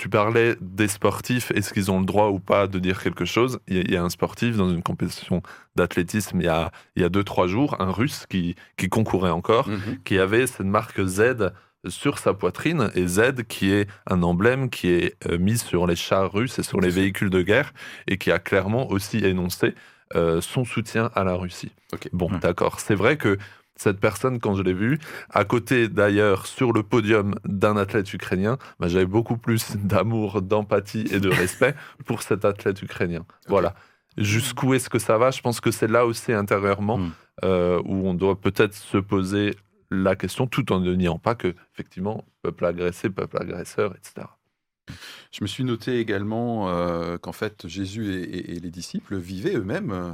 Tu 0.00 0.08
parlais 0.08 0.56
des 0.62 0.88
sportifs, 0.88 1.50
est-ce 1.50 1.74
qu'ils 1.74 1.90
ont 1.90 2.00
le 2.00 2.06
droit 2.06 2.28
ou 2.30 2.38
pas 2.40 2.66
de 2.66 2.78
dire 2.78 3.02
quelque 3.02 3.26
chose? 3.26 3.60
Il 3.68 3.76
y, 3.76 3.80
a, 3.80 3.82
il 3.82 3.90
y 3.92 3.96
a 3.96 4.02
un 4.02 4.08
sportif 4.08 4.56
dans 4.56 4.70
une 4.70 4.82
compétition 4.82 5.42
d'athlétisme 5.76 6.40
il 6.40 6.46
y 6.46 6.48
a, 6.48 6.70
il 6.96 7.02
y 7.02 7.04
a 7.04 7.10
deux, 7.10 7.22
trois 7.22 7.46
jours, 7.48 7.76
un 7.80 7.90
russe 7.90 8.24
qui, 8.30 8.54
qui 8.78 8.88
concourait 8.88 9.30
encore, 9.30 9.68
Mhm. 9.68 9.98
qui 10.06 10.18
avait 10.18 10.46
cette 10.46 10.64
marque 10.64 11.04
Z 11.04 11.50
sur 11.86 12.18
sa 12.18 12.32
poitrine, 12.32 12.90
et 12.94 13.06
Z 13.06 13.42
qui 13.46 13.72
est 13.72 13.88
un 14.06 14.22
emblème 14.22 14.70
qui 14.70 14.88
est 14.88 15.16
euh, 15.28 15.36
mis 15.36 15.58
sur 15.58 15.86
les 15.86 15.96
chars 15.96 16.32
russes 16.32 16.58
et 16.58 16.62
sur 16.62 16.80
les 16.80 16.90
véhicules 16.90 17.30
de 17.30 17.42
guerre, 17.42 17.72
et 18.08 18.16
qui 18.16 18.30
a 18.32 18.38
clairement 18.38 18.90
aussi 18.90 19.18
énoncé 19.32 19.74
euh, 20.16 20.40
son 20.40 20.64
soutien 20.64 21.10
à 21.14 21.24
la 21.24 21.34
Russie. 21.34 21.72
Bon, 22.12 22.28
Hmm. 22.30 22.38
d'accord. 22.40 22.80
C'est 22.80 22.96
vrai 22.96 23.18
que 23.18 23.36
cette 23.82 23.98
personne, 23.98 24.40
quand 24.40 24.54
je 24.54 24.62
l'ai 24.62 24.74
vue, 24.74 24.98
à 25.30 25.44
côté 25.44 25.88
d'ailleurs 25.88 26.46
sur 26.46 26.72
le 26.72 26.82
podium 26.82 27.34
d'un 27.46 27.76
athlète 27.78 28.12
ukrainien, 28.12 28.58
bah, 28.78 28.88
j'avais 28.88 29.06
beaucoup 29.06 29.38
plus 29.38 29.76
d'amour, 29.92 30.42
d'empathie 30.42 31.06
et 31.10 31.18
de 31.18 31.30
respect 31.42 31.74
pour 32.04 32.22
cet 32.22 32.44
athlète 32.44 32.82
ukrainien. 32.82 33.24
Voilà. 33.48 33.74
Jusqu'où 34.18 34.74
est-ce 34.74 34.90
que 34.90 34.98
ça 34.98 35.16
va? 35.16 35.30
Je 35.30 35.40
pense 35.40 35.60
que 35.60 35.70
c'est 35.70 35.86
là 35.88 36.04
aussi 36.04 36.32
intérieurement 36.32 36.98
Mm. 36.98 37.10
euh, 37.44 37.80
où 37.86 38.06
on 38.06 38.12
doit 38.14 38.38
peut-être 38.38 38.74
se 38.74 38.98
poser 38.98 39.54
la 39.90 40.14
question, 40.14 40.46
tout 40.46 40.72
en 40.72 40.80
ne 40.80 40.92
niant 40.94 41.18
pas 41.18 41.34
que, 41.34 41.54
effectivement, 41.72 42.24
peuple 42.42 42.66
agressé, 42.66 43.08
peuple 43.08 43.38
agresseur, 43.40 43.94
etc. 43.96 44.26
Je 45.32 45.38
me 45.42 45.46
suis 45.46 45.64
noté 45.64 45.98
également 46.00 46.68
euh, 46.68 47.16
qu'en 47.18 47.32
fait 47.32 47.66
Jésus 47.66 48.12
et, 48.12 48.22
et- 48.36 48.56
et 48.56 48.60
les 48.60 48.70
disciples 48.70 49.16
vivaient 49.16 49.54
eux-mêmes 49.56 49.92
euh, 49.92 50.10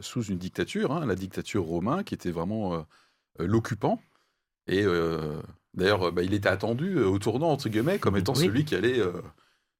sous 0.00 0.22
une 0.24 0.38
dictature, 0.38 0.92
hein, 0.92 1.06
la 1.06 1.14
dictature 1.14 1.64
romaine, 1.64 2.04
qui 2.04 2.14
était 2.14 2.30
vraiment 2.30 2.74
euh, 2.74 2.78
euh, 3.40 3.46
l'occupant. 3.46 4.00
Et 4.66 4.82
euh, 4.84 5.40
d'ailleurs, 5.74 6.12
bah, 6.12 6.22
il 6.22 6.34
était 6.34 6.48
attendu 6.48 6.98
au 6.98 7.18
tournant, 7.18 7.50
entre 7.50 7.68
guillemets, 7.68 7.98
comme 7.98 8.16
étant 8.16 8.34
Oui. 8.34 8.44
celui 8.46 8.64
qui 8.64 8.74
allait, 8.74 9.00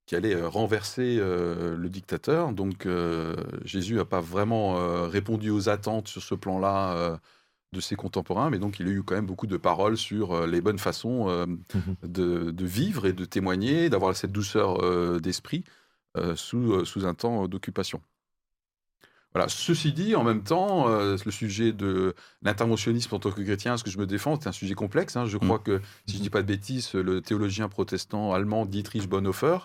qui 0.06 0.16
allait 0.16 0.40
renverser 0.42 1.18
euh, 1.20 1.76
le 1.76 1.88
dictateur. 1.90 2.52
Donc 2.52 2.86
euh, 2.86 3.36
Jésus 3.64 3.94
n'a 3.96 4.04
pas 4.06 4.20
vraiment 4.22 4.78
euh, 4.78 5.06
répondu 5.06 5.50
aux 5.50 5.68
attentes 5.68 6.08
sur 6.08 6.22
ce 6.22 6.34
plan-là 6.34 7.18
de 7.74 7.80
ses 7.80 7.96
contemporains, 7.96 8.48
mais 8.48 8.58
donc 8.58 8.80
il 8.80 8.88
a 8.88 8.90
eu 8.90 9.02
quand 9.02 9.14
même 9.14 9.26
beaucoup 9.26 9.46
de 9.46 9.58
paroles 9.58 9.98
sur 9.98 10.46
les 10.46 10.62
bonnes 10.62 10.78
façons 10.78 11.28
euh, 11.28 11.44
de, 12.02 12.50
de 12.50 12.64
vivre 12.64 13.04
et 13.04 13.12
de 13.12 13.26
témoigner, 13.26 13.90
d'avoir 13.90 14.16
cette 14.16 14.32
douceur 14.32 15.20
d'esprit 15.20 15.64
sous, 16.34 16.84
sous 16.86 17.04
un 17.04 17.12
temps 17.12 17.46
d'occupation. 17.46 18.00
Voilà. 19.34 19.48
Ceci 19.48 19.92
dit, 19.92 20.16
en 20.16 20.24
même 20.24 20.42
temps, 20.42 20.88
euh, 20.88 21.16
le 21.24 21.30
sujet 21.30 21.72
de 21.72 22.14
l'interventionnisme 22.42 23.14
en 23.14 23.18
tant 23.18 23.30
que 23.30 23.42
chrétien, 23.42 23.76
ce 23.76 23.84
que 23.84 23.90
je 23.90 23.98
me 23.98 24.06
défends, 24.06 24.38
c'est 24.40 24.48
un 24.48 24.52
sujet 24.52 24.74
complexe. 24.74 25.16
hein. 25.16 25.26
Je 25.26 25.36
crois 25.36 25.58
que, 25.58 25.80
si 26.06 26.14
je 26.14 26.18
ne 26.18 26.22
dis 26.22 26.30
pas 26.30 26.42
de 26.42 26.46
bêtises, 26.46 26.94
le 26.94 27.20
théologien 27.20 27.68
protestant 27.68 28.32
allemand 28.32 28.64
Dietrich 28.66 29.06
Bonhoeffer, 29.08 29.58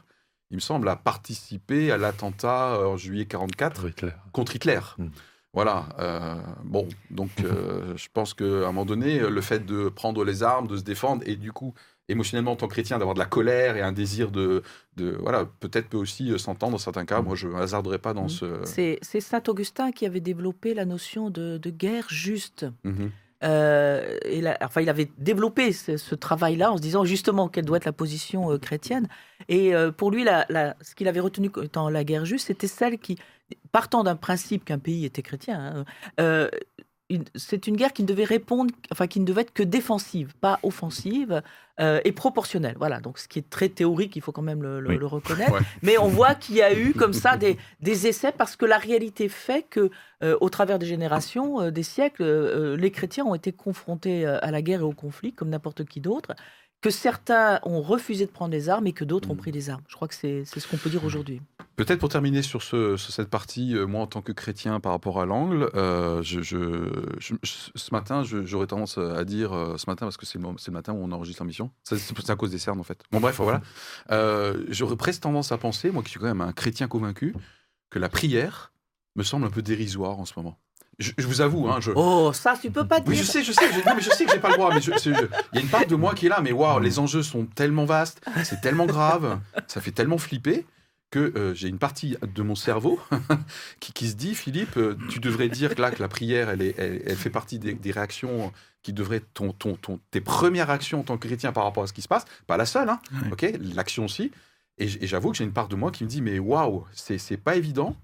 il 0.52 0.56
me 0.58 0.62
semble, 0.62 0.88
a 0.90 0.96
participé 0.96 1.92
à 1.92 1.98
l'attentat 1.98 2.76
euh, 2.76 2.86
en 2.88 2.98
juillet 2.98 3.26
44 3.26 3.88
Hitler. 3.88 4.12
contre 4.34 4.56
Hitler. 4.56 4.80
Mm. 4.98 5.08
Voilà. 5.54 5.86
euh, 6.00 6.36
bon, 6.64 6.88
donc 7.12 7.30
euh, 7.44 7.94
je 7.96 8.08
pense 8.14 8.34
qu'à 8.34 8.44
un 8.46 8.66
moment 8.68 8.86
donné, 8.86 9.20
le 9.20 9.42
fait 9.42 9.66
de 9.66 9.90
prendre 9.90 10.24
les 10.24 10.42
armes, 10.44 10.68
de 10.68 10.78
se 10.78 10.84
défendre, 10.84 11.22
et 11.28 11.36
du 11.36 11.52
coup, 11.52 11.74
émotionnellement, 12.10 12.52
en 12.54 12.56
tant 12.56 12.68
que 12.68 12.74
chrétien, 12.74 12.98
d'avoir 12.98 13.14
de 13.14 13.20
la 13.20 13.26
colère 13.26 13.78
et 13.78 13.82
un 13.82 13.92
désir 13.92 14.32
de, 14.32 14.64
de 14.98 15.12
voilà, 15.22 15.46
peut-être 15.60 15.88
peut 15.90 15.98
aussi 15.98 16.32
euh, 16.32 16.38
s'entendre 16.38 16.74
dans 16.74 16.78
certains 16.78 17.06
cas. 17.06 17.22
Moi, 17.22 17.36
je 17.36 17.48
ne 17.48 17.54
hasarderai 17.56 18.00
pas 18.00 18.14
dans 18.14 18.26
Mm. 18.26 18.30
ce. 18.30 19.00
C'est 19.02 19.20
Saint 19.22 19.44
Augustin 19.48 19.92
qui 19.92 20.06
avait 20.06 20.20
développé 20.20 20.74
la 20.74 20.86
notion 20.86 21.30
de, 21.30 21.58
de 21.58 21.70
guerre 21.70 22.08
juste. 22.10 22.66
Mhm. 22.84 23.12
Euh, 23.44 24.18
et 24.24 24.42
la- 24.42 24.58
enfin, 24.62 24.82
il 24.82 24.90
avait 24.90 25.10
développé 25.18 25.74
ce, 25.74 26.16
travail-là 26.16 26.72
en 26.72 26.78
se 26.78 26.82
disant 26.82 27.04
justement 27.06 27.50
quelle 27.50 27.66
doit 27.66 27.78
être 27.78 27.86
la 27.86 27.92
position 27.92 28.52
euh, 28.52 28.58
chrétienne. 28.58 29.08
Et 29.50 29.76
euh, 29.76 29.92
pour 29.92 30.12
lui, 30.12 30.26
ce 30.26 30.96
qu'il 30.96 31.08
avait 31.08 31.20
retenu 31.20 31.50
étant 31.62 31.90
la 31.90 32.04
guerre 32.04 32.26
juste, 32.26 32.48
c'était 32.48 32.68
celle 32.68 32.98
qui, 32.98 33.18
partant 33.72 34.04
d'un 34.04 34.16
principe 34.16 34.66
qu'un 34.66 34.80
pays 34.80 35.06
était 35.06 35.22
chrétien, 35.22 35.60
hein, 35.60 35.86
euh, 36.20 36.50
c'est 37.36 37.68
une 37.68 37.76
guerre 37.76 37.94
qui 37.94 38.02
ne 38.04 38.08
devait 38.08 38.24
répondre, 38.24 38.74
enfin 38.92 39.08
qui 39.08 39.20
ne 39.20 39.26
devait 39.26 39.42
être 39.42 39.54
que 39.54 39.62
défensive, 39.64 40.34
pas 40.40 40.60
offensive 40.64 41.42
euh, 41.80 42.00
et 42.06 42.12
proportionnelle. 42.12 42.76
Voilà, 42.80 43.00
donc 43.00 43.20
ce 43.20 43.28
qui 43.28 43.40
est 43.40 43.50
très 43.50 43.70
théorique, 43.70 44.16
il 44.16 44.22
faut 44.22 44.32
quand 44.32 44.42
même 44.42 44.64
le, 44.64 44.80
le- 44.80 44.90
Oui. 44.90 44.98
le 44.98 45.06
reconnaître. 45.06 45.52
Ouais. 45.54 45.60
Mais 45.82 45.98
on 45.98 46.08
voit 46.08 46.34
qu'il 46.34 46.56
y 46.56 46.62
a 46.62 46.74
eu 46.78 46.94
comme 46.94 47.14
ça 47.14 47.38
des, 47.38 47.58
des 47.82 48.08
essais 48.08 48.32
parce 48.32 48.56
que 48.56 48.66
la 48.66 48.78
réalité 48.78 49.30
fait 49.30 49.64
que, 49.70 49.92
euh, 50.24 50.38
au 50.42 50.50
travers 50.50 50.80
des 50.80 50.86
générations, 50.86 51.62
euh, 51.62 51.72
des 51.72 51.84
siècles, 51.84 52.24
les 52.76 52.92
chrétiens 52.92 53.26
ont 53.26 53.36
été 53.36 53.52
confrontés 53.52 54.26
à 54.26 54.50
la 54.52 54.62
guerre 54.62 54.80
et 54.82 54.84
au 54.84 54.94
conflit 54.94 55.34
comme 55.34 55.50
n'importe 55.50 55.86
qui 55.86 56.00
d'autre. 56.00 56.32
Que 56.84 56.90
certains 56.90 57.60
ont 57.64 57.82
refusé 57.82 58.26
de 58.26 58.32
prendre 58.32 58.52
les 58.52 58.68
armes 58.70 58.86
et 58.88 58.92
que 58.94 59.06
d'autres 59.06 59.32
ont 59.32 59.36
Mm. 59.36 59.38
pris 59.38 59.52
les 59.52 59.70
armes. 59.70 59.82
Je 59.88 59.96
crois 59.96 60.08
que 60.10 60.14
c'est 60.14 60.44
ce 60.46 60.68
qu'on 60.68 60.78
peut 60.78 60.90
dire 60.90 61.04
aujourd'hui. 61.06 61.42
Peut-être 61.78 62.00
pour 62.00 62.10
terminer 62.10 62.42
sur, 62.44 62.62
ce, 62.62 62.98
sur 62.98 63.12
cette 63.14 63.30
partie, 63.30 63.76
euh, 63.76 63.88
moi 63.88 64.02
en 64.02 64.06
tant 64.08 64.22
que 64.22 64.32
chrétien 64.32 64.80
par 64.80 64.92
rapport 64.92 65.20
à 65.22 65.26
l'angle, 65.26 65.72
euh, 65.76 66.22
je, 66.22 66.42
je- 66.42 66.92
je- 67.20 67.34
je- 67.42 67.72
ce 67.74 67.94
matin, 67.94 68.24
j'aurais 68.24 68.68
tendance 68.68 68.98
à 69.00 69.24
dire, 69.24 69.54
euh, 69.54 69.78
ce 69.78 69.90
matin, 69.90 70.06
parce 70.06 70.18
que 70.18 70.26
c'est 70.26 70.38
le, 70.38 70.46
le 70.46 70.72
matin 70.74 70.94
où 70.94 70.98
on 71.02 71.12
enregistre 71.14 71.42
l'émission, 71.44 71.72
c'est 71.84 72.30
à 72.30 72.36
cause 72.36 72.52
des 72.52 72.60
cernes 72.60 72.80
en 72.80 72.84
fait. 72.84 73.02
Bon 73.12 73.20
bref, 73.22 73.40
voilà. 73.40 73.62
J'aurais 74.70 74.98
presque 74.98 75.22
tendance 75.22 75.52
à 75.52 75.58
penser, 75.58 75.90
moi 75.90 76.04
qui 76.04 76.10
suis 76.10 76.20
quand 76.20 76.26
même 76.28 76.42
un 76.42 76.52
chrétien 76.54 76.88
convaincu, 76.88 77.34
que 77.90 77.98
la 78.00 78.10
prière 78.10 78.72
me 79.16 79.24
semble 79.24 79.46
un 79.46 79.50
peu 79.52 79.62
dérisoire 79.62 80.20
en 80.20 80.26
ce 80.26 80.34
moment. 80.38 80.60
Je, 81.00 81.12
je 81.18 81.28
vous 81.28 81.42
avoue, 81.42 81.68
hein, 81.70 81.80
je, 81.82 81.92
Oh, 81.96 82.32
ça, 82.34 82.56
tu 82.62 82.70
peux 82.72 82.86
pas 82.88 83.00
dire. 83.00 83.10
Oui, 83.10 83.16
je 83.16 83.24
sais, 83.24 83.44
je 83.44 83.52
sais, 83.52 83.72
je, 83.74 83.80
non, 83.88 83.96
mais 83.96 84.02
je 84.02 84.10
sais 84.10 84.26
que 84.26 84.32
j'ai 84.32 84.40
pas 84.40 84.50
le 84.50 84.56
droit, 84.56 84.74
mais 84.74 84.82
je- 84.82 84.92
c'est- 84.98 85.14
je- 85.14 85.26
il 85.54 85.56
y 85.56 85.58
a 85.60 85.62
une 85.62 85.70
part 85.70 85.86
de 85.88 85.96
moi 85.96 86.14
qui 86.14 86.28
est 86.28 86.30
là, 86.30 86.40
mais 86.42 86.52
waouh, 86.52 86.80
les 86.80 87.00
enjeux 87.00 87.24
sont 87.24 87.46
tellement 87.46 87.86
vastes, 87.86 88.22
c'est 88.44 88.62
tellement 88.62 88.86
grave, 88.86 89.40
ça 89.68 89.82
fait 89.82 89.92
tellement 89.92 90.18
flipper 90.18 90.66
que 91.12 91.32
euh, 91.36 91.54
j'ai 91.54 91.68
une 91.68 91.78
partie 91.78 92.18
de 92.22 92.42
mon 92.42 92.56
cerveau 92.56 93.00
qui, 93.80 93.94
qui 93.94 94.08
se 94.10 94.16
dit, 94.16 94.34
Philippe, 94.36 94.78
euh, 94.78 94.98
tu 95.10 95.20
devrais 95.20 95.48
dire 95.50 95.76
que 95.76 95.82
là, 95.82 95.92
que 95.92 96.02
la 96.02 96.08
prière, 96.08 96.50
elle, 96.50 96.62
est, 96.62 96.76
elle, 96.78 97.02
elle 97.06 97.16
fait 97.18 97.30
partie 97.30 97.60
des, 97.60 97.74
des 97.74 97.92
réactions 97.92 98.52
qui 98.82 98.94
devraient 98.94 99.18
être 99.18 99.32
ton, 99.34 99.52
ton, 99.54 99.76
ton- 99.76 100.00
tes 100.12 100.22
premières 100.22 100.70
actions 100.72 101.02
en 101.02 101.04
tant 101.04 101.18
que 101.18 101.28
chrétien 101.28 101.52
par 101.52 101.64
rapport 101.66 101.84
à 101.84 101.88
ce 101.88 101.94
qui 101.94 102.02
se 102.02 102.08
passe, 102.08 102.26
pas 102.48 102.58
la 102.58 102.66
seule, 102.66 102.90
hein, 102.90 103.00
ok, 103.32 103.46
l'action 103.76 104.06
aussi. 104.06 104.32
Et, 104.80 104.88
j'avoue 105.08 105.30
que 105.32 105.38
j'ai 105.38 105.44
une 105.44 105.54
part 105.54 105.68
de 105.68 105.76
moi 105.76 105.92
qui 105.92 106.04
me 106.04 106.10
dit, 106.10 106.22
mais 106.22 106.40
waouh, 106.40 106.84
c'est 106.94 107.20
c'est 107.20 107.38
pas 107.38 107.56
évident. 107.56 107.96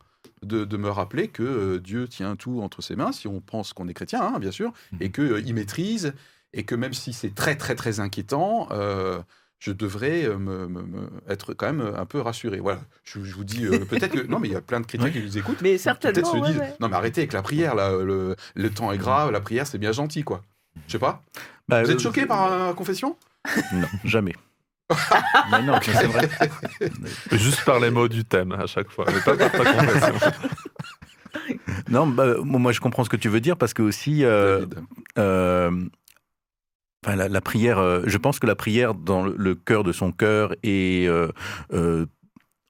De, 0.41 0.63
de 0.63 0.77
me 0.77 0.89
rappeler 0.89 1.27
que 1.27 1.43
euh, 1.43 1.79
Dieu 1.79 2.07
tient 2.07 2.35
tout 2.37 2.61
entre 2.61 2.81
ses 2.81 2.95
mains, 2.95 3.11
si 3.11 3.27
on 3.27 3.41
pense 3.41 3.73
qu'on 3.73 3.87
est 3.89 3.93
chrétien, 3.93 4.21
hein, 4.21 4.39
bien 4.39 4.51
sûr, 4.51 4.71
et 5.01 5.11
qu'il 5.11 5.53
maîtrise, 5.53 6.13
et 6.53 6.63
que 6.63 6.75
même 6.75 6.93
si 6.93 7.11
c'est 7.11 7.35
très 7.35 7.57
très 7.57 7.75
très 7.75 7.99
inquiétant, 7.99 8.69
euh, 8.71 9.19
je 9.59 9.73
devrais 9.73 10.23
euh, 10.23 10.37
me, 10.37 10.67
me- 10.69 10.83
me- 10.83 11.09
être 11.27 11.53
quand 11.53 11.65
même 11.73 11.93
un 11.93 12.05
peu 12.05 12.21
rassuré. 12.21 12.59
Voilà, 12.59 12.79
je, 13.03 13.21
je 13.21 13.35
vous 13.35 13.43
dis 13.43 13.65
euh, 13.65 13.79
peut-être 13.89 14.13
que 14.13 14.25
non, 14.27 14.39
mais 14.39 14.47
il 14.47 14.53
y 14.53 14.55
a 14.55 14.61
plein 14.61 14.79
de 14.79 14.85
chrétiens 14.85 15.09
qui 15.11 15.19
nous 15.21 15.37
écoutent. 15.37 15.61
Mais 15.61 15.77
certainement. 15.77 16.31
se 16.31 16.37
ouais, 16.37 16.47
disent 16.47 16.59
ouais. 16.59 16.73
non 16.79 16.87
mais 16.87 16.95
arrêtez 16.95 17.19
avec 17.21 17.33
la 17.33 17.41
prière 17.41 17.75
là, 17.75 17.91
le, 17.91 18.37
le 18.55 18.69
temps 18.69 18.93
est 18.93 18.97
grave, 18.97 19.31
la 19.31 19.41
prière 19.41 19.67
c'est 19.67 19.77
bien 19.77 19.91
gentil 19.91 20.23
quoi. 20.23 20.41
Je 20.87 20.93
sais 20.93 20.99
pas. 20.99 21.21
Bah, 21.67 21.83
Vous 21.83 21.91
êtes 21.91 21.97
euh, 21.97 21.99
choqué 21.99 22.25
par 22.25 22.49
la 22.67 22.73
confession? 22.73 23.17
Non, 23.73 23.87
jamais. 24.05 24.33
mais 25.51 25.61
non, 25.63 25.73
mais 25.73 25.93
c'est 25.93 26.07
vrai. 26.07 26.29
Juste 27.31 27.63
par 27.65 27.79
les 27.79 27.91
mots 27.91 28.07
du 28.07 28.25
thème 28.25 28.51
à 28.53 28.65
chaque 28.65 28.89
fois, 28.89 29.05
mais 29.07 29.21
pas 29.21 29.35
par 29.35 29.51
ta 29.51 29.73
confession. 29.73 30.31
Non, 31.89 32.07
bah, 32.07 32.35
moi 32.43 32.71
je 32.71 32.79
comprends 32.79 33.03
ce 33.03 33.09
que 33.09 33.15
tu 33.15 33.29
veux 33.29 33.39
dire 33.39 33.55
parce 33.55 33.73
que 33.73 33.81
aussi, 33.83 34.23
euh, 34.23 34.65
euh, 35.17 35.71
enfin, 37.05 37.15
la, 37.15 37.27
la 37.27 37.41
prière, 37.41 37.77
euh, 37.77 38.01
je 38.05 38.17
pense 38.17 38.39
que 38.39 38.47
la 38.47 38.55
prière 38.55 38.93
dans 38.95 39.23
le, 39.23 39.35
le 39.37 39.55
cœur 39.55 39.83
de 39.83 39.91
son 39.91 40.11
cœur 40.11 40.53
et 40.63 41.07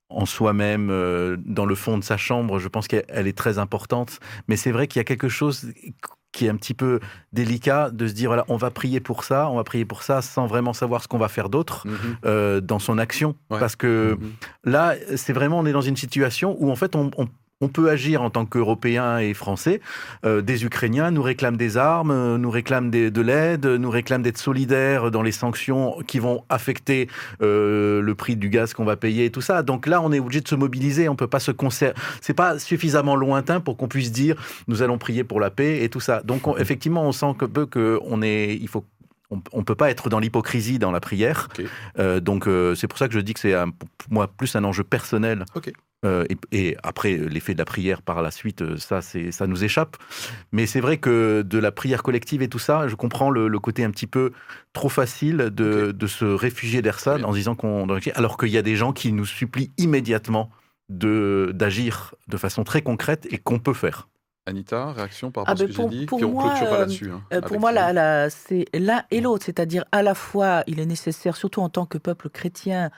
en 0.10 0.26
soi-même, 0.26 0.90
euh, 0.90 1.38
dans 1.46 1.66
le 1.66 1.76
fond 1.76 1.98
de 1.98 2.04
sa 2.04 2.18
chambre, 2.18 2.60
je 2.60 2.68
pense 2.68 2.88
qu'elle 2.88 3.06
elle 3.08 3.28
est 3.28 3.38
très 3.38 3.60
importante. 3.60 4.20
Mais 4.48 4.56
c'est 4.58 4.72
vrai 4.72 4.88
qu'il 4.88 5.00
y 5.00 5.02
a 5.02 5.04
quelque 5.04 5.30
chose 5.30 5.72
qui 6.32 6.46
est 6.46 6.50
un 6.50 6.56
petit 6.56 6.74
peu 6.74 7.00
délicat 7.34 7.90
de 7.90 8.08
se 8.08 8.14
dire 8.14 8.30
voilà, 8.30 8.46
on 8.50 8.58
va 8.58 8.70
prier 8.72 9.00
pour 9.00 9.24
ça, 9.24 9.50
on 9.50 9.56
va 9.56 9.64
prier 9.64 9.86
pour 9.86 10.04
ça, 10.04 10.22
sans 10.22 10.46
vraiment 10.48 10.74
savoir 10.74 11.02
ce 11.04 11.08
qu'on 11.08 11.18
va 11.18 11.28
faire 11.28 11.50
d'autre 11.50 11.88
Mhm. 11.88 11.94
euh, 12.26 12.62
dans 12.62 12.80
son 12.80 12.98
action, 12.98 13.36
Ouais. 13.50 13.60
parce 13.60 13.76
que 13.76 14.18
Mhm. 14.20 14.32
Là, 14.66 14.94
c'est 15.16 15.34
vraiment, 15.34 15.58
on 15.60 15.66
est 15.66 15.72
dans 15.72 15.82
une 15.82 15.98
situation 15.98 16.56
où 16.60 16.70
en 16.72 16.76
fait, 16.76 16.96
on, 16.96 17.10
on- 17.18 17.28
on 17.62 17.68
peut 17.68 17.90
agir 17.90 18.22
en 18.22 18.30
tant 18.30 18.46
qu'Européens 18.46 19.18
et 19.20 19.34
Français. 19.34 19.82
Euh, 20.26 20.42
des 20.42 20.64
Ukrainiens 20.64 21.12
nous 21.12 21.22
réclament 21.22 21.58
des 21.58 21.76
armes, 21.78 22.12
euh, 22.12 22.38
nous 22.38 22.50
réclament 22.50 22.90
des- 22.90 23.12
de 23.12 23.22
l'aide, 23.22 23.66
nous 23.66 23.90
réclament 23.90 24.22
d'être 24.24 24.38
solidaires 24.38 25.12
dans 25.12 25.22
les 25.22 25.34
sanctions 25.34 25.98
qui 26.08 26.20
vont 26.20 26.44
affecter 26.50 27.10
euh, 27.42 28.02
le 28.02 28.16
prix 28.16 28.36
du 28.38 28.50
gaz 28.50 28.74
qu'on 28.74 28.86
va 28.86 28.96
payer 28.96 29.26
et 29.26 29.30
tout 29.32 29.42
ça. 29.42 29.62
Donc 29.62 29.88
là, 29.88 30.02
on 30.02 30.12
est 30.14 30.20
obligé 30.20 30.40
de 30.42 30.48
se 30.48 30.56
mobiliser. 30.56 31.10
On 31.10 31.16
peut 31.16 31.28
pas 31.28 31.40
se. 31.40 31.52
C'est 32.22 32.34
pas 32.34 32.58
suffisamment 32.60 33.16
lointain 33.16 33.60
pour 33.60 33.76
qu'on 33.76 33.88
puisse 33.90 34.12
dire 34.12 34.36
nous 34.68 34.82
allons 34.82 34.98
prier 34.98 35.24
pour 35.26 35.40
la 35.42 35.50
paix 35.50 35.84
et 35.84 35.90
tout 35.90 36.00
ça. 36.00 36.22
Donc 36.24 36.48
on- 36.48 36.56
effectivement, 36.58 37.04
on 37.04 37.12
sent 37.12 37.34
que 37.38 37.46
peu 37.46 37.66
que 37.66 38.00
on 38.04 38.22
est, 38.22 38.56
il 38.56 38.68
faut 38.70 38.86
on 39.52 39.60
ne 39.60 39.64
peut 39.64 39.76
pas 39.76 39.92
être 39.92 40.10
dans 40.10 40.18
l'hypocrisie 40.20 40.80
dans 40.80 40.92
la 40.92 41.00
prière. 41.00 41.50
Euh, 42.00 42.20
donc 42.20 42.48
euh, 42.48 42.74
c'est 42.74 42.88
pour 42.88 42.98
ça 42.98 43.08
que 43.08 43.14
je 43.14 43.20
dis 43.20 43.34
que 43.36 43.40
c'est 43.40 43.54
moi 44.10 44.28
plus 44.28 44.56
un 44.56 44.64
enjeu 44.64 44.84
personnel. 44.84 45.46
Euh, 46.06 46.24
et, 46.30 46.38
et 46.70 46.78
après 46.82 47.18
l'effet 47.18 47.54
de 47.54 47.60
la 47.60 47.66
prière 47.66 48.02
par 48.02 48.22
la 48.22 48.32
suite, 48.32 48.62
euh, 48.62 48.78
ça 48.78 49.02
c'est 49.02 49.32
ça 49.34 49.48
nous 49.48 49.64
échappe. 49.66 49.98
Mais 50.54 50.66
c'est 50.66 50.80
vrai 50.80 50.98
que 50.98 51.42
de 51.42 51.58
la 51.60 51.72
prière 51.74 52.04
collective 52.04 52.42
et 52.42 52.48
tout 52.48 52.58
ça, 52.60 52.88
je 52.88 52.96
comprends 52.96 53.30
le, 53.30 53.50
le 53.50 53.60
côté 53.60 53.84
un 53.84 53.92
petit 53.92 54.08
peu 54.08 54.32
trop 54.72 54.88
facile 54.88 55.38
de, 55.52 55.92
de 55.92 56.08
se 56.08 56.24
réfugier 56.24 56.82
derrière 56.82 57.02
ça 57.02 57.12
Très 57.12 57.20
bien. 57.20 57.28
en 57.28 57.34
disant 57.34 57.56
qu'on 57.56 57.88
alors 58.16 58.38
qu'il 58.38 58.50
y 58.50 58.58
a 58.58 58.62
des 58.62 58.78
gens 58.78 58.94
qui 58.94 59.12
nous 59.12 59.26
supplient 59.26 59.72
immédiatement 59.78 60.50
de 60.88 61.52
d'agir 61.54 62.16
de 62.30 62.38
façon 62.38 62.64
très 62.64 62.82
concrète 62.82 63.28
et 63.30 63.38
qu'on 63.38 63.60
peut 63.60 63.74
faire. 63.74 64.08
Anita, 64.46 64.94
réaction 64.94 65.30
par 65.32 65.44
Ah, 65.46 65.52
rapport 65.52 65.54
à 65.54 65.58
ce 65.58 65.64
ben, 65.66 65.70
que 65.70 65.76
pour- 65.76 65.92
j'ai 65.92 65.98
dit 66.00 66.06
Puis 66.08 66.24
on 66.26 66.32
moi, 66.32 66.44
clôturera 66.50 66.76
euh, 66.76 66.80
là-dessus. 66.80 67.12
hein, 67.12 67.22
Euh, 67.34 67.42
pour 67.42 67.48
avec 67.52 67.60
moi, 67.60 67.70
Philippe. 67.72 67.86
là, 67.86 67.94
là, 68.24 68.30
c'est 68.30 68.66
l'un 68.74 69.04
et 69.12 69.22
l'autre, 69.22 69.46
c'est-à-dire 69.46 69.86
à 69.92 70.02
la 70.02 70.16
fois, 70.16 70.64
il 70.66 70.80
est 70.80 70.86
nécessaire, 70.88 71.36
surtout 71.36 71.62
en 71.62 71.70
tant 71.70 71.86
que 71.86 71.98
peuple 72.00 72.30
chrétien, 72.30 72.90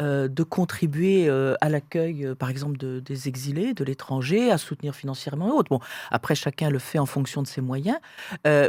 euh, 0.00 0.28
de 0.28 0.42
contribuer 0.42 1.28
euh, 1.28 1.54
à 1.60 1.68
l'accueil, 1.68 2.24
euh, 2.26 2.34
par 2.34 2.48
exemple, 2.50 2.76
de- 2.78 3.00
des 3.00 3.28
exilés, 3.28 3.74
de 3.74 3.84
l'étranger, 3.84 4.50
à 4.50 4.58
soutenir 4.58 4.94
financièrement 4.94 5.48
et 5.48 5.52
autres. 5.52 5.68
Bon, 5.70 5.80
après, 6.10 6.34
chacun 6.34 6.70
le 6.70 6.78
fait 6.78 6.98
en 6.98 7.06
fonction 7.06 7.42
de 7.42 7.46
ses 7.46 7.60
moyens, 7.60 7.98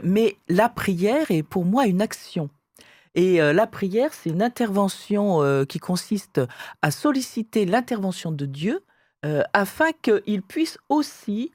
mais 0.03 0.35
la 0.49 0.69
prière 0.69 1.29
est 1.31 1.43
pour 1.43 1.65
moi 1.65 1.85
une 1.87 2.01
action. 2.01 2.49
Et 3.15 3.39
la 3.39 3.67
prière, 3.67 4.13
c'est 4.13 4.29
une 4.29 4.41
intervention 4.41 5.65
qui 5.65 5.79
consiste 5.79 6.39
à 6.81 6.91
solliciter 6.91 7.65
l'intervention 7.65 8.31
de 8.31 8.45
Dieu 8.45 8.81
afin 9.53 9.91
qu'il 10.01 10.41
puisse 10.41 10.77
aussi 10.89 11.51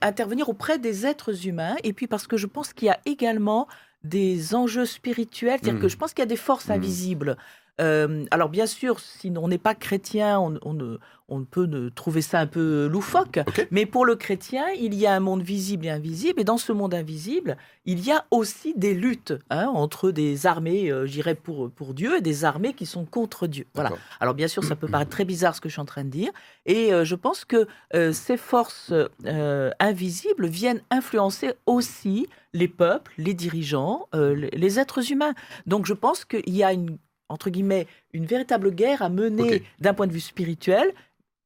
intervenir 0.00 0.48
auprès 0.48 0.78
des 0.78 1.06
êtres 1.06 1.46
humains. 1.46 1.76
Et 1.84 1.92
puis 1.92 2.06
parce 2.06 2.26
que 2.26 2.36
je 2.36 2.46
pense 2.46 2.72
qu'il 2.72 2.86
y 2.86 2.90
a 2.90 3.00
également 3.06 3.66
des 4.02 4.54
enjeux 4.54 4.86
spirituels, 4.86 5.58
c'est-à-dire 5.60 5.74
Mhm. 5.74 5.80
que 5.80 5.88
je 5.88 5.96
pense 5.96 6.12
qu'il 6.12 6.22
y 6.22 6.28
a 6.30 6.34
des 6.36 6.36
forces 6.36 6.68
Mhm. 6.68 6.74
invisibles. 6.76 7.36
Euh, 7.80 8.24
alors 8.30 8.48
bien 8.50 8.66
sûr, 8.66 9.00
si 9.00 9.32
on 9.36 9.48
n'est 9.48 9.58
pas 9.58 9.74
chrétien, 9.74 10.38
on, 10.38 10.58
on 10.62 10.74
ne- 10.74 10.98
on 11.28 11.44
peut 11.44 11.90
trouver 11.94 12.20
ça 12.20 12.38
un 12.38 12.46
peu 12.46 12.86
loufoque. 12.86 13.40
Mais 13.70 13.86
pour 13.86 14.04
le 14.04 14.14
chrétien, 14.14 14.66
il 14.78 14.92
y 14.94 15.06
a 15.06 15.14
un 15.14 15.20
monde 15.20 15.42
visible 15.42 15.86
et 15.86 15.90
invisible. 15.90 16.38
Et 16.40 16.44
dans 16.44 16.58
ce 16.58 16.70
monde 16.70 16.92
invisible, 16.94 17.56
il 17.86 18.04
y 18.04 18.12
a 18.12 18.26
aussi 18.30 18.74
des 18.76 18.92
luttes 18.94 19.32
hein, 19.48 19.66
entre 19.68 20.10
des 20.10 20.46
armées, 20.46 20.92
euh, 20.92 21.06
j'irais 21.06 21.34
pour, 21.34 21.70
pour 21.70 21.94
Dieu, 21.94 22.18
et 22.18 22.20
des 22.20 22.44
armées 22.44 22.74
qui 22.74 22.84
sont 22.86 23.06
contre 23.06 23.46
Dieu. 23.46 23.66
Voilà. 23.74 23.88
Alors 24.20 24.34
bien 24.34 24.48
sûr, 24.48 24.62
ça 24.64 24.76
peut 24.76 24.86
paraître 24.86 25.10
très 25.10 25.24
bizarre 25.24 25.54
ce 25.56 25.60
que 25.62 25.68
je 25.70 25.72
suis 25.72 25.80
en 25.80 25.86
train 25.86 26.04
de 26.04 26.10
dire. 26.10 26.30
Et 26.66 26.92
euh, 26.92 27.04
je 27.04 27.14
pense 27.14 27.44
que 27.46 27.66
euh, 27.94 28.12
ces 28.12 28.36
forces 28.36 28.92
euh, 29.24 29.70
invisibles 29.80 30.46
viennent 30.46 30.82
influencer 30.90 31.54
aussi 31.66 32.28
les 32.52 32.68
peuples, 32.68 33.12
les 33.18 33.34
dirigeants, 33.34 34.08
les- 34.12 34.50
les 34.50 34.78
êtres 34.78 35.10
humains. 35.10 35.34
Donc 35.66 35.86
je 35.86 35.94
pense 35.94 36.24
qu'il 36.26 36.54
y 36.54 36.62
a 36.62 36.72
une 36.72 36.98
entre 37.28 37.50
guillemets 37.50 37.86
une 38.12 38.26
véritable 38.26 38.70
guerre 38.72 39.02
à 39.02 39.08
mener 39.08 39.62
d'un 39.80 39.94
point 39.94 40.06
de 40.06 40.12
vue 40.12 40.20
spirituel, 40.20 40.92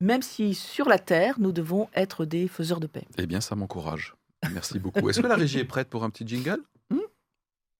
même 0.01 0.23
si 0.23 0.55
sur 0.55 0.89
la 0.89 0.99
terre 0.99 1.37
nous 1.39 1.53
devons 1.53 1.89
être 1.95 2.25
des 2.25 2.49
faiseurs 2.49 2.81
de 2.81 2.87
paix. 2.87 3.05
Eh 3.19 3.27
bien, 3.27 3.41
ça 3.41 3.55
m'encourage. 3.57 4.15
Merci 4.53 4.79
beaucoup. 4.79 5.09
Est-ce 5.11 5.21
que 5.21 5.27
la 5.27 5.35
régie 5.37 5.59
est 5.59 5.65
prête 5.65 5.89
pour 5.89 6.05
un 6.05 6.11
petit 6.11 6.27
jingle 6.27 6.61
Hmm 6.91 6.99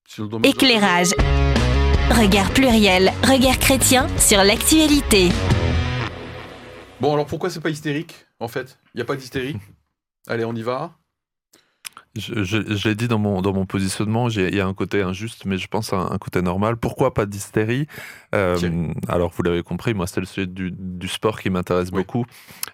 Sur 0.09 0.25
le 0.25 0.29
dommage- 0.31 0.51
Éclairage. 0.51 1.11
Regard 2.11 2.51
pluriel, 2.53 3.13
regard 3.23 3.59
chrétien 3.59 4.09
sur 4.19 4.43
l'actualité. 4.43 5.29
Bon, 7.01 7.13
alors 7.15 7.27
pourquoi 7.27 7.51
c'est 7.51 7.61
pas 7.61 7.71
hystérique, 7.71 8.27
en 8.41 8.49
fait? 8.49 8.79
Il 8.95 8.99
n'y 8.99 9.03
a 9.03 9.05
pas 9.05 9.15
d'hystérie 9.15 9.57
Allez, 10.27 10.45
on 10.45 10.55
y 10.55 10.63
va 10.63 10.97
Je, 12.17 12.43
je- 12.43 12.75
je 12.77 12.89
l'ai 12.89 12.95
dit 12.95 13.07
dans 13.07 13.19
mon, 13.19 13.43
dans 13.43 13.53
mon 13.53 13.67
positionnement, 13.67 14.29
il 14.29 14.55
y 14.55 14.61
a 14.61 14.67
un 14.67 14.75
côté 14.75 15.03
injuste, 15.03 15.45
mais 15.45 15.57
je 15.59 15.69
pense 15.69 15.93
à 15.93 15.97
un, 15.99 16.11
un 16.11 16.19
côté 16.19 16.43
normal. 16.43 16.77
Pourquoi 16.77 17.15
pas 17.15 17.27
d'hystérie? 17.27 17.87
Euh. 18.35 18.89
Alors, 19.09 19.31
vous 19.37 19.43
l'avez 19.43 19.63
compris, 19.63 19.95
moi, 19.95 20.07
c'est 20.07 20.21
le 20.21 20.27
sujet 20.27 20.47
du, 20.47 20.73
du 20.73 21.07
sport 21.09 21.39
qui 21.41 21.51
m'intéresse 21.51 21.91
Oui. 21.93 21.99
beaucoup. 21.99 22.25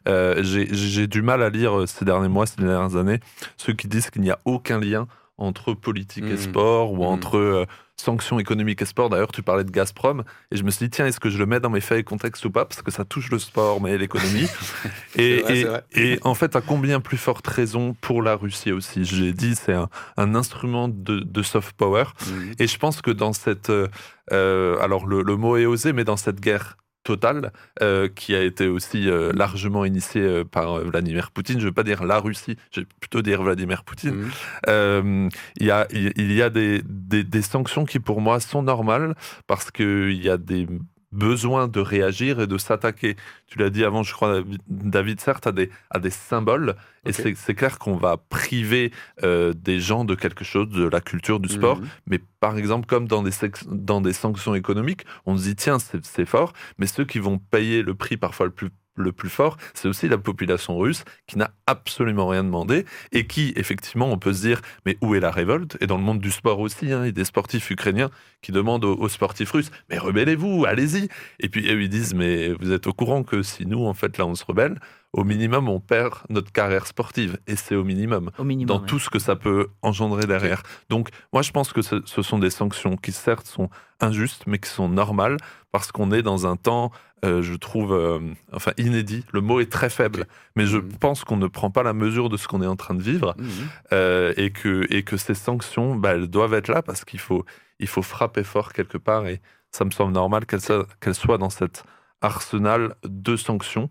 Euh, 0.09 0.41
j'ai- 0.43 1.07
du 1.07 1.21
mal 1.23 1.43
à 1.43 1.51
lire 1.51 1.79
euh, 1.81 1.87
ces 1.87 2.05
derniers 2.05 2.29
mois, 2.29 2.47
ces 2.47 2.63
dernières 2.63 2.97
années, 2.97 3.21
ceux 3.57 3.73
qui 3.75 3.89
disent 3.89 4.09
qu'il 4.11 4.23
n'y 4.23 4.31
a 4.31 4.39
aucun 4.45 4.79
lien 4.81 5.07
entre 5.37 5.75
politique 5.75 6.25
et 6.25 6.33
Mhm. 6.35 6.37
sport 6.39 6.93
ou 6.93 6.99
Mhm. 6.99 7.03
entre 7.03 7.67
sanctions 7.97 8.39
économiques 8.39 8.83
et 8.83 8.85
sport. 8.87 9.09
D'ailleurs, 9.09 9.33
tu 9.33 9.43
parlais 9.43 9.65
de 9.65 9.71
Gazprom 9.71 10.25
et 10.51 10.57
je 10.57 10.63
me 10.63 10.71
suis 10.71 10.87
dit, 10.87 10.91
tiens, 10.91 11.07
est-ce 11.07 11.21
que 11.21 11.31
je 11.31 11.39
le 11.39 11.47
mets 11.47 11.61
dans 11.61 11.71
mes 11.71 11.81
faits 11.81 11.99
et 11.99 12.05
contexte 12.05 12.45
ou 12.45 12.51
pas? 12.51 12.65
Parce 12.65 12.83
que 12.83 12.91
ça 12.91 13.05
touche 13.05 13.31
le 13.31 13.39
sport, 13.39 13.81
mais 13.81 13.97
l'économie. 13.99 14.49
et, 15.17 15.39
C'est 15.39 15.41
vrai, 15.43 15.53
et- 15.57 15.63
c'est 15.63 15.69
vrai. 15.69 15.85
et 15.97 16.19
en 16.23 16.35
fait, 16.35 16.57
à 16.57 16.61
combien 16.61 17.01
plus 17.01 17.17
forte 17.17 17.47
raison 17.47 17.95
pour 18.01 18.23
la 18.23 18.35
Russie 18.37 18.73
aussi? 18.73 19.05
J'ai 19.05 19.33
dit, 19.33 19.55
c'est 19.55 19.73
un, 19.75 19.89
un 20.17 20.35
instrument 20.35 20.89
de, 20.89 21.21
de 21.21 21.43
soft 21.43 21.77
power. 21.77 22.05
Mhm. 22.27 22.53
Et 22.59 22.67
je 22.67 22.79
pense 22.79 23.01
que 23.03 23.11
dans 23.11 23.33
cette. 23.33 23.71
euh, 23.71 23.89
euh, 24.33 24.79
alors, 24.81 25.07
le, 25.07 25.23
le 25.23 25.37
mot 25.37 25.57
est 25.57 25.67
osé, 25.67 25.93
mais 25.93 26.05
dans 26.05 26.17
cette 26.17 26.41
guerre 26.41 26.77
totale, 27.05 27.53
euh, 27.83 28.09
qui 28.09 28.35
a 28.35 28.43
été 28.43 28.67
aussi 28.67 29.09
euh, 29.09 29.31
largement 29.35 29.85
initiée 29.85 30.23
euh, 30.23 30.45
par 30.45 30.79
Vladimir 30.81 31.31
Poutine, 31.31 31.59
je 31.59 31.65
ne 31.65 31.69
veux 31.69 31.73
pas 31.75 31.85
dire 31.85 32.03
la 32.03 32.19
Russie, 32.19 32.57
je 32.73 32.81
vais 32.81 32.87
plutôt 33.01 33.23
dire 33.23 33.43
Vladimir 33.43 33.85
Poutine, 33.85 34.31
Mhm. 34.67 35.29
il 35.61 35.67
y 35.67 35.71
a, 35.71 35.87
il 35.93 36.33
y 36.33 36.43
a 36.43 36.51
des, 36.51 36.83
des, 36.85 37.23
des 37.23 37.43
sanctions 37.43 37.85
qui, 37.85 38.01
pour 38.01 38.21
moi, 38.21 38.41
sont 38.41 38.63
normales 38.63 39.15
parce 39.47 39.71
qu'il 39.71 40.21
y 40.23 40.29
a 40.31 40.37
des 40.39 40.67
besoins 41.15 41.69
de 41.69 41.81
réagir 41.81 42.41
et 42.41 42.47
de 42.47 42.59
s'attaquer. 42.59 43.17
Tu 43.47 43.59
l'as 43.59 43.71
dit 43.71 43.85
avant, 43.85 44.03
je 44.03 44.13
crois, 44.13 44.43
David, 44.69 45.21
certes, 45.21 45.47
à 45.47 45.53
des, 45.53 45.71
à 45.91 45.99
des 45.99 46.11
symboles. 46.11 46.75
Et 47.07 47.13
c'est- 47.13 47.35
c'est 47.37 47.55
clair 47.55 47.79
qu'on 47.79 47.97
va 47.97 48.17
priver 48.17 48.91
euh, 49.23 49.53
des 49.55 49.79
gens 49.81 50.05
de 50.05 50.15
quelque 50.15 50.45
chose, 50.45 50.69
de 50.69 50.87
la 50.89 51.01
culture, 51.01 51.39
du 51.41 51.49
sport. 51.49 51.79
Mhm. 51.79 51.89
Mais 52.09 52.21
par 52.41 52.59
exemple, 52.59 52.87
comme 52.87 53.07
dans 53.09 53.23
des, 53.23 53.31
dans 53.67 54.01
des 54.01 54.13
sanctions 54.13 54.55
économiques, 54.55 55.05
on 55.27 55.37
se 55.37 55.45
dit, 55.45 55.57
tiens, 55.57 55.79
c'est 55.79 56.25
fort, 56.27 56.53
mais 56.79 56.87
ceux 56.87 57.05
qui 57.05 57.19
vont 57.19 57.39
payer 57.39 57.83
le 57.83 57.95
prix 57.95 58.17
parfois 58.17 58.47
le 58.47 58.53
plus 58.53 58.71
le 58.97 59.13
plus 59.13 59.29
fort, 59.29 59.57
c'est 59.75 59.89
aussi 59.89 60.09
la 60.09 60.19
population 60.19 60.77
russe 60.79 61.05
qui 61.27 61.39
n'a 61.39 61.51
absolument 61.67 62.29
rien 62.29 62.45
demandé 62.45 62.85
et 63.13 63.27
qui, 63.27 63.53
effectivement, 63.57 64.11
on 64.11 64.19
peut 64.19 64.33
se 64.33 64.43
dire, 64.43 64.61
mais 64.87 64.97
où 65.01 65.15
est 65.15 65.21
la 65.21 65.31
révolte? 65.31 65.77
Et 65.81 65.87
dans 65.87 65.97
le 65.97 66.03
monde 66.03 66.21
du 66.21 66.31
sport 66.31 66.61
aussi, 66.61 66.93
hein, 66.93 67.03
il 67.03 67.07
y 67.07 67.09
a 67.09 67.13
des 67.13 67.25
sportifs 67.25 67.71
ukrainiens 67.71 68.11
qui 68.43 68.53
demandent 68.53 68.85
aux, 68.85 69.09
sportifs 69.09 69.53
russes, 69.53 69.71
mais 69.89 69.99
rebellez-vous, 69.99 70.65
allez-y. 70.67 71.09
Et 71.41 71.49
puis 71.49 71.67
eux, 71.71 71.83
ils 71.83 71.89
disent, 71.89 72.15
mais 72.15 72.53
vous 72.53 72.73
êtes 72.73 72.87
au 72.87 72.93
courant 72.93 73.23
que 73.23 73.43
si 73.43 73.67
nous, 73.67 73.85
en 73.85 73.95
fait, 73.95 74.19
là, 74.19 74.27
on 74.27 74.35
se 74.35 74.45
rebelle, 74.45 74.79
au 75.15 75.23
minimum, 75.25 75.69
on 75.69 75.81
perd 75.81 76.15
notre 76.29 76.51
carrière 76.51 76.87
sportive. 76.87 77.39
Et 77.47 77.57
c'est 77.57 77.77
au 77.77 77.85
minimum, 77.85 78.31
dans 78.67 78.81
tout 78.81 78.99
ce 78.99 79.09
que 79.09 79.19
ça 79.21 79.37
peut 79.37 79.69
engendrer 79.81 80.27
derrière. 80.27 80.63
Donc, 80.91 81.09
moi, 81.33 81.43
je 81.43 81.53
pense 81.53 81.73
que 81.73 81.83
ce, 81.83 82.01
sont 82.05 82.39
des 82.39 82.51
sanctions 82.51 82.97
qui, 82.97 83.13
certes, 83.13 83.47
sont 83.47 83.71
injustes, 84.01 84.43
mais 84.47 84.59
qui 84.59 84.69
sont 84.69 84.89
normales, 84.89 85.37
parce 85.71 85.93
qu'on 85.93 86.11
est 86.11 86.23
dans 86.23 86.47
un 86.47 86.57
temps, 86.57 86.91
euh, 87.25 87.43
je 87.43 87.55
trouve, 87.55 87.95
euh, 87.95 88.21
enfin, 88.53 88.73
inédit. 88.77 89.25
Le 89.33 89.41
mot 89.41 89.61
est 89.61 89.73
très 89.73 89.89
faible, 89.89 90.27
mais 90.57 90.67
je 90.67 90.77
mmh. 90.77 90.89
pense 91.01 91.25
qu'on 91.25 91.37
ne 91.37 91.47
prend 91.47 91.71
pas 91.71 91.83
la 91.83 91.95
mesure 91.95 92.29
de 92.29 92.37
ce 92.37 92.47
qu'on 92.47 92.63
est 92.63 92.67
en 92.67 92.77
train 92.77 92.95
de 92.95 93.03
vivre, 93.03 93.35
mmh. 93.39 93.45
euh, 93.93 94.35
et, 94.37 94.51
que, 94.51 94.87
et 94.91 95.05
que 95.05 95.17
ces 95.17 95.35
sanctions, 95.35 95.97
bah, 95.97 96.13
elles 96.13 96.29
doivent 96.29 96.55
être 96.55 96.69
là, 96.69 96.83
parce 96.83 97.05
qu'il 97.05 97.21
faut, 97.21 97.45
il 97.79 97.89
faut 97.89 98.03
frapper 98.03 98.45
fort 98.45 98.73
quelque 98.73 98.99
part, 98.99 99.27
et 99.27 99.41
ça 99.73 99.85
me 99.85 99.91
semble 99.91 100.13
normal 100.13 100.45
qu'elles 100.47 101.15
soient 101.15 101.39
dans 101.39 101.51
cet 101.51 101.85
arsenal 102.21 102.95
de 103.05 103.37
sanctions 103.37 103.89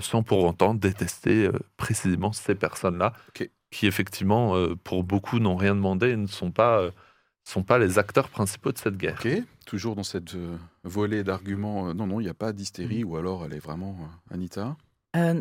sans 0.00 0.22
pour 0.22 0.44
autant 0.44 0.72
détester 0.72 1.50
précisément 1.76 2.32
ces 2.32 2.54
personnes-là, 2.54 3.12
qui 3.34 3.86
effectivement, 3.86 4.54
pour 4.84 5.04
beaucoup, 5.04 5.38
n'ont 5.38 5.56
rien 5.56 5.74
demandé 5.74 6.10
et 6.10 6.16
ne 6.16 6.26
sont 6.26 6.50
pas, 6.50 6.90
sont 7.46 7.62
pas 7.62 7.78
les 7.78 7.98
acteurs 7.98 8.28
principaux 8.28 8.72
de 8.72 8.78
cette 8.78 8.96
guerre. 8.96 9.20
Toujours 9.64 9.96
dans 9.96 10.02
cette 10.02 10.34
volée 10.84 11.24
d'arguments, 11.24 11.94
non, 11.94 12.06
non, 12.06 12.20
il 12.20 12.24
n'y 12.24 12.30
a 12.30 12.34
pas 12.34 12.52
d'hystérie, 12.52 13.04
mm. 13.04 13.08
ou 13.08 13.16
alors 13.16 13.44
elle 13.44 13.54
est 13.54 13.60
vraiment 13.60 13.96
Anita? 14.30 14.76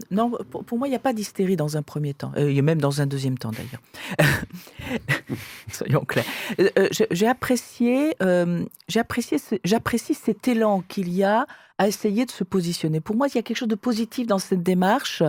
Non, 0.10 0.32
pour, 0.66 0.78
moi, 0.78 0.88
il 0.88 0.92
n'y 0.92 0.96
a 0.96 1.00
pas 1.00 1.12
d'hystérie 1.12 1.58
dans 1.58 1.76
un 1.76 1.82
premier 1.82 2.14
temps, 2.14 2.32
Il 2.38 2.54
y 2.54 2.60
a 2.60 2.62
même 2.62 2.80
dans 2.80 3.02
un 3.02 3.08
deuxième 3.08 3.38
temps 3.38 3.52
d'ailleurs. 3.52 3.82
Soyons 5.72 6.06
clairs. 6.06 6.24
j'ai 7.12 7.28
apprécié, 7.28 8.16
j'ai 8.88 9.00
apprécié, 9.00 9.38
j'apprécie 9.66 10.14
cet 10.14 10.48
élan 10.48 10.82
qu'il 10.88 11.10
y 11.12 11.24
a 11.24 11.46
à 11.78 11.88
essayer 11.90 12.26
de 12.26 12.32
se 12.32 12.46
positionner. 12.46 13.02
Pour 13.02 13.18
moi, 13.18 13.28
il 13.28 13.36
y 13.36 13.38
a 13.38 13.42
quelque 13.42 13.58
chose 13.58 13.68
de 13.68 13.76
positif 13.76 14.28
dans 14.28 14.40
cette 14.40 14.64
démarche 14.64 15.24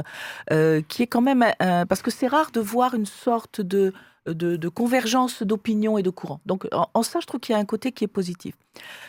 euh, 0.52 0.80
qui 0.86 1.02
est 1.02 1.08
quand 1.08 1.22
même... 1.22 1.44
parce 1.58 2.02
que 2.02 2.12
c'est 2.12 2.28
rare 2.28 2.52
de 2.52 2.60
voir 2.60 2.94
une 2.94 3.06
sorte 3.06 3.60
de, 3.60 3.92
de, 4.26 4.68
convergence 4.68 5.42
d'opinion 5.42 5.98
et 5.98 6.02
de 6.02 6.10
courant. 6.10 6.40
Donc 6.46 6.66
en, 6.72 7.02
ça, 7.02 7.20
je 7.20 7.26
trouve 7.26 7.40
qu'il 7.40 7.52
y 7.52 7.56
a 7.56 7.58
un 7.58 7.64
côté 7.64 7.92
qui 7.92 8.04
est 8.04 8.08
positif. 8.08 8.54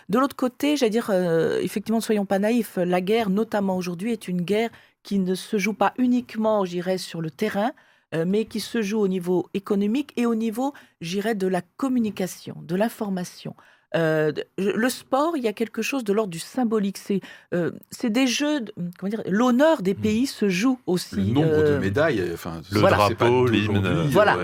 De 0.10 0.20
l'autre 0.20 0.36
côté, 0.36 0.78
j'allais 0.78 0.90
dire, 0.90 1.10
euh, 1.10 1.60
effectivement, 1.62 1.98
ne 1.98 2.04
soyons 2.04 2.26
pas 2.26 2.40
naïfs, 2.40 2.78
la 2.78 3.02
guerre, 3.02 3.30
notamment 3.30 3.78
aujourd'hui, 3.78 4.12
est 4.12 4.28
une 4.28 4.42
guerre 4.42 4.70
qui 5.04 5.20
ne 5.20 5.36
se 5.36 5.58
joue 5.58 5.74
pas 5.74 5.94
uniquement, 5.98 6.66
j'irais, 6.66 6.98
sur 6.98 7.22
le 7.22 7.32
terrain, 7.32 7.72
euh, 8.16 8.26
mais 8.26 8.46
qui 8.46 8.60
se 8.60 8.82
joue 8.82 9.00
au 9.00 9.08
niveau 9.08 9.50
économique 9.54 10.14
et 10.16 10.26
au 10.26 10.36
niveau, 10.36 10.74
j'irais, 11.02 11.36
de 11.36 11.48
la 11.48 11.62
communication, 11.62 12.56
de 12.62 12.76
l'information. 12.76 13.56
Euh, 13.96 14.32
le 14.58 14.90
sport, 14.90 15.38
il 15.38 15.44
y 15.44 15.48
a 15.48 15.54
quelque 15.54 15.82
chose 15.82 16.04
de 16.04 16.12
l'ordre 16.14 16.32
du 16.32 16.40
symbolique. 16.40 16.98
C'est 16.98 17.22
euh, 17.54 17.72
des 18.04 18.28
jeux, 18.28 18.66
comment 18.98 19.10
dire, 19.10 19.24
l'honneur 19.28 19.82
des 19.82 19.94
mmh. 19.94 20.02
pays 20.02 20.28
se 20.28 20.50
joue 20.50 20.80
aussi. 20.86 21.16
Le 21.16 21.24
nombre 21.24 21.48
de 21.48 21.54
euh, 21.54 21.80
médailles, 21.80 22.24
enfin, 22.34 22.62
le 22.72 22.82
drapeau, 22.82 23.48
l'hymne. 23.48 24.08
Voilà. 24.10 24.38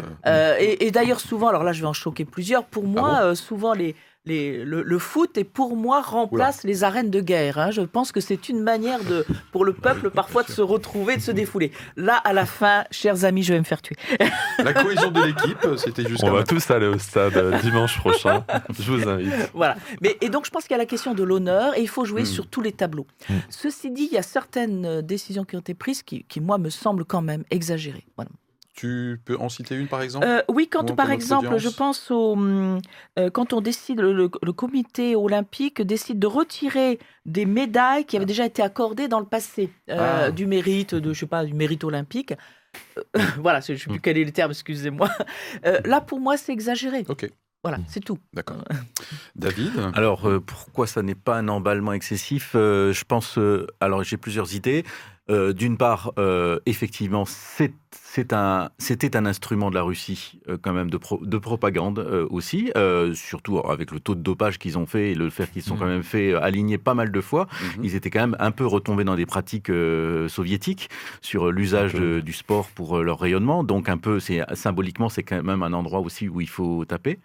et, 0.59 0.85
et 0.85 0.91
d'ailleurs, 0.91 1.19
souvent, 1.19 1.49
alors 1.49 1.63
là, 1.63 1.73
je 1.73 1.81
vais 1.81 1.87
en 1.87 1.93
choquer 1.93 2.25
plusieurs. 2.25 2.63
Pour 2.65 2.83
ah 2.85 2.87
moi, 2.87 3.35
souvent, 3.35 3.73
les, 3.73 3.95
le, 4.25 4.97
foot 4.99 5.37
et 5.37 5.43
pour 5.43 5.75
moi 5.75 6.01
remplace 6.01 6.63
les 6.63 6.83
arènes 6.83 7.09
de 7.09 7.19
guerre. 7.19 7.57
Hein. 7.57 7.71
Je 7.71 7.81
pense 7.81 8.11
que 8.11 8.21
c'est 8.21 8.49
une 8.49 8.61
manière 8.61 9.03
de, 9.03 9.25
pour 9.51 9.65
le 9.65 9.73
peuple 9.73 10.09
parfois 10.13 10.43
de 10.43 10.51
se 10.51 10.61
retrouver, 10.61 11.17
de 11.17 11.21
se 11.21 11.31
défouler. 11.31 11.71
Là, 11.97 12.15
à 12.15 12.33
la 12.33 12.45
fin, 12.45 12.85
chers 12.91 13.25
amis, 13.25 13.43
je 13.43 13.53
vais 13.53 13.59
me 13.59 13.65
faire 13.65 13.81
tuer. 13.81 13.95
La 14.59 14.73
cohésion 14.73 15.11
de 15.11 15.21
l'équipe, 15.21 15.67
c'était 15.77 16.07
juste. 16.07 16.23
On 16.23 16.31
va 16.31 16.43
tous 16.43 16.71
aller 16.71 16.87
au 16.87 16.97
stade 16.97 17.35
euh, 17.35 17.59
dimanche 17.59 17.97
prochain. 17.99 18.45
Je 18.79 18.91
vous 18.91 19.07
invite. 19.07 19.33
Voilà. 19.53 19.75
Mais, 20.01 20.17
et 20.21 20.29
donc, 20.29 20.45
je 20.45 20.51
pense 20.51 20.63
qu'il 20.63 20.71
y 20.71 20.75
a 20.75 20.77
la 20.77 20.85
question 20.85 21.13
de 21.13 21.23
l'honneur 21.23 21.77
et 21.77 21.81
il 21.81 21.89
faut 21.89 22.05
jouer 22.05 22.23
hmm. 22.23 22.25
sur 22.25 22.47
tous 22.47 22.61
les 22.61 22.71
tableaux. 22.71 23.07
Hmm. 23.29 23.35
Ceci 23.49 23.91
dit, 23.91 24.07
il 24.11 24.15
y 24.15 24.17
a 24.17 24.23
certaines 24.23 24.85
euh, 24.85 25.01
décisions 25.01 25.43
qui 25.43 25.55
ont 25.55 25.59
été 25.59 25.73
prises 25.73 26.03
qui, 26.03 26.23
qui 26.23 26.39
moi, 26.39 26.57
me 26.57 26.69
semblent 26.69 27.05
quand 27.05 27.21
même 27.21 27.43
exagérées. 27.49 28.05
Voilà. 28.15 28.31
Tu 28.73 29.21
peux 29.23 29.37
en 29.37 29.49
citer 29.49 29.75
une 29.75 29.87
par 29.87 30.01
exemple? 30.01 30.25
Euh, 30.27 30.41
Oui, 30.47 30.67
quand 30.67 30.95
par 30.95 31.11
exemple, 31.11 31.57
je 31.57 31.69
pense 31.69 32.09
au 32.09 32.33
hum, 32.33 32.81
euh, 33.19 33.29
quand 33.29 33.53
on 33.53 33.61
décide, 33.61 33.99
le, 34.01 34.27
comité 34.27 35.15
olympique 35.15 35.81
décide 35.81 36.17
de 36.17 36.25
retirer 36.25 36.97
des 37.25 37.45
médailles 37.45 38.05
qui 38.05 38.15
avaient 38.15 38.23
ah. 38.23 38.25
déjà 38.25 38.45
été 38.45 38.63
accordées 38.63 39.07
dans 39.07 39.19
le 39.19 39.27
passé, 39.27 39.69
euh, 39.91 40.27
ah. 40.27 40.31
du 40.31 40.47
mérite, 40.47 40.95
de 40.95 41.13
je 41.13 41.19
sais 41.19 41.27
pas, 41.27 41.45
du 41.45 41.53
mérite 41.53 41.83
olympique. 41.83 42.33
voilà, 43.37 43.59
je 43.59 43.73
ne 43.73 43.77
sais 43.77 43.83
plus 43.85 43.97
hmm. 43.97 44.01
quel 44.01 44.17
est 44.17 44.23
le 44.23 44.31
terme, 44.31 44.51
excusez-moi. 44.51 45.09
là, 45.85 46.01
pour 46.01 46.19
moi, 46.19 46.35
c'est 46.37 46.51
exagéré. 46.51 47.05
Ok. 47.07 47.29
Voilà, 47.61 47.77
hmm. 47.77 47.85
c'est 47.87 48.03
tout. 48.03 48.17
D'accord. 48.33 48.63
David? 49.35 49.71
Alors, 49.93 50.27
pourquoi 50.47 50.87
ça 50.87 51.03
n'est 51.03 51.15
pas 51.15 51.37
un 51.37 51.47
emballement 51.47 51.93
excessif? 51.93 52.53
Je 52.53 53.03
pense. 53.03 53.37
alors, 53.79 54.03
j'ai 54.03 54.17
plusieurs 54.17 54.55
idées. 54.55 54.83
D'une 55.29 55.77
part, 55.77 56.11
effectivement, 56.65 57.25
c'est 57.25 57.71
un, 58.31 58.69
c'était 58.77 59.15
un 59.15 59.25
instrument 59.25 59.69
de 59.69 59.75
la 59.75 59.81
Russie 59.81 60.39
euh, 60.47 60.57
quand 60.61 60.73
même 60.73 60.89
de, 60.89 60.99
de 61.21 61.37
propagande 61.37 61.99
euh, 61.99 62.27
aussi, 62.29 62.71
euh, 62.77 63.13
surtout 63.13 63.59
avec 63.59 63.91
le 63.91 63.99
taux 63.99 64.15
de 64.15 64.21
dopage 64.21 64.59
qu'ils 64.59 64.77
ont 64.77 64.85
fait 64.85 65.11
et 65.11 65.15
le 65.15 65.29
fait 65.29 65.51
qu'ils 65.51 65.63
sont 65.63 65.75
quand 65.75 65.85
mmh. 65.85 65.89
même 65.89 66.03
fait 66.03 66.33
aligner 66.33 66.77
pas 66.77 66.93
mal 66.93 67.11
de 67.11 67.21
fois. 67.21 67.45
Mmh. 67.45 67.83
Ils 67.83 67.95
étaient 67.95 68.09
quand 68.09 68.19
même 68.21 68.35
un 68.39 68.51
peu 68.51 68.65
retombés 68.65 69.03
dans 69.03 69.15
des 69.15 69.25
pratiques 69.25 69.71
soviétiques 70.27 70.89
sur 71.21 71.51
l'usage 71.51 71.93
du 71.93 72.33
sport 72.33 72.67
pour 72.67 72.99
leur 72.99 73.19
rayonnement. 73.19 73.63
Donc 73.63 73.89
un 73.89 73.97
peu, 73.97 74.19
symboliquement, 74.53 75.09
c'est 75.09 75.23
quand 75.23 75.41
même 75.41 75.63
un 75.63 75.73
endroit 75.73 75.99
aussi 75.99 76.29
où 76.29 76.41
il 76.41 76.49
faut 76.49 76.85
taper. 76.85 77.19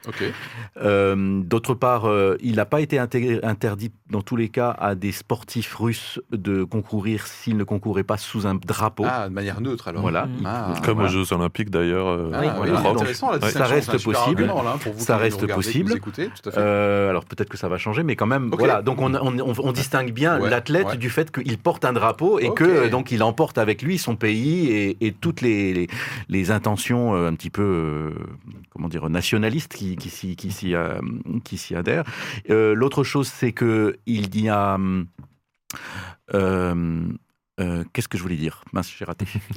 D'autre 0.77 1.75
part, 1.75 2.09
il 2.41 2.57
n'a 2.57 2.67
pas 2.67 2.81
été 2.81 2.99
interdit 2.99 3.93
dans 4.11 4.23
tous 4.23 4.37
les 4.37 4.49
cas 4.49 4.71
à 4.71 4.95
des 4.95 5.13
sportifs 5.13 5.75
russes 5.75 6.21
de 6.33 6.65
concourir 6.65 7.27
s'ils 7.27 7.57
ne 7.57 7.65
concouraient 7.65 8.05
pas 8.05 8.17
sous 8.17 8.47
un 8.47 8.55
drapeau. 8.55 9.05
Ah, 9.07 9.29
de 9.29 9.35
manière 9.35 9.61
neutre 9.61 9.89
alors. 9.89 10.03
Voilà. 10.03 10.27
Mmh. 10.27 10.43
Ah, 10.45 10.78
Comme 10.85 11.01
aux 11.01 11.09
Jeux 11.09 11.33
Olympiques 11.33 11.71
d'ailleurs. 11.71 12.09
Euh, 12.09 12.31
ah, 12.35 13.49
ça 13.51 13.67
reste 13.67 13.93
possible. 14.03 14.51
ça 14.97 15.17
reste 15.17 15.47
possible. 15.47 16.01
alors 16.57 17.25
peut-être 17.25 17.49
que 17.49 17.57
ça 17.57 17.69
va 17.69 17.79
changer, 17.79 18.03
mais 18.03 18.17
quand 18.17 18.27
même, 18.27 18.51
voilà. 18.57 18.83
Donc 18.83 19.01
on, 19.01 19.15
on, 19.15 19.55
on, 19.59 19.73
distingue 19.73 20.13
bien 20.13 20.39
l'athlète 20.39 20.97
du 20.97 21.11
fait 21.11 21.31
qu'il 21.31 21.59
porte 21.59 21.85
un 21.85 21.93
drapeau 21.93 22.39
et 22.39 22.53
que 22.53 22.89
donc 22.89 23.13
il 23.13 23.23
emporte 23.23 23.59
avec 23.59 23.83
lui 23.83 23.99
son 23.99 24.17
pays 24.17 24.69
et, 24.69 24.97
et 25.01 25.13
toutes 25.13 25.41
les, 25.41 25.89
les, 26.29 26.51
intentions 26.51 27.15
euh, 27.15 27.29
un 27.29 27.35
petit 27.35 27.51
peu, 27.51 27.63
euh, 27.63 28.11
comment 28.71 28.89
dire, 28.89 29.09
nationalistes 29.09 29.75
qui, 29.75 29.97
qui, 29.97 30.11
qui, 30.11 30.37
qui 30.37 30.51
s'y 30.51 30.75
qui 31.45 31.75
adhèrent. 31.75 32.05
L'autre 32.49 33.05
chose, 33.05 33.29
c'est 33.29 33.53
que 33.53 33.97
il 34.07 34.41
y 34.41 34.49
a 34.49 34.79
euh, 36.35 37.03
qu'est-ce 37.93 38.09
que 38.09 38.17
je 38.19 38.23
voulais 38.23 38.37
dire 38.37 38.63
Mince, 38.73 38.93
j'ai 38.97 39.05
raté. 39.05 39.27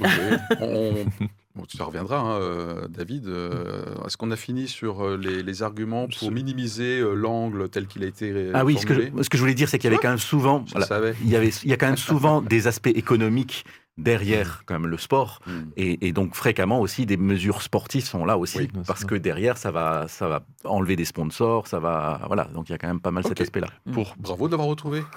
ça 1.76 1.84
reviendra, 1.84 2.18
hein, 2.18 2.40
euh, 2.40 2.88
David. 2.88 3.26
Euh, 3.26 3.84
est-ce 4.06 4.16
qu'on 4.16 4.30
a 4.30 4.36
fini 4.36 4.68
sur 4.68 5.16
les, 5.16 5.62
arguments 5.62 6.08
pour 6.18 6.32
minimiser 6.32 7.00
l'angle 7.14 7.68
tel 7.68 7.86
qu'il 7.86 8.04
a 8.04 8.06
été 8.06 8.50
Ah 8.54 8.64
oui, 8.64 8.78
ce 8.78 8.86
que, 8.86 8.94
je, 8.94 9.22
ce 9.22 9.28
que, 9.28 9.36
je, 9.36 9.42
voulais 9.42 9.54
dire, 9.54 9.68
c'est 9.68 9.78
qu'il 9.78 9.90
y 9.90 9.92
avait 9.92 10.02
quand 10.02 10.08
même 10.10 10.18
souvent, 10.18 10.64
il, 10.74 11.30
y 11.30 11.36
avait, 11.36 11.50
il 11.62 11.70
y 11.70 11.72
a 11.72 11.76
quand 11.76 11.86
même 11.86 11.96
souvent 11.96 12.40
des 12.42 12.66
aspects 12.66 12.86
économiques 12.86 13.64
derrière 13.98 14.62
quand 14.66 14.74
même 14.74 14.90
le 14.90 14.96
sport. 14.96 15.40
Mm. 15.46 15.60
et, 15.76 16.12
donc 16.12 16.34
fréquemment 16.34 16.80
aussi 16.80 17.06
des 17.06 17.16
mesures 17.16 17.62
sportives 17.62 18.04
sont 18.04 18.24
là 18.24 18.38
aussi. 18.38 18.68
Parce 18.86 19.04
que 19.04 19.14
derrière 19.14 19.56
ça 19.58 19.70
va 19.70 20.06
ça 20.08 20.28
va 20.28 20.44
enlever 20.64 20.96
des 20.96 21.04
sponsors 21.04 21.66
ça 21.66 21.78
va 21.78 22.20
voilà. 22.26 22.44
Donc 22.44 22.68
il 22.68 22.72
y 22.72 22.74
a 22.74 22.78
quand 22.78 22.88
même 22.88 23.00
pas 23.00 23.10
mal 23.10 23.24
cet 23.24 23.40
aspect 23.40 23.60
là 23.60 23.68
pour 23.92 24.14
bravo 24.18 24.48
d'avoir 24.48 24.68
retrouvé. 24.68 25.02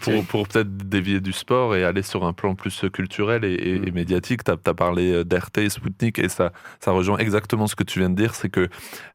Pour, 0.00 0.24
pour 0.26 0.48
peut-être 0.48 0.76
dévier 0.76 1.20
du 1.20 1.32
sport 1.32 1.74
et 1.74 1.84
aller 1.84 2.02
sur 2.02 2.24
un 2.24 2.32
plan 2.32 2.54
plus 2.54 2.84
culturel 2.92 3.44
et, 3.44 3.90
médiatique 3.90 4.44
tu 4.44 4.50
as, 4.50 4.56
parlé 4.56 5.12
euh, 5.12 5.24
d'RT 5.24 5.68
Sputnik 5.68 6.18
et 6.18 6.28
ça 6.28 6.52
ça 6.78 6.92
rejoint 6.92 7.18
exactement 7.18 7.66
ce 7.66 7.74
que 7.74 7.82
tu 7.82 7.98
viens 7.98 8.10
de 8.10 8.14
dire 8.14 8.34
c'est 8.34 8.50
que 8.50 8.68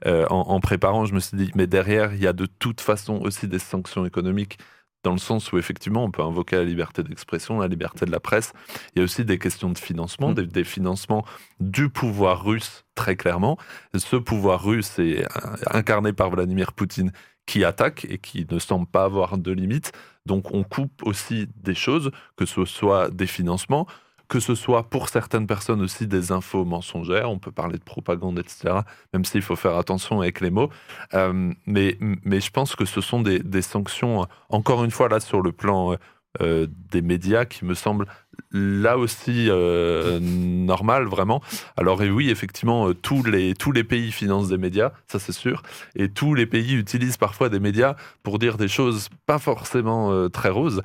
euh, 0.05 0.25
en 0.29 0.59
préparant 0.59 1.05
je 1.05 1.13
me 1.13 1.19
suis 1.19 1.37
dit 1.37 1.51
mais 1.55 1.67
derrière 1.67 2.13
il 2.13 2.21
y 2.21 2.27
a 2.27 2.33
de 2.33 2.45
toute 2.45 2.81
façon 2.81 3.19
aussi 3.21 3.47
des 3.47 3.59
sanctions 3.59 4.05
économiques 4.05 4.57
dans 5.03 5.13
le 5.13 5.17
sens 5.17 5.51
où 5.51 5.57
effectivement 5.57 6.03
on 6.03 6.11
peut 6.11 6.21
invoquer 6.21 6.57
la 6.57 6.63
liberté 6.63 7.03
d'expression, 7.03 7.59
la 7.59 7.67
liberté 7.67 8.05
de 8.05 8.11
la 8.11 8.19
presse. 8.19 8.53
Il 8.93 8.99
y 8.99 9.01
a 9.01 9.03
aussi 9.05 9.25
des 9.25 9.39
questions 9.39 9.69
de 9.69 9.77
financement, 9.77 10.29
mm. 10.31 10.45
des, 10.45 10.63
financements 10.63 11.25
du 11.59 11.89
pouvoir 11.89 12.43
russe 12.43 12.85
très 12.95 13.15
clairement. 13.15 13.57
Ce 13.95 14.15
pouvoir 14.15 14.63
russe 14.63 14.99
est 14.99 15.25
incarné 15.71 16.13
par 16.13 16.29
Vladimir 16.29 16.73
Poutine 16.73 17.11
qui 17.45 17.63
attaque 17.63 18.05
et 18.09 18.19
qui 18.19 18.45
ne 18.49 18.59
semble 18.59 18.85
pas 18.85 19.05
avoir 19.05 19.37
de 19.37 19.51
limites. 19.51 19.91
Donc 20.25 20.53
on 20.53 20.63
coupe 20.63 21.01
aussi 21.03 21.47
des 21.55 21.73
choses, 21.73 22.11
que 22.35 22.45
ce 22.45 22.65
soit 22.65 23.09
des 23.09 23.25
financements, 23.25 23.87
que 24.29 24.39
ce 24.39 24.55
soit 24.55 24.89
pour 24.89 25.09
certaines 25.09 25.47
personnes 25.47 25.81
aussi 25.81 26.07
des 26.07 26.31
infos 26.31 26.63
mensongères, 26.63 27.29
on 27.29 27.39
peut 27.39 27.51
parler 27.51 27.77
de 27.77 27.83
propagande, 27.83 28.39
etc., 28.39 28.75
même 29.13 29.25
s'il 29.25 29.41
faut 29.41 29.57
faire 29.57 29.75
attention 29.75 30.21
avec 30.21 30.39
les 30.39 30.51
mots. 30.51 30.69
Euh, 31.13 31.51
mais, 31.65 31.97
mais 31.99 32.39
je 32.39 32.51
pense 32.51 32.75
que 32.75 32.85
ce 32.85 33.01
sont 33.01 33.21
des, 33.21 33.39
des 33.39 33.61
sanctions, 33.61 34.27
encore 34.49 34.85
une 34.85 34.91
fois, 34.91 35.09
là, 35.09 35.19
sur 35.19 35.41
le 35.41 35.51
plan 35.51 35.97
euh, 36.41 36.67
des 36.91 37.01
médias, 37.01 37.45
qui 37.45 37.65
me 37.65 37.73
semblent 37.73 38.05
là 38.51 38.97
aussi 38.97 39.47
euh, 39.49 40.19
normal 40.19 41.05
vraiment. 41.05 41.41
Alors 41.77 42.03
et 42.03 42.09
oui, 42.09 42.29
effectivement, 42.29 42.89
euh, 42.89 42.93
tous 42.93 43.23
les, 43.23 43.53
tous 43.53 43.71
les 43.71 43.83
pays 43.83 44.11
financent 44.11 44.49
des 44.49 44.57
médias, 44.57 44.91
ça 45.07 45.19
c'est 45.19 45.33
sûr, 45.33 45.61
et 45.95 46.09
tous 46.09 46.33
les 46.33 46.45
pays 46.45 46.75
utilisent 46.75 47.17
parfois 47.17 47.49
des 47.49 47.59
médias 47.59 47.95
pour 48.23 48.39
dire 48.39 48.57
des 48.57 48.67
choses 48.67 49.09
pas 49.25 49.39
forcément 49.39 50.11
euh, 50.11 50.29
très 50.29 50.49
roses, 50.49 50.81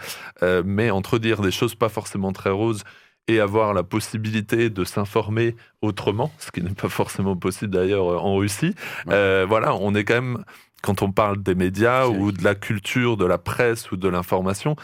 mais 0.65 0.91
entre 0.91 1.19
dire 1.19 1.41
des 1.41 1.51
choses 1.51 1.75
pas 1.75 1.89
forcément 1.89 2.33
très 2.33 2.51
roses 2.51 2.85
et 3.29 3.41
avoir 3.41 3.73
la 3.75 3.83
possibilité 3.83 4.71
de 4.71 4.85
s'informer 4.85 5.57
autrement, 5.83 6.31
ce 6.39 6.51
qui 6.51 6.63
n'est 6.63 6.71
pas 6.71 6.89
forcément 6.89 7.37
possible 7.37 7.73
d'ailleurs 7.73 8.25
en 8.25 8.37
Russie, 8.37 8.75
voilà, 9.07 9.75
on 9.75 9.95
est 9.95 10.05
quand 10.05 10.15
même 10.15 10.45
quand 10.85 11.01
on 11.01 11.11
parle 11.11 11.43
des 11.43 11.55
médias 11.55 12.09
ou 12.09 12.31
de 12.31 12.45
la 12.45 12.55
culture, 12.55 13.17
de 13.17 13.25
la 13.25 13.39
presse 13.39 13.91
ou 13.91 13.97
de 13.97 14.07
l'information, 14.07 14.77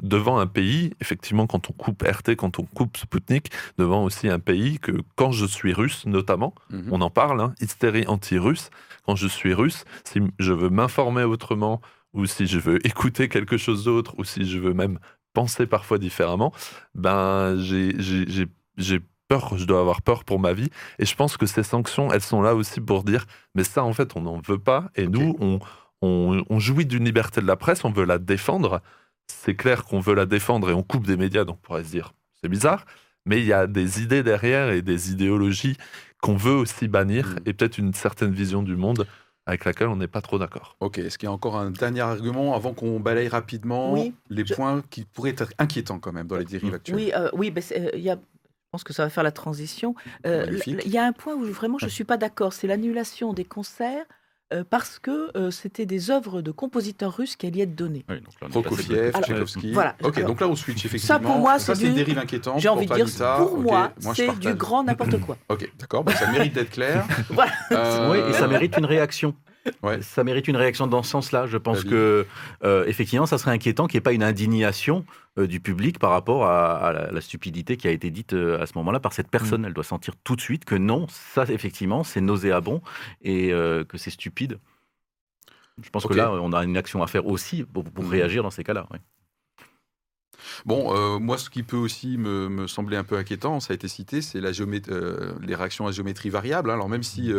devant 0.00 0.38
un 0.38 0.46
pays, 0.46 0.92
effectivement, 1.00 1.48
quand 1.48 1.68
on 1.68 1.72
coupe 1.72 2.02
RT, 2.02 2.36
quand 2.36 2.60
on 2.60 2.62
coupe 2.62 2.96
Sputnik, 2.96 3.50
devant 3.76 4.04
aussi 4.04 4.28
un 4.28 4.38
pays 4.38 4.78
que, 4.78 4.92
quand 5.16 5.32
je 5.32 5.46
suis 5.46 5.72
russe, 5.72 6.06
notamment, 6.06 6.54
mhm. 6.70 6.88
on 6.92 7.00
en 7.00 7.10
parle, 7.10 7.40
hein, 7.40 7.54
hystérie 7.60 8.06
anti-russe, 8.06 8.70
quand 9.04 9.16
je 9.16 9.26
suis 9.26 9.52
russe, 9.52 9.84
si 10.04 10.20
je 10.38 10.52
veux 10.52 10.70
m'informer 10.70 11.24
autrement, 11.24 11.80
ou 12.14 12.26
si 12.26 12.46
je 12.46 12.58
veux 12.58 12.86
écouter 12.86 13.28
quelque 13.28 13.56
chose 13.56 13.84
d'autre, 13.84 14.14
ou 14.18 14.24
si 14.24 14.46
je 14.46 14.58
veux 14.58 14.74
même 14.74 14.98
penser 15.38 15.66
parfois 15.66 15.98
différemment, 15.98 16.52
ben, 16.94 17.56
j'ai 17.58 19.00
peur, 19.28 19.56
je 19.58 19.64
dois 19.64 19.80
avoir 19.80 20.00
peur 20.02 20.24
pour 20.24 20.38
ma 20.38 20.52
vie. 20.52 20.70
Et 20.98 21.04
je 21.04 21.14
pense 21.14 21.36
que 21.36 21.46
ces 21.46 21.62
sanctions, 21.62 22.12
elles 22.12 22.22
sont 22.22 22.42
là 22.42 22.54
aussi 22.54 22.80
pour 22.80 23.04
dire, 23.04 23.24
mais 23.54 23.64
ça, 23.64 23.84
en 23.84 23.92
fait, 23.92 24.16
on 24.16 24.22
n'en 24.22 24.40
veut 24.40 24.58
pas. 24.58 24.90
Et 24.96 25.06
nous, 25.06 25.36
on, 25.40 25.60
on 26.00 26.58
jouit 26.58 26.86
d'une 26.86 27.04
liberté 27.04 27.40
de 27.40 27.46
la 27.46 27.56
presse, 27.56 27.84
on 27.84 27.90
veut 27.90 28.04
la 28.04 28.18
défendre 28.18 28.80
c'est 29.28 29.54
clair 29.54 29.84
qu'on 29.84 30.00
veut 30.00 30.14
la 30.14 30.26
défendre 30.26 30.70
et 30.70 30.72
on 30.72 30.82
coupe 30.82 31.06
des 31.06 31.16
médias, 31.16 31.44
donc 31.44 31.56
on 31.62 31.66
pourrait 31.66 31.84
se 31.84 31.90
dire 31.90 32.12
c'est 32.40 32.48
bizarre, 32.48 32.84
mais 33.26 33.40
il 33.40 33.46
y 33.46 33.52
a 33.52 33.66
des 33.66 34.02
idées 34.02 34.22
derrière 34.22 34.70
et 34.70 34.82
des 34.82 35.12
idéologies 35.12 35.76
qu'on 36.22 36.36
veut 36.36 36.54
aussi 36.54 36.88
bannir 36.88 37.26
mm. 37.26 37.38
et 37.46 37.52
peut-être 37.52 37.78
une 37.78 37.94
certaine 37.94 38.32
vision 38.32 38.62
du 38.62 38.76
monde 38.76 39.06
avec 39.48 39.64
laquelle 39.64 39.88
on 39.88 39.96
n'est 39.96 40.08
pas 40.08 40.20
trop 40.20 40.38
d'accord. 40.38 40.76
Ok, 40.80 40.98
est-ce 40.98 41.16
qu'il 41.16 41.26
y 41.26 41.30
a 41.30 41.32
encore 41.32 41.56
un 41.56 41.70
dernier 41.70 42.02
argument 42.02 42.54
avant 42.54 42.74
qu'on 42.74 43.00
balaye 43.00 43.28
rapidement 43.28 43.96
les 44.28 44.44
points 44.44 44.82
qui 44.90 45.06
pourraient 45.06 45.30
être 45.30 45.54
inquiétants 45.58 45.98
quand 45.98 46.12
même 46.12 46.26
dans 46.26 46.36
les 46.36 46.44
dérives 46.44 46.74
actuelles? 46.74 46.96
Oui, 46.96 47.12
euh, 47.16 47.30
oui 47.32 47.52
euh, 47.56 47.90
il 47.94 48.00
y 48.00 48.10
a 48.10 48.16
je 48.16 48.70
pense 48.72 48.84
que 48.84 48.92
ça 48.92 49.04
va 49.04 49.08
faire 49.08 49.24
la 49.24 49.32
transition. 49.32 49.94
Euh, 50.26 50.60
il 50.66 50.90
y 50.90 50.98
a 50.98 51.04
un 51.06 51.12
point 51.12 51.34
où 51.34 51.42
vraiment 51.44 51.78
je 51.78 51.86
ne 51.86 51.90
suis 51.90 52.04
pas 52.04 52.18
d'accord, 52.18 52.52
c'est 52.52 52.66
l'annulation 52.66 53.32
des 53.32 53.46
concerts 53.46 54.04
euh, 54.52 54.64
parce 54.68 54.98
que 54.98 55.30
euh, 55.36 55.50
c'était 55.50 55.84
des 55.84 56.10
œuvres 56.10 56.40
de 56.40 56.50
compositeurs 56.50 57.14
russes 57.14 57.36
qui 57.36 57.46
allaient 57.46 57.64
être 57.64 57.74
données. 57.74 58.06
Oui, 58.08 58.16
Prokofiev, 58.50 59.12
Tchaïkovski. 59.12 59.72
Voilà. 59.72 59.94
Ok, 60.02 60.24
donc 60.24 60.40
là 60.40 60.48
on 60.48 60.56
switch 60.56 60.86
effectivement. 60.86 61.16
Ça 61.16 61.20
pour 61.20 61.36
moi 61.36 61.58
c'est 61.58 61.78
une 61.82 61.94
dérive 61.94 62.18
inquiétante. 62.18 62.58
J'ai 62.58 62.70
envie 62.70 62.86
de 62.86 62.94
dire 62.94 63.36
pour 63.36 63.58
moi, 63.58 63.92
c'est 64.14 64.38
du 64.38 64.54
grand 64.54 64.84
n'importe 64.84 65.20
quoi. 65.20 65.36
ok, 65.50 65.70
d'accord, 65.78 66.02
bah, 66.02 66.14
ça 66.14 66.30
mérite 66.30 66.54
d'être 66.54 66.70
clair. 66.70 67.06
voilà. 67.30 67.52
Euh, 67.72 68.10
oui, 68.10 68.30
et 68.30 68.32
ça 68.32 68.46
mérite 68.46 68.76
une 68.78 68.86
réaction. 68.86 69.34
Ça 70.00 70.24
mérite 70.24 70.48
une 70.48 70.56
réaction 70.56 70.86
dans 70.86 71.02
ce 71.02 71.10
sens-là. 71.10 71.46
Je 71.46 71.56
pense 71.56 71.84
que 71.84 72.26
euh, 72.64 72.84
effectivement, 72.86 73.26
ça 73.26 73.38
serait 73.38 73.50
inquiétant 73.50 73.86
qu'il 73.86 73.96
n'y 73.96 73.98
ait 73.98 74.02
pas 74.02 74.12
une 74.12 74.22
indignation 74.22 75.04
euh, 75.38 75.46
du 75.46 75.60
public 75.60 75.98
par 75.98 76.10
rapport 76.10 76.46
à, 76.46 76.92
la, 77.10 77.20
stupidité 77.20 77.76
qui 77.76 77.88
a 77.88 77.90
été 77.90 78.10
dite 78.10 78.32
euh, 78.32 78.60
à 78.60 78.66
ce 78.66 78.72
moment-là 78.76 79.00
par 79.00 79.12
cette 79.12 79.28
personne. 79.28 79.62
Mm. 79.62 79.66
Elle 79.66 79.74
doit 79.74 79.84
sentir 79.84 80.14
tout 80.24 80.36
de 80.36 80.40
suite 80.40 80.64
que 80.64 80.74
non, 80.74 81.06
ça 81.08 81.44
effectivement, 81.48 82.04
c'est 82.04 82.20
nauséabond 82.20 82.82
et 83.22 83.48
que 83.50 83.98
c'est 83.98 84.10
stupide. 84.10 84.58
Je 85.82 85.90
pense 85.90 86.06
que 86.06 86.14
là, 86.14 86.32
on 86.32 86.52
a 86.52 86.64
une 86.64 86.76
action 86.76 87.02
à 87.02 87.06
faire 87.06 87.26
aussi 87.26 87.64
pour, 87.64 87.84
mm. 87.84 88.08
réagir 88.08 88.42
dans 88.42 88.50
ces 88.50 88.64
cas-là. 88.64 88.86
Bon, 90.66 91.18
moi, 91.18 91.38
ce 91.38 91.50
qui 91.50 91.62
peut 91.62 91.76
aussi 91.76 92.16
me, 92.18 92.66
sembler 92.66 92.96
un 92.96 93.04
peu 93.04 93.16
inquiétant, 93.16 93.60
ça 93.60 93.72
a 93.72 93.74
été 93.74 93.88
cité, 93.88 94.22
c'est 94.22 94.40
la 94.40 94.50
les 94.50 95.54
réactions 95.54 95.86
à 95.86 95.92
géométrie 95.92 96.30
variable. 96.30 96.70
Hein. 96.70 96.74
Alors, 96.74 96.88
même 96.88 97.02
si 97.02 97.32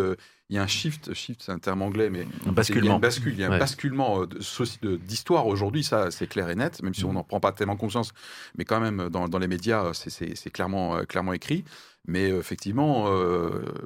il 0.50 0.56
y 0.56 0.60
a 0.60 0.64
un 0.64 0.68
shift, 0.68 1.14
shift 1.14 1.44
c'est 1.44 1.52
un 1.52 1.60
terme 1.60 1.84
anglais, 1.84 2.10
mais 2.10 2.28
un 2.48 2.52
basculement. 2.52 2.88
il 2.88 2.94
y 2.94 2.96
a, 2.96 3.00
bascule, 3.00 3.34
il 3.34 3.40
y 3.40 3.44
a 3.44 3.52
un 3.52 3.60
basculement 3.60 4.24
euh, 4.24 4.98
d'histoire 4.98 5.46
aujourd'hui, 5.46 5.84
ça 5.84 6.10
c'est 6.10 6.26
clair 6.26 6.50
et 6.50 6.56
net, 6.56 6.82
même 6.82 6.96
si 6.96 7.06
on 7.06 7.14
n'en 7.14 7.24
prend 7.24 7.40
pas 7.40 7.52
tellement 7.52 7.76
conscience, 7.76 8.14
mais 8.58 8.66
quand 8.66 8.80
même 8.80 9.10
dans, 9.10 9.28
les 9.38 9.48
médias, 9.48 9.94
c'est 9.94 10.50
clairement, 10.50 10.98
euh, 10.98 11.04
clairement 11.04 11.34
écrit. 11.34 11.64
Mais 12.08 12.32
euh, 12.32 12.40
effectivement, 12.40 13.06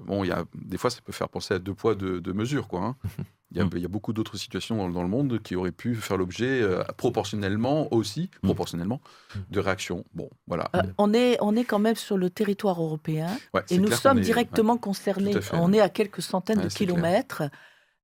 bon, 0.05 0.23
il 0.23 0.27
y 0.27 0.31
a, 0.31 0.45
des 0.55 0.77
fois, 0.77 0.89
ça 0.89 1.01
peut 1.03 1.11
faire 1.11 1.27
penser 1.27 1.55
à 1.55 1.59
deux 1.59 1.73
poids, 1.73 1.95
deux, 1.95 2.21
deux 2.21 2.33
mesures, 2.33 2.67
quoi. 2.69 2.81
Hein. 2.81 2.95
Mm. 3.53 3.69
Il 3.75 3.81
y, 3.81 3.85
a, 3.85 3.87
beaucoup 3.87 4.13
d'autres 4.13 4.37
situations 4.37 4.89
dans, 4.89 5.03
le 5.03 5.07
monde 5.07 5.39
qui 5.41 5.55
auraient 5.55 5.71
pu 5.71 5.95
faire 5.95 6.17
l'objet 6.17 6.61
euh, 6.61 6.83
proportionnellement 6.97 7.93
aussi, 7.93 8.29
mm. 8.41 8.47
proportionnellement, 8.47 9.01
mm. 9.35 9.39
de 9.51 9.59
réactions. 9.59 10.05
Bon, 10.13 10.29
voilà. 10.47 10.69
Euh, 10.75 10.81
on, 10.97 11.13
est, 11.13 11.37
on 11.41 11.55
est 11.55 11.63
quand 11.63 11.79
même 11.79 11.95
sur 11.95 12.17
le 12.17 12.29
territoire 12.29 12.81
européen 12.81 13.27
et 13.69 13.77
nous 13.77 13.91
sommes 13.91 14.21
directement 14.21 14.77
concernés. 14.77 15.35
on 15.53 15.71
est 15.73 15.81
à 15.81 15.89
quelques 15.89 16.21
centaines 16.21 16.61
de 16.61 16.69
kilomètres. 16.69 17.43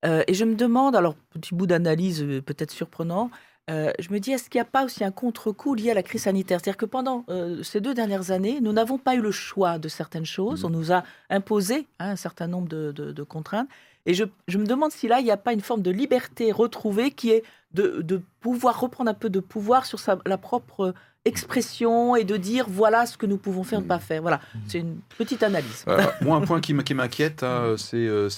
Euh, 0.06 0.24
et 0.28 0.34
je 0.34 0.45
me 0.45 0.56
demande, 0.56 0.95
alors 0.95 1.16
petit 1.32 1.54
bout 1.54 1.68
d'analyse 1.68 2.26
peut-être 2.45 2.72
surprenant, 2.72 3.32
je 3.68 4.12
me 4.12 4.18
dis, 4.18 4.32
est-ce 4.32 4.50
qu'il 4.50 4.58
n'y 4.58 4.64
a 4.64 4.66
pas 4.66 4.84
aussi 4.84 5.04
un 5.04 5.12
contre-coup 5.12 5.76
lié 5.76 5.91
à 5.91 5.93
la 5.93 6.02
crise 6.02 6.24
sanitaire? 6.24 6.60
C'est-à-dire 6.60 6.78
que 6.78 6.88
pendant 6.88 7.26
ces 7.62 7.82
deux 7.82 7.93
dernières 7.93 8.32
années, 8.32 8.62
nous 8.62 8.72
n'avons 8.74 8.97
pas 8.97 9.14
eu 9.14 9.22
le 9.22 9.32
choix 9.32 9.78
de 9.78 9.88
certaines 9.88 10.26
choses. 10.26 10.64
On 10.64 10.72
nous 10.72 10.91
a 10.91 11.04
imposé 11.30 11.88
hein, 12.00 12.12
un 12.12 12.16
certain 12.16 12.47
nombre 12.47 12.68
de, 12.68 12.91
de 12.91 13.24
contraintes. 13.24 13.68
Et 14.10 14.16
je, 14.16 14.24
me 14.57 14.66
demande 14.66 14.91
si 14.91 15.07
là, 15.07 15.20
il 15.20 15.24
n'y 15.24 15.30
a 15.30 15.38
pas 15.38 15.53
une 15.53 15.62
forme 15.62 15.84
de 15.84 15.91
liberté 15.91 16.51
retrouvée 16.51 17.12
qui 17.12 17.30
est 17.30 17.43
de, 17.74 18.22
pouvoir 18.41 18.80
reprendre 18.80 19.12
un 19.12 19.14
peu 19.14 19.30
de 19.30 19.39
pouvoir 19.39 19.86
sur 19.86 19.99
sa, 19.99 20.18
la 20.26 20.39
propre 20.39 20.95
expression 21.26 22.16
et 22.16 22.24
de 22.24 22.36
dire 22.36 22.66
voilà 22.68 23.05
ce 23.05 23.18
que 23.18 23.28
nous 23.28 23.38
pouvons 23.38 23.64
faire, 23.64 23.82
ne 23.82 23.86
pas 23.86 23.99
faire. 23.99 24.24
Voilà, 24.24 24.41
c'est 24.66 24.80
une 24.80 24.97
petite 25.16 25.43
analyse. 25.43 25.86
Euh, 25.88 26.01
moi, 26.22 26.38
un 26.38 26.41
point 26.41 26.60
qui 26.60 26.74
m'inquiète, 26.74 27.43
hein, 27.43 27.76
c'est 27.78 28.07
euh, 28.07 28.30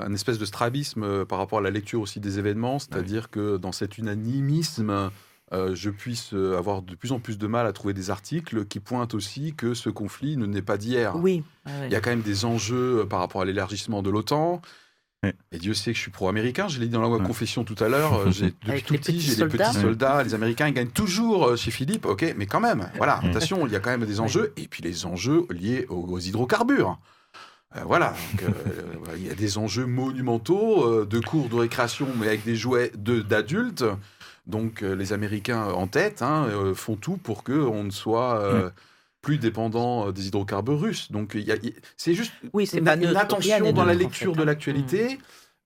un 0.00 0.14
espèce 0.14 0.38
de 0.38 0.46
strabisme 0.46 1.02
euh, 1.02 1.24
par 1.26 1.36
rapport 1.36 1.58
à 1.58 1.62
la 1.62 1.70
lecture 1.70 2.00
aussi 2.00 2.18
des 2.18 2.38
événements, 2.38 2.78
c'est-à-dire 2.78 3.28
que 3.28 3.58
dans 3.58 3.72
cet 3.72 3.98
unanimisme, 3.98 5.10
je 5.52 5.90
puisse 5.90 6.32
avoir 6.32 6.80
de 6.80 6.94
plus 6.94 7.12
en 7.12 7.20
plus 7.20 7.36
de 7.36 7.46
mal 7.46 7.66
à 7.66 7.74
trouver 7.74 7.92
des 7.92 8.08
articles 8.08 8.64
qui 8.64 8.80
pointent 8.80 9.12
aussi 9.12 9.52
que 9.52 9.74
ce 9.74 9.90
conflit 9.90 10.38
ne 10.38 10.46
n'est 10.46 10.62
pas 10.62 10.78
d'hier. 10.78 11.14
Oui. 11.16 11.44
Il 11.66 11.92
y 11.92 11.94
a 11.94 12.00
quand 12.00 12.10
même 12.10 12.22
des 12.22 12.46
enjeux 12.46 13.06
par 13.06 13.18
rapport 13.18 13.42
à 13.42 13.44
l'élargissement 13.44 14.02
de 14.02 14.08
l'OTAN. 14.08 14.62
Et 15.52 15.58
Dieu 15.58 15.74
sait 15.74 15.92
que 15.92 15.96
je 15.96 16.02
suis 16.02 16.10
pro-américain. 16.10 16.68
Je 16.68 16.80
l'ai 16.80 16.86
dit 16.86 16.92
dans 16.92 17.08
la 17.08 17.24
confession 17.24 17.64
tout 17.64 17.82
à 17.82 17.88
l'heure. 17.88 18.14
Euh, 18.14 18.26
depuis 18.66 18.82
tout 18.82 18.94
petit, 18.94 19.20
j'ai 19.20 19.36
des 19.36 19.46
petits 19.46 19.80
soldats. 19.80 20.22
Les 20.22 20.34
Américains 20.34 20.68
ils 20.68 20.74
gagnent 20.74 20.88
toujours 20.88 21.46
euh, 21.48 21.56
chez 21.56 21.70
Philippe. 21.70 22.06
Ok, 22.06 22.34
mais 22.36 22.46
quand 22.46 22.60
même, 22.60 22.88
voilà. 22.96 23.20
Attention, 23.22 23.66
il 23.66 23.72
y 23.72 23.76
a 23.76 23.80
quand 23.80 23.90
même 23.90 24.06
des 24.06 24.20
enjeux. 24.20 24.52
Et 24.56 24.68
puis 24.68 24.82
les 24.82 25.06
enjeux 25.06 25.46
liés 25.50 25.86
aux, 25.88 26.18
hydrocarbures. 26.18 26.98
Euh, 27.76 27.80
voilà, 27.84 28.14
il 29.16 29.26
y 29.26 29.30
a 29.30 29.34
des 29.34 29.58
enjeux 29.58 29.86
monumentaux 29.86 31.04
de 31.04 31.20
cours 31.20 31.48
de 31.48 31.56
récréation, 31.56 32.06
mais 32.18 32.28
avec 32.28 32.44
des 32.44 32.56
jouets 32.56 32.92
d'adultes. 32.94 33.84
Donc 34.46 34.82
les 34.82 35.12
Américains 35.12 35.64
en 35.64 35.86
tête 35.86 36.20
hein, 36.20 36.46
font 36.74 36.96
tout 36.96 37.16
pour 37.16 37.42
que 37.44 37.52
on 37.52 37.84
ne 37.84 37.90
soit 37.90 38.72
plus 39.24 39.38
dépendant 39.38 40.08
euh, 40.08 40.12
des 40.12 40.28
hydrocarbures 40.28 40.80
russes. 40.80 41.10
Donc 41.10 41.36
c'est 41.96 42.14
juste 42.14 42.32
oui, 42.52 42.68
une, 42.74 42.86
une 42.86 43.16
attention 43.16 43.72
dans 43.72 43.84
la 43.84 43.94
lecture 43.94 44.34
de 44.36 44.42
hein. 44.42 44.44
l'actualité. 44.44 45.14
Mm. 45.14 45.18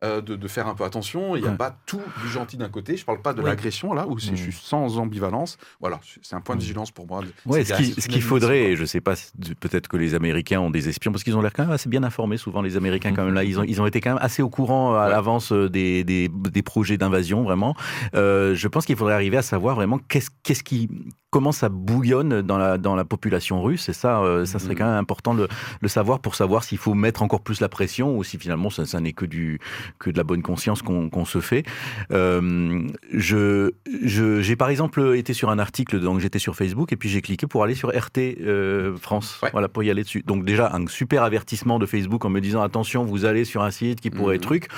Euh, 0.05 0.21
de, 0.21 0.47
faire 0.47 0.69
un 0.69 0.77
peu 0.77 0.85
attention. 0.85 1.35
Il 1.35 1.43
n'y 1.43 1.49
a 1.49 1.51
pas 1.51 1.77
tout 1.85 2.01
du 2.23 2.29
gentil 2.29 2.57
d'un 2.57 2.69
côté. 2.69 2.97
Je 2.97 3.03
ne 3.03 3.07
parle 3.07 3.21
pas 3.21 3.33
de 3.33 3.43
l'agression, 3.43 3.93
là, 3.93 4.07
où 4.07 4.17
je 4.17 4.33
suis 4.33 4.53
sans 4.53 4.97
ambivalence. 4.97 5.59
Voilà, 5.81 5.99
c'est 6.23 6.37
un 6.37 6.41
point 6.41 6.55
de 6.55 6.61
vigilance 6.61 6.93
pour 6.93 7.09
moi. 7.09 7.23
Ouais, 7.45 7.65
ce 7.65 8.07
qu'il 8.07 8.23
faudrait, 8.23 8.61
et 8.61 8.77
je 8.77 8.83
ne 8.83 8.87
sais 8.87 9.01
pas, 9.01 9.15
peut-être 9.59 9.89
que 9.89 9.97
les 9.97 10.15
Américains 10.15 10.61
ont 10.61 10.71
des 10.71 10.89
espions, 10.89 11.11
parce 11.11 11.25
qu'ils 11.25 11.37
ont 11.37 11.43
l'air 11.43 11.53
quand 11.53 11.65
même 11.65 11.73
assez 11.73 11.89
bien 11.89 12.05
informés, 12.05 12.37
souvent, 12.37 12.63
les 12.63 12.77
Américains, 12.77 13.13
quand 13.13 13.25
même, 13.25 13.35
là. 13.35 13.43
Ils 13.43 13.59
ont, 13.59 13.65
ils 13.65 13.83
ont 13.83 13.87
été 13.89 14.01
quand 14.01 14.11
même 14.11 14.23
assez 14.23 14.41
au 14.41 14.49
courant 14.49 14.95
à 14.95 15.09
l'avance 15.09 15.51
euh, 15.51 15.69
des, 15.69 16.05
des, 16.05 16.29
des, 16.29 16.63
projets 16.63 16.97
d'invasion, 16.97 17.43
vraiment. 17.43 17.75
Euh, 18.15 18.55
je 18.55 18.69
pense 18.69 18.87
qu'il 18.87 18.95
faudrait 18.95 19.15
arriver 19.15 19.39
à 19.39 19.43
savoir 19.43 19.75
vraiment 19.75 19.99
qu'est-ce 19.99 20.31
qu'est-ce 20.45 20.63
qui 20.63 20.89
comment 21.31 21.53
ça 21.53 21.68
bouillonne 21.68 22.43
dans 22.43 22.59
la, 22.59 22.79
dans 22.79 22.95
la 22.95 23.05
population 23.05 23.62
russe. 23.62 23.89
Et 23.89 23.93
ça, 23.93 24.22
ça 24.45 24.59
serait 24.59 24.74
mm. 24.74 24.79
quand 24.79 24.87
même 24.87 24.97
important 24.97 25.35
de 25.35 25.49
le 25.81 25.89
savoir 25.89 26.20
pour 26.20 26.35
savoir 26.35 26.64
s'il 26.64 26.79
faut 26.79 26.95
mettre 26.95 27.22
encore 27.22 27.41
plus 27.41 27.61
la 27.61 27.68
pression 27.68 28.16
ou 28.16 28.24
si 28.24 28.39
finalement 28.39 28.70
ça, 28.70 28.87
ça 28.87 29.01
n'est 29.01 29.12
que 29.12 29.26
du, 29.26 29.61
que 29.99 30.11
de 30.11 30.16
la 30.16 30.24
bonne 30.24 30.43
conscience 30.43 30.83
qu'on 30.83 31.24
se 31.24 31.41
fait. 31.41 31.64
Euh, 32.12 32.87
je, 33.12 33.72
j'ai 33.85 34.57
par 34.57 34.70
exemple 34.70 35.14
été 35.16 35.33
sur 35.35 35.51
un 35.51 35.59
article, 35.59 36.01
donc 36.01 36.20
j'étais 36.20 36.39
sur 36.39 36.57
Facebook 36.57 36.93
et 36.93 36.97
puis 36.97 37.09
j'ai 37.09 37.22
cliqué 37.22 37.47
pour 37.47 37.62
aller 37.62 37.74
sur 37.74 37.91
RT 37.91 38.18
euh, 38.18 38.97
France, 38.97 39.41
voilà 39.53 39.68
pour 39.68 39.83
y 39.83 39.91
aller 39.91 40.03
dessus. 40.03 40.22
Donc 40.26 40.45
déjà 40.45 40.74
un 40.74 40.87
super 40.87 41.22
avertissement 41.22 41.79
de 41.79 41.87
Facebook 41.87 42.24
en 42.24 42.31
me 42.31 42.41
disant 42.41 42.62
attention, 42.62 43.05
vous 43.05 43.24
allez 43.24 43.45
sur 43.45 43.62
un 43.62 43.70
site 43.70 44.01
qui 44.01 44.11
pourrait 44.11 44.37
être 44.37 44.43
mhm. 44.43 44.47
truc. 44.47 44.68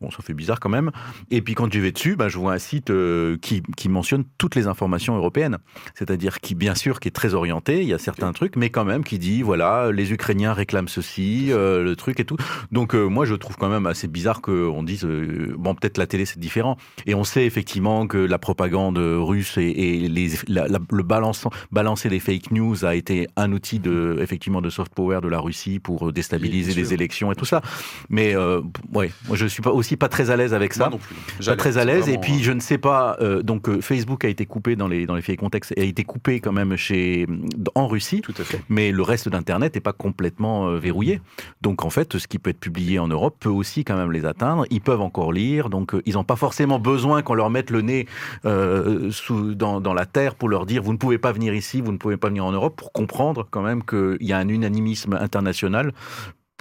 Bon, 0.00 0.10
ça 0.10 0.22
fait 0.22 0.34
bizarre 0.34 0.60
quand 0.60 0.68
même. 0.68 0.90
Et 1.30 1.42
puis 1.42 1.54
quand 1.54 1.72
je 1.72 1.80
vais 1.80 1.92
dessus, 1.92 2.16
bah, 2.16 2.28
je 2.28 2.38
vois 2.38 2.52
un 2.52 2.58
site 2.58 2.90
euh, 2.90 3.36
qui, 3.40 3.62
qui 3.76 3.88
mentionne 3.88 4.24
toutes 4.38 4.54
les 4.54 4.66
informations 4.66 5.16
européennes. 5.16 5.58
C'est-à-dire 5.94 6.40
qui, 6.40 6.54
bien 6.54 6.74
sûr, 6.74 7.00
qui 7.00 7.08
est 7.08 7.12
très 7.12 7.34
orienté, 7.34 7.80
il 7.82 7.88
y 7.88 7.92
a 7.94 7.98
certains 7.98 8.32
trucs, 8.32 8.56
mais 8.56 8.70
quand 8.70 8.84
même 8.84 9.04
qui 9.04 9.18
dit, 9.18 9.42
voilà, 9.42 9.90
les 9.92 10.12
Ukrainiens 10.12 10.52
réclament 10.52 10.88
ceci, 10.88 11.48
euh, 11.50 11.82
le 11.82 11.96
truc 11.96 12.20
et 12.20 12.24
tout. 12.24 12.36
Donc 12.70 12.94
euh, 12.94 13.06
moi, 13.06 13.24
je 13.24 13.34
trouve 13.34 13.56
quand 13.56 13.68
même 13.68 13.86
assez 13.86 14.08
bizarre 14.08 14.40
qu'on 14.40 14.82
dise, 14.82 15.04
euh, 15.04 15.54
bon, 15.58 15.74
peut-être 15.74 15.98
la 15.98 16.06
télé, 16.06 16.24
c'est 16.24 16.38
différent. 16.38 16.76
Et 17.06 17.14
on 17.14 17.24
sait 17.24 17.44
effectivement 17.46 18.06
que 18.06 18.18
la 18.18 18.38
propagande 18.38 18.98
russe 18.98 19.58
et, 19.58 19.62
et 19.68 20.08
les, 20.08 20.30
la- 20.48 20.68
la- 20.68 20.78
le 20.90 21.02
balançant, 21.02 21.50
balancer 21.70 22.08
des 22.08 22.20
fake 22.20 22.50
news 22.52 22.84
a 22.84 22.94
été 22.94 23.28
un 23.36 23.52
outil 23.52 23.78
de, 23.78 24.18
effectivement, 24.20 24.60
de 24.62 24.70
soft 24.70 24.92
power 24.94 25.20
de 25.22 25.28
la 25.28 25.40
Russie 25.40 25.78
pour 25.78 26.12
déstabiliser 26.12 26.74
les 26.74 26.94
élections 26.94 27.32
et 27.32 27.34
tout 27.34 27.44
ça. 27.44 27.62
Mais 28.08 28.34
ouais, 28.36 29.10
moi 29.28 29.36
je 29.36 29.46
suis 29.46 29.62
pas 29.62 29.70
aussi 29.72 29.96
pas 29.96 30.08
très 30.08 30.30
à 30.30 30.36
l'aise 30.36 30.54
avec 30.54 30.72
ça 30.74 30.84
Moi 30.84 30.90
non 30.90 30.98
plus. 30.98 31.44
pas 31.46 31.56
très 31.56 31.78
à 31.78 31.84
l'aise. 31.84 32.08
Et 32.08 32.18
puis, 32.18 32.34
euh, 32.34 32.42
je 32.42 32.52
ne 32.52 32.60
sais 32.60 32.78
pas. 32.78 33.16
donc, 33.42 33.80
Facebook 33.80 34.24
a 34.24 34.28
été 34.28 34.46
coupé 34.46 34.76
dans 34.76 34.88
les 34.88 35.06
dans 35.06 35.14
les 35.14 35.22
faits 35.22 35.34
et 35.34 35.36
contextes 35.36 35.72
a 35.82 35.86
été 35.86 36.04
coupé 36.04 36.40
quand 36.40 36.52
même 36.52 36.76
chez 36.76 37.26
en 37.74 37.86
Russie. 37.86 38.20
Tout 38.20 38.34
à 38.38 38.44
fait. 38.44 38.60
Mais 38.68 38.92
le 38.92 39.02
reste 39.02 39.28
d'Internet 39.28 39.74
n'est 39.74 39.80
pas 39.80 39.92
complètement 39.92 40.68
euh, 40.68 40.78
verrouillé. 40.78 41.20
Donc, 41.60 41.84
en 41.84 41.90
fait, 41.90 42.18
ce 42.18 42.26
qui 42.26 42.38
peut 42.38 42.50
être 42.50 42.60
publié 42.60 42.98
en 42.98 43.08
Europe 43.08 43.36
peut 43.40 43.48
aussi 43.48 43.84
quand 43.84 43.96
même 43.96 44.12
les 44.12 44.24
atteindre. 44.24 44.64
Ils 44.70 44.80
peuvent 44.80 45.00
encore 45.00 45.32
lire. 45.32 45.70
Donc, 45.70 45.94
euh, 45.94 46.02
ils 46.06 46.14
n'ont 46.14 46.24
pas 46.24 46.36
forcément 46.36 46.78
besoin 46.78 47.22
qu'on 47.22 47.34
leur 47.34 47.50
mette 47.50 47.70
le 47.70 47.82
nez 47.82 48.06
euh, 48.44 49.10
sous, 49.10 49.54
dans, 49.54 49.80
dans 49.80 49.94
la 49.94 50.06
terre 50.06 50.34
pour 50.34 50.48
leur 50.48 50.66
dire 50.66 50.82
vous 50.82 50.92
ne 50.92 50.98
pouvez 50.98 51.18
pas 51.18 51.32
venir 51.32 51.54
ici, 51.54 51.80
vous 51.80 51.92
ne 51.92 51.98
pouvez 51.98 52.16
pas 52.16 52.28
venir 52.28 52.44
en 52.44 52.52
Europe, 52.52 52.76
pour 52.76 52.92
comprendre 52.92 53.46
quand 53.50 53.62
même 53.62 53.84
qu'il 53.84 54.18
y 54.20 54.32
a 54.32 54.38
un 54.38 54.48
unanimisme 54.48 55.14
international 55.14 55.92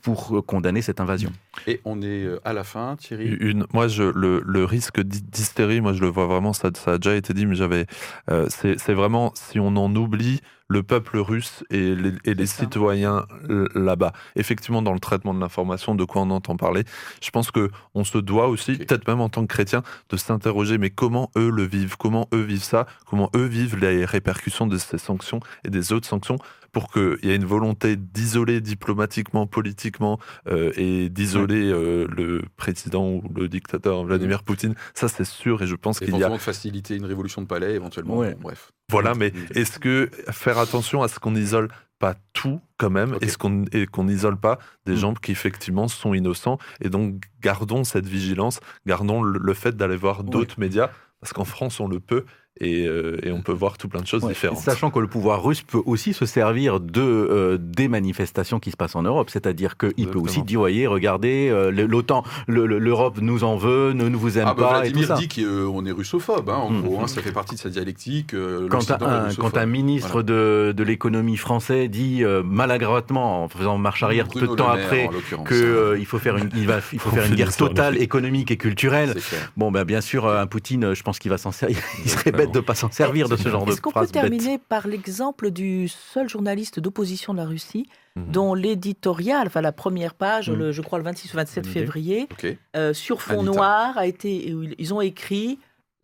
pour 0.01 0.37
euh, 0.37 0.41
condamner 0.41 0.81
cette 0.81 0.99
invasion. 0.99 1.31
Et 1.67 1.79
on 1.85 2.01
est 2.01 2.23
euh, 2.23 2.39
à 2.43 2.53
la 2.53 2.63
fin, 2.63 2.95
Thierry? 2.95 3.27
Une, 3.39 3.65
moi, 3.73 3.87
je, 3.87 4.03
le, 4.03 4.41
le 4.45 4.65
risque 4.65 5.01
d'hy- 5.01 5.21
d'hystérie, 5.21 5.81
moi, 5.81 5.93
je 5.93 6.01
le 6.01 6.07
vois 6.07 6.25
vraiment, 6.25 6.53
ça, 6.53 6.69
ça 6.73 6.93
a 6.93 6.97
déjà 6.97 7.15
été 7.15 7.33
dit, 7.33 7.45
mais 7.45 7.55
j'avais. 7.55 7.85
euh, 8.29 8.47
c'est 8.49 8.93
vraiment, 8.93 9.31
si 9.35 9.59
on 9.59 9.75
en 9.77 9.95
oublie 9.95 10.41
le 10.71 10.83
peuple 10.83 11.17
russe 11.17 11.63
et 11.69 11.95
les, 11.95 12.13
et 12.23 12.45
citoyens 12.45 13.25
euh, 13.49 13.67
là-bas. 13.75 14.13
Effectivement, 14.35 14.81
dans 14.81 14.93
le 14.93 14.99
traitement 14.99 15.33
de 15.33 15.39
l'information, 15.39 15.95
de 15.95 16.05
quoi 16.05 16.21
on 16.21 16.29
entend 16.29 16.55
parler, 16.55 16.83
je 17.21 17.29
pense 17.29 17.51
que 17.51 17.69
on 17.93 18.03
se 18.03 18.17
doit 18.17 18.47
aussi, 18.47 18.77
peut-être 18.77 19.07
même 19.07 19.21
en 19.21 19.29
tant 19.29 19.41
que 19.41 19.53
chrétien, 19.53 19.83
de 20.09 20.17
s'interroger, 20.17 20.77
mais 20.77 20.89
comment 20.89 21.29
eux 21.37 21.49
le 21.49 21.63
vivent, 21.63 21.97
comment 21.97 22.27
eux 22.33 22.41
vivent 22.41 22.63
ça, 22.63 22.85
comment 23.05 23.29
eux 23.35 23.45
vivent 23.45 23.77
les 23.77 24.05
répercussions 24.05 24.65
de 24.65 24.77
ces 24.77 24.97
sanctions 24.97 25.41
et 25.65 25.69
des 25.69 25.91
autres 25.91 26.07
sanctions, 26.07 26.37
pour 26.71 26.89
qu'il 26.89 27.19
y 27.23 27.29
ait 27.29 27.35
une 27.35 27.45
volonté 27.45 27.97
d'isoler 27.97 28.61
diplomatiquement, 28.61 29.45
politiquement, 29.45 30.19
euh, 30.47 30.71
et 30.77 31.09
d'isoler 31.09 31.69
euh, 31.69 32.07
le 32.09 32.43
président 32.55 33.09
ou 33.09 33.23
le 33.35 33.49
dictateur 33.49 34.05
Vladimir 34.05 34.43
Poutine? 34.43 34.75
Ça, 34.93 35.09
c'est 35.09 35.25
sûr, 35.25 35.61
et 35.61 35.67
je 35.67 35.75
pense 35.75 35.99
qu'il 35.99 36.15
y 36.15 36.23
a 36.23 36.37
faciliter 36.37 36.95
une 36.95 37.05
révolution 37.05 37.41
de 37.41 37.47
palais, 37.47 37.73
éventuellement. 37.75 38.17
Ouais. 38.17 38.35
Bon, 38.35 38.43
bref. 38.43 38.71
Voilà, 38.91 39.13
mais 39.15 39.33
est-ce 39.55 39.79
que 39.79 40.09
faire 40.29 40.57
attention 40.59 41.01
à 41.03 41.07
ce 41.07 41.19
qu'on 41.19 41.31
n'isole 41.31 41.69
pas 41.99 42.15
tout 42.33 42.59
quand 42.77 42.89
même, 42.89 43.13
Ok. 43.13 43.23
est-ce 43.23 43.37
qu'on 43.37 43.65
et 43.73 43.85
qu'on 43.85 44.05
n'isole 44.05 44.37
pas 44.37 44.57
des 44.85 44.93
Mm. 44.93 44.97
gens 44.97 45.13
qui 45.13 45.31
effectivement 45.31 45.87
sont 45.87 46.13
innocents 46.15 46.57
et 46.81 46.89
donc 46.89 47.23
gardons 47.41 47.83
cette 47.83 48.07
vigilance, 48.07 48.59
gardons 48.87 49.21
le, 49.21 49.39
le 49.39 49.53
fait 49.53 49.75
d'aller 49.77 49.97
voir 49.97 50.23
d'autres 50.23 50.59
médias 50.59 50.89
parce 51.19 51.31
qu'en 51.33 51.45
France 51.45 51.79
on 51.79 51.87
le 51.87 51.99
peut 51.99 52.25
et, 52.59 52.85
euh, 52.85 53.17
et 53.23 53.31
on 53.31 53.41
peut 53.41 53.53
voir 53.53 53.77
tout 53.77 53.87
plein 53.87 54.01
de 54.01 54.05
choses 54.07 54.23
Ouais, 54.23 54.33
différentes. 54.33 54.57
Sachant 54.59 54.91
que 54.91 54.99
le 54.99 55.07
pouvoir 55.07 55.43
russe 55.43 55.61
peut 55.61 55.81
aussi 55.85 56.13
se 56.13 56.25
servir 56.25 56.79
de 56.81 57.01
euh, 57.01 57.57
des 57.59 57.87
manifestations 57.87 58.59
qui 58.59 58.71
se 58.71 58.77
passent 58.77 58.95
en 58.95 59.03
Europe, 59.03 59.29
c'est-à-dire 59.29 59.77
qu'il 59.77 60.07
peut 60.09 60.19
aussi 60.19 60.43
dire 60.43 60.59
voyez, 60.59 60.85
regardez, 60.85 61.49
euh, 61.49 61.71
l'OTAN, 61.71 62.23
le- 62.47 62.65
le- 62.65 62.77
l'Europe 62.77 63.19
nous 63.21 63.43
en 63.45 63.55
veut, 63.55 63.93
ne, 63.93 64.09
ne 64.09 64.15
vous 64.17 64.37
aime 64.37 64.47
Ah 64.49 64.53
bah, 64.53 64.61
pas 64.63 64.85
et 64.85 64.91
tout 64.91 64.99
Vladimir 64.99 65.07
ça. 65.07 65.15
dit 65.15 65.27
qu'on 65.29 65.85
est 65.85 65.91
russophobe, 65.91 66.49
hein, 66.49 66.55
en 66.55 66.69
Mm. 66.71 66.81
gros, 66.81 67.01
hein, 67.01 67.07
ça 67.07 67.21
fait 67.21 67.31
partie 67.31 67.55
de 67.55 67.59
sa 67.61 67.69
dialectique. 67.69 68.33
euh, 68.33 68.67
Quand 68.69 68.91
un, 68.91 69.29
quand 69.33 69.57
un 69.57 69.65
ministre 69.65 70.21
de, 70.21 70.73
de 70.75 70.83
l'économie 70.83 71.37
français 71.37 71.87
dit 71.87 72.23
euh, 72.23 72.43
maladroitement, 72.43 73.43
en 73.45 73.47
faisant 73.49 73.77
marche 73.77 74.03
arrière 74.03 74.27
peu 74.27 74.39
Bruno 74.39 74.51
de 74.51 74.57
temps 74.57 74.73
Maire, 74.75 74.85
après, 74.85 75.07
en 75.07 75.11
l'occurrence, 75.11 75.47
que 75.47 75.55
hein. 75.55 75.57
euh, 75.57 75.97
il 75.99 76.05
faut 76.05 76.19
faire 76.19 76.35
une, 76.37 76.49
il 76.55 76.67
va, 76.67 76.79
il 76.91 76.99
faut 76.99 77.09
faire 77.11 77.25
une 77.25 77.35
guerre 77.35 77.55
totale 77.55 77.97
économique 78.01 78.51
et 78.51 78.57
culturelle. 78.57 79.15
Bon, 79.57 79.71
ben 79.71 79.83
bien 79.85 80.01
sûr, 80.01 80.27
un 80.27 80.47
Poutine, 80.47 80.83
euh, 80.83 80.95
je 80.95 81.03
pense 81.03 81.17
qu'il 81.17 81.31
va 81.31 81.37
s'en 81.37 81.51
servir. 81.53 81.77
Il 82.03 82.09
serait 82.11 82.31
bête 82.45 82.53
de 82.53 82.59
pas 82.59 82.75
s'en 82.75 82.91
servir 82.91 83.27
de 83.29 83.35
ce 83.35 83.49
genre 83.49 83.65
de 83.65 83.71
Est-ce 83.71 83.81
qu'on 83.81 83.91
peut 83.91 84.01
bête. 84.01 84.11
terminer 84.11 84.57
par 84.57 84.87
l'exemple 84.87 85.51
du 85.51 85.87
seul 85.87 86.27
journaliste 86.29 86.79
d'opposition 86.79 87.33
de 87.33 87.37
la 87.39 87.45
Russie, 87.45 87.87
Mhm. 88.15 88.31
dont 88.31 88.53
l'éditorial, 88.53 89.47
enfin 89.47 89.61
la 89.61 89.71
première 89.71 90.13
page, 90.15 90.49
Mhm. 90.49 90.57
le- 90.57 90.71
je 90.71 90.81
crois 90.81 90.97
le 90.99 91.05
26 91.05 91.33
ou 91.33 91.37
27 91.37 91.63
Bonne 91.63 91.71
idée. 91.71 91.79
février, 91.79 92.27
euh, 92.75 92.93
sur 92.93 93.21
fond 93.21 93.39
Anita. 93.39 93.51
noir, 93.51 93.97
a 93.97 94.05
été, 94.07 94.53
où 94.53 94.63
ils- 94.63 94.93
ont 94.93 95.01
écrit 95.01 95.59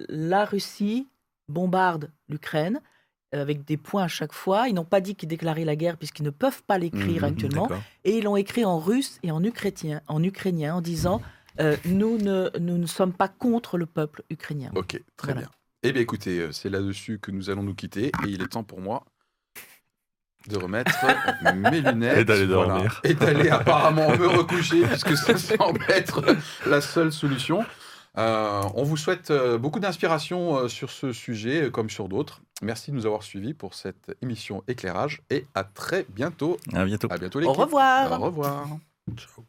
La 0.09 0.45
Russie 0.45 1.07
bombarde 1.49 2.11
l'Ukraine, 2.29 2.81
euh, 3.33 3.41
avec 3.41 3.65
des 3.65 3.77
points 3.77 4.03
à 4.03 4.07
chaque 4.07 4.31
fois. 4.33 4.67
Ils 4.67 4.73
n'ont 4.75 4.85
pas 4.85 5.01
dit 5.01 5.15
qu'ils 5.15 5.27
déclaraient 5.29 5.65
la 5.65 5.75
guerre, 5.75 5.97
puisqu'ils 5.97 6.23
ne 6.23 6.29
peuvent 6.29 6.61
pas 6.63 6.77
l'écrire 6.77 7.23
Mhm, 7.23 7.29
actuellement. 7.29 7.67
Et 8.05 8.17
ils 8.19 8.23
l'ont 8.23 8.35
écrit 8.38 8.63
en 8.63 8.77
russe 8.79 9.19
et 9.23 9.31
en 9.31 9.43
ukrainien, 9.43 10.01
en, 10.07 10.21
ukrainien, 10.23 10.75
en 10.75 10.81
disant 10.81 11.21
euh, 11.59 11.75
nous, 11.85 12.19
ne, 12.19 12.51
nous 12.59 12.77
ne 12.77 12.85
sommes 12.85 13.13
pas 13.13 13.27
contre 13.27 13.79
le 13.79 13.88
peuple 13.88 14.21
ukrainien. 14.29 14.69
Ok, 14.75 15.01
très 15.17 15.33
Voilà. 15.33 15.41
bien. 15.41 15.49
Eh 15.88 15.93
bien, 15.93 16.01
écoutez, 16.01 16.39
euh, 16.39 16.51
c'est 16.51 16.69
là-dessus 16.69 17.17
que 17.17 17.31
nous 17.31 17.49
allons 17.49 17.63
nous 17.63 17.73
quitter 17.73 18.07
et 18.07 18.27
il 18.27 18.41
est 18.41 18.47
temps 18.47 18.63
pour 18.63 18.81
moi 18.81 19.05
de 20.49 20.57
remettre 20.57 20.91
mes 21.55 21.79
lunettes 21.79 22.17
Et 22.19 22.25
d'aller 22.25 22.45
voilà. 22.45 22.73
dormir. 22.73 22.99
et 23.05 23.13
d'aller 23.13 23.49
apparemment 23.49 24.09
me 24.17 24.27
recoucher 24.27 24.81
puisque 24.85 25.15
ça 25.15 25.38
semble 25.38 25.81
être 25.88 26.23
la 26.65 26.81
seule 26.81 27.13
solution. 27.13 27.65
Euh, 28.17 28.63
on 28.75 28.83
vous 28.83 28.97
souhaite 28.97 29.31
euh, 29.31 29.57
beaucoup 29.57 29.79
d'inspiration 29.79 30.67
sur 30.67 30.89
ce 30.89 31.13
sujet 31.13 31.69
comme 31.71 31.89
sur 31.89 32.09
d'autres. 32.09 32.41
Merci 32.61 32.91
de 32.91 32.97
nous 32.97 33.05
avoir 33.05 33.23
suivis 33.23 33.53
pour 33.53 33.73
cette 33.73 34.13
émission 34.21 34.63
éclairage 34.67 35.21
et 35.29 35.45
à 35.55 35.63
très 35.63 36.05
bientôt. 36.09 36.57
À 36.73 36.83
bientôt. 36.83 37.07
À 37.09 37.17
bientôt 37.17 37.41
Au 37.41 37.53
revoir. 37.53 38.11
Au 38.11 38.25
revoir. 38.25 38.67
Ciao. 39.15 39.45